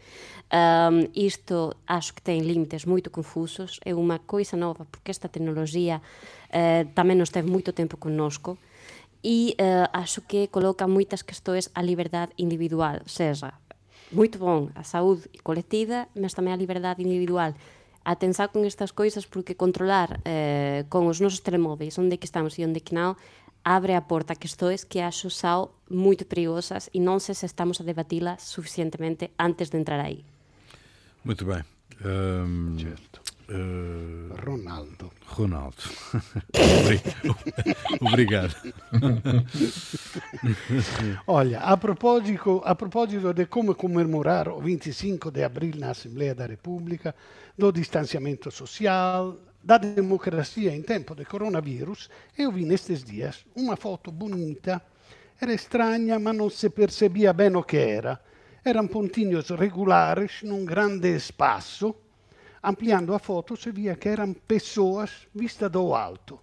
Um, 0.49 1.05
isto 1.13 1.77
acho 1.85 2.17
que 2.17 2.25
ten 2.25 2.41
límites 2.41 2.89
moito 2.89 3.13
confusos, 3.13 3.77
é 3.85 3.93
unha 3.93 4.17
coisa 4.25 4.57
nova, 4.57 4.89
porque 4.89 5.13
esta 5.13 5.29
tecnología 5.29 6.01
uh, 6.01 6.89
tamén 6.97 7.21
nos 7.21 7.29
ten 7.29 7.45
moito 7.45 7.77
tempo 7.77 8.01
connosco, 8.01 8.57
e 9.24 9.55
uh, 9.57 9.89
acho 9.93 10.22
que 10.22 10.47
coloca 10.47 10.88
moitas 10.88 11.22
questões 11.22 11.70
á 11.74 11.82
liberdade 11.82 12.34
individual, 12.38 13.01
seja, 13.05 13.53
moito 14.11 14.39
bon 14.39 14.72
a 14.76 14.84
saúde 14.84 15.28
colectiva, 15.43 16.07
mas 16.15 16.34
tamén 16.34 16.55
a 16.55 16.59
liberdade 16.59 17.03
individual 17.03 17.53
atenção 18.07 18.47
con 18.47 18.63
estas 18.63 18.95
coisas 18.95 19.28
porque 19.28 19.59
controlar 19.59 20.24
eh, 20.24 20.88
con 20.88 21.11
os 21.11 21.20
nosos 21.20 21.43
telemóveis 21.43 21.99
onde 21.99 22.15
que 22.15 22.24
estamos 22.24 22.55
e 22.55 22.63
onde 22.63 22.80
que 22.80 22.95
non 22.95 23.20
abre 23.68 23.99
a 23.99 24.01
porta 24.07 24.32
a 24.32 24.39
questões 24.39 24.88
que 24.88 25.03
acho 25.03 25.28
são 25.28 25.76
muito 25.91 26.24
perigosas 26.24 26.88
e 26.95 27.03
não 27.03 27.20
sei 27.20 27.36
se 27.36 27.43
estamos 27.43 27.84
a 27.84 27.84
debati-las 27.84 28.47
suficientemente 28.47 29.36
antes 29.36 29.68
de 29.68 29.76
entrar 29.76 29.99
aí. 29.99 30.24
Muito 31.28 31.43
bem. 31.43 31.68
Um, 31.99 32.80
certo. 32.80 33.26
Uh, 33.49 34.35
Ronaldo. 34.45 35.09
Ronaldo. 35.25 35.77
Obrigado. 38.01 38.53
Olha, 41.25 41.59
a 41.61 41.77
propósito, 41.77 42.61
a 42.65 42.75
propósito 42.75 43.33
de 43.33 43.45
como 43.45 43.73
comemorar 43.73 44.49
o 44.49 44.59
25 44.59 45.31
de 45.31 45.45
abril 45.45 45.75
na 45.77 45.91
Assembleia 45.91 46.35
da 46.35 46.45
República, 46.45 47.15
do 47.57 47.71
distanciamento 47.71 48.51
social, 48.51 49.37
da 49.63 49.77
democracia 49.77 50.75
em 50.75 50.81
tempo 50.81 51.15
de 51.15 51.23
coronavírus, 51.23 52.09
eu 52.37 52.51
vi 52.51 52.65
nestes 52.65 53.01
dias 53.01 53.45
uma 53.55 53.77
foto 53.77 54.11
bonita. 54.11 54.81
Era 55.39 55.53
estranha, 55.53 56.19
mas 56.19 56.35
não 56.35 56.49
se 56.49 56.69
percebia 56.69 57.31
bem 57.31 57.55
o 57.55 57.63
que 57.63 57.77
era. 57.77 58.19
Eram 58.65 58.87
pontinhos 58.87 59.49
regulares 59.51 60.41
num 60.43 60.65
grande 60.65 61.15
espaço 61.15 61.95
ampliando 62.63 63.13
a 63.13 63.19
foto 63.19 63.55
se 63.55 63.71
via 63.71 63.95
que 63.95 64.09
eram 64.09 64.33
pessoas 64.33 65.27
vistas 65.33 65.71
do 65.71 65.93
alto. 65.93 66.39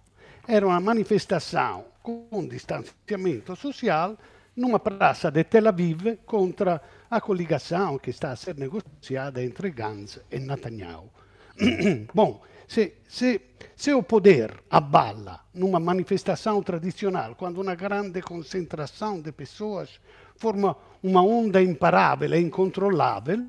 Era 0.47 0.65
uma 0.65 0.79
manifestação 0.79 1.85
com 2.01 2.47
distanciamento 2.47 3.55
social 3.55 4.17
numa 4.55 4.79
praça 4.79 5.29
de 5.29 5.43
Tel 5.43 5.67
Aviv 5.67 6.17
contra 6.25 6.81
a 7.09 7.19
coligação 7.19 7.97
que 7.97 8.09
está 8.09 8.31
a 8.31 8.35
ser 8.35 8.55
negociada 8.55 9.43
entre 9.43 9.71
Gantz 9.71 10.19
e 10.31 10.39
Netanyahu. 10.39 11.09
Bom, 12.13 12.41
se, 12.67 12.93
se, 13.07 13.41
se 13.75 13.93
o 13.93 14.03
poder 14.03 14.63
abala 14.69 15.41
numa 15.53 15.79
manifestação 15.79 16.61
tradicional, 16.63 17.35
quando 17.35 17.61
uma 17.61 17.75
grande 17.75 18.21
concentração 18.21 19.21
de 19.21 19.31
pessoas 19.31 19.99
forma 20.35 20.75
uma 21.01 21.21
onda 21.21 21.61
imparável 21.61 22.33
e 22.33 22.39
incontrolável, 22.39 23.45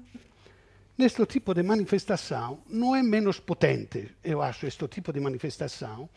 Neste 0.99 1.26
tipo 1.26 1.53
de 1.53 1.62
manifestação 1.62 2.61
não 2.68 2.97
é 2.97 3.03
menos 3.03 3.38
potente, 3.38 4.16
eu 4.24 4.40
acho, 4.40 4.66
este 4.66 4.88
tipo 4.88 5.12
de 5.12 5.20
manifestação, 5.20 6.09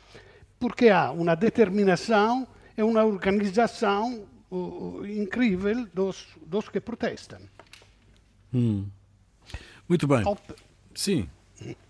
porque 0.57 0.89
há 0.89 1.11
uma 1.11 1.35
determinação 1.35 2.47
e 2.77 2.81
uma 2.81 3.03
organização 3.03 4.25
uh, 4.49 5.05
incrível 5.05 5.85
dos, 5.93 6.27
dos 6.45 6.69
que 6.69 6.79
protestam. 6.79 7.41
Hum. 8.53 8.87
Muito 9.87 10.07
bem. 10.07 10.25
Op. 10.25 10.39
Sim. 10.95 11.29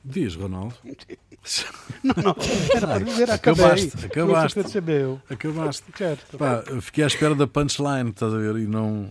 Diz, 0.03 0.35
Ronaldo. 0.35 0.75
Não, 2.03 2.13
não, 2.21 2.35
era 2.75 2.87
para 2.87 2.99
dizer, 2.99 3.31
acabei. 3.31 3.65
Acabaste, 3.65 4.05
acabaste. 4.05 4.59
Percebeu. 4.61 5.21
Acabaste. 5.29 5.83
Certo. 5.97 6.37
Pá, 6.37 6.63
fiquei 6.81 7.03
à 7.03 7.07
espera 7.07 7.33
da 7.33 7.47
punchline, 7.47 8.09
estás 8.09 8.33
a 8.33 8.37
ver? 8.37 8.57
E 8.57 8.67
não. 8.67 9.09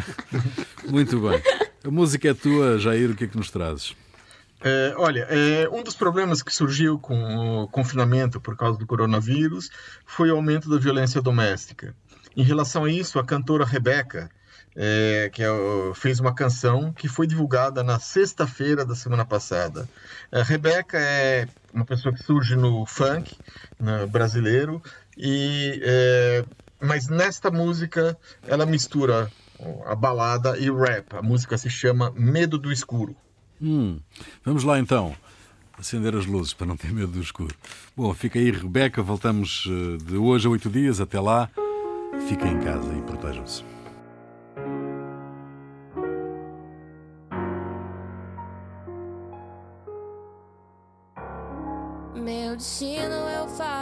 Muito 0.88 1.20
bem. 1.20 1.42
A 1.84 1.90
música 1.90 2.30
é 2.30 2.34
tua, 2.34 2.78
Jair, 2.78 3.10
o 3.10 3.14
que 3.14 3.24
é 3.24 3.26
que 3.26 3.36
nos 3.36 3.50
trazes? 3.50 3.94
É, 4.62 4.94
olha, 4.96 5.26
é, 5.28 5.68
um 5.68 5.82
dos 5.82 5.94
problemas 5.94 6.42
que 6.42 6.52
surgiu 6.52 6.98
com 6.98 7.62
o 7.62 7.68
confinamento 7.68 8.40
por 8.40 8.56
causa 8.56 8.78
do 8.78 8.86
coronavírus 8.86 9.70
foi 10.06 10.30
o 10.30 10.36
aumento 10.36 10.70
da 10.70 10.78
violência 10.78 11.20
doméstica. 11.20 11.94
Em 12.34 12.42
relação 12.42 12.84
a 12.84 12.90
isso, 12.90 13.18
a 13.18 13.24
cantora 13.24 13.66
Rebeca, 13.66 14.30
é, 14.76 15.30
que 15.32 15.42
é, 15.42 15.48
fez 15.94 16.20
uma 16.20 16.34
canção 16.34 16.92
que 16.92 17.08
foi 17.08 17.26
divulgada 17.26 17.82
na 17.82 17.98
sexta-feira 17.98 18.84
da 18.84 18.94
semana 18.94 19.24
passada. 19.24 19.88
A 20.32 20.42
Rebeca 20.42 20.98
é 20.98 21.48
uma 21.72 21.84
pessoa 21.84 22.14
que 22.14 22.22
surge 22.22 22.56
no 22.56 22.84
funk 22.86 23.36
né, 23.78 24.06
brasileiro, 24.06 24.82
e, 25.16 25.80
é, 25.82 26.44
mas 26.80 27.08
nesta 27.08 27.50
música 27.50 28.16
ela 28.46 28.66
mistura 28.66 29.30
a 29.86 29.94
balada 29.94 30.58
e 30.58 30.70
o 30.70 30.78
rap. 30.78 31.14
A 31.16 31.22
música 31.22 31.56
se 31.56 31.70
chama 31.70 32.12
Medo 32.16 32.58
do 32.58 32.72
Escuro. 32.72 33.16
Hum, 33.62 34.00
vamos 34.44 34.64
lá 34.64 34.78
então. 34.78 35.14
Acender 35.78 36.14
as 36.14 36.26
luzes 36.26 36.52
para 36.52 36.66
não 36.66 36.76
ter 36.76 36.92
medo 36.92 37.12
do 37.12 37.20
escuro. 37.20 37.54
Bom, 37.96 38.14
fica 38.14 38.38
aí, 38.38 38.50
Rebeca. 38.50 39.02
Voltamos 39.02 39.64
eh, 39.66 39.96
de 40.04 40.16
hoje 40.16 40.46
a 40.46 40.50
oito 40.50 40.70
dias. 40.70 41.00
Até 41.00 41.18
lá. 41.18 41.50
Fiquem 42.28 42.52
em 42.52 42.60
casa 42.60 42.94
e 42.94 43.02
protejam-se. 43.02 43.73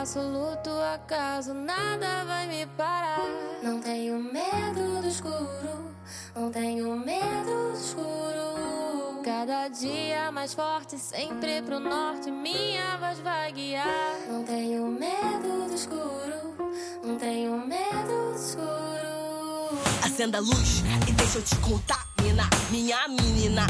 Absoluto 0.02 0.68
acaso, 0.68 1.54
nada 1.54 2.24
vai 2.24 2.48
me 2.48 2.66
parar. 2.76 3.20
Não 3.62 3.80
tenho 3.80 4.20
medo 4.20 5.00
do 5.00 5.06
escuro, 5.06 5.94
não 6.34 6.50
tenho 6.50 6.96
medo 6.96 7.70
do 7.70 7.78
escuro. 7.78 9.22
Cada 9.24 9.68
dia 9.68 10.32
mais 10.32 10.54
forte, 10.54 10.98
sempre 10.98 11.62
pro 11.62 11.78
norte, 11.78 12.32
minha 12.32 12.96
voz 12.96 13.20
vai 13.20 13.52
guiar. 13.52 13.86
Não 14.28 14.42
tenho 14.42 14.88
medo 14.88 15.68
do 15.68 15.74
escuro, 15.74 16.56
não 17.04 17.16
tenho 17.16 17.56
medo 17.64 18.32
do 18.32 18.36
escuro. 18.36 19.78
Acenda 20.04 20.38
a 20.38 20.40
luz 20.40 20.82
e 21.08 21.12
deixa 21.12 21.38
eu 21.38 21.42
te 21.42 21.54
contar 21.56 22.08
mina, 22.20 22.50
minha 22.72 23.06
menina. 23.06 23.66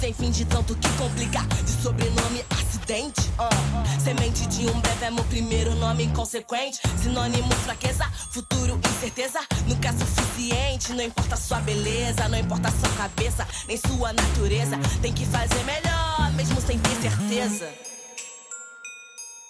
Sem 0.00 0.12
fim 0.12 0.30
de 0.30 0.44
tanto 0.44 0.74
que 0.76 0.88
complica. 0.92 1.40
De 1.40 1.82
sobrenome 1.82 2.44
acidente. 2.50 3.20
Uh. 3.38 4.00
Semente 4.02 4.46
de 4.46 4.66
um 4.66 4.80
breve 4.80 5.04
é 5.04 5.10
meu 5.10 5.24
primeiro 5.24 5.74
nome 5.74 6.04
inconsequente. 6.04 6.78
Sinônimo 7.02 7.52
fraqueza, 7.64 8.04
futuro 8.30 8.78
incerteza. 8.90 9.40
Nunca 9.66 9.88
é 9.88 9.92
suficiente. 9.92 10.92
Não 10.92 11.02
importa 11.02 11.36
sua 11.36 11.60
beleza, 11.60 12.28
não 12.28 12.38
importa 12.38 12.70
sua 12.70 12.88
cabeça, 12.96 13.46
nem 13.66 13.76
sua 13.76 14.12
natureza. 14.12 14.78
Tem 15.02 15.12
que 15.12 15.26
fazer 15.26 15.62
melhor, 15.64 16.32
mesmo 16.34 16.60
sem 16.60 16.78
ter 16.78 16.96
certeza. 17.00 17.68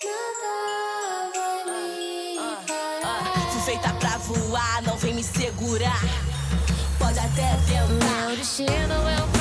Nada 0.03 1.31
vai 1.35 1.65
me 1.65 2.37
parar. 2.75 3.51
Fui 3.53 3.61
feita 3.63 3.93
pra 3.95 4.17
voar, 4.19 4.83
não 4.83 4.97
vem 4.97 5.15
me 5.15 5.23
segurar 5.23 6.01
pode 6.99 7.19
até 7.19 7.57
tentar. 7.67 8.27
Meu 8.27 8.37
destino 8.37 8.95
eu 8.95 9.29
faço 9.29 9.38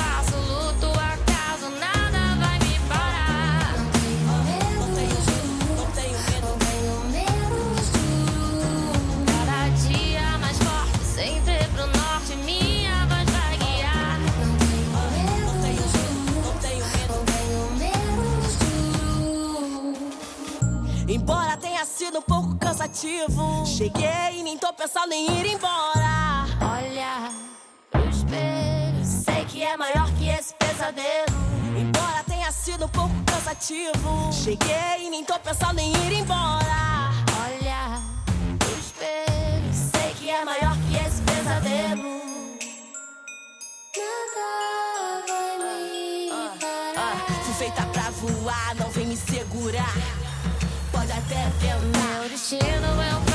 sido 22.08 22.20
um 22.20 22.22
pouco 22.22 22.56
cansativo, 22.56 23.66
cheguei 23.66 24.38
e 24.38 24.42
nem 24.42 24.56
tô 24.56 24.72
pensando 24.72 25.12
em 25.12 25.26
ir 25.26 25.52
embora. 25.52 26.46
Olha 26.62 27.30
espelho. 28.08 29.04
Sei 29.04 29.44
que 29.44 29.62
é 29.62 29.76
maior 29.76 30.10
que 30.12 30.26
esse 30.30 30.54
pesadelo. 30.54 31.36
Embora 31.76 32.24
tenha 32.26 32.50
sido 32.50 32.86
um 32.86 32.88
pouco 32.88 33.14
cansativo. 33.26 34.32
Cheguei 34.32 35.06
e 35.06 35.10
nem 35.10 35.22
tô 35.22 35.38
pensando 35.38 35.78
em 35.80 35.92
ir 36.06 36.12
embora. 36.20 37.10
Olha 37.42 38.00
o 38.64 38.78
espelho. 38.80 39.74
Sei 39.74 40.14
que 40.14 40.30
é 40.30 40.42
maior 40.46 40.74
que 40.88 40.96
esse 40.96 41.20
pesadelo. 41.20 42.22
Nada 43.98 45.26
vai 45.26 45.82
me 45.82 46.30
parar. 46.30 46.94
Ah, 46.96 47.42
fui 47.44 47.54
feita 47.54 47.82
pra 47.92 48.10
voar, 48.12 48.74
não 48.76 48.87
that 51.28 51.52
felt 51.54 51.82
real. 51.82 52.28
Did 52.28 52.38
she 52.38 52.56
in 52.56 52.82
the? 52.82 53.27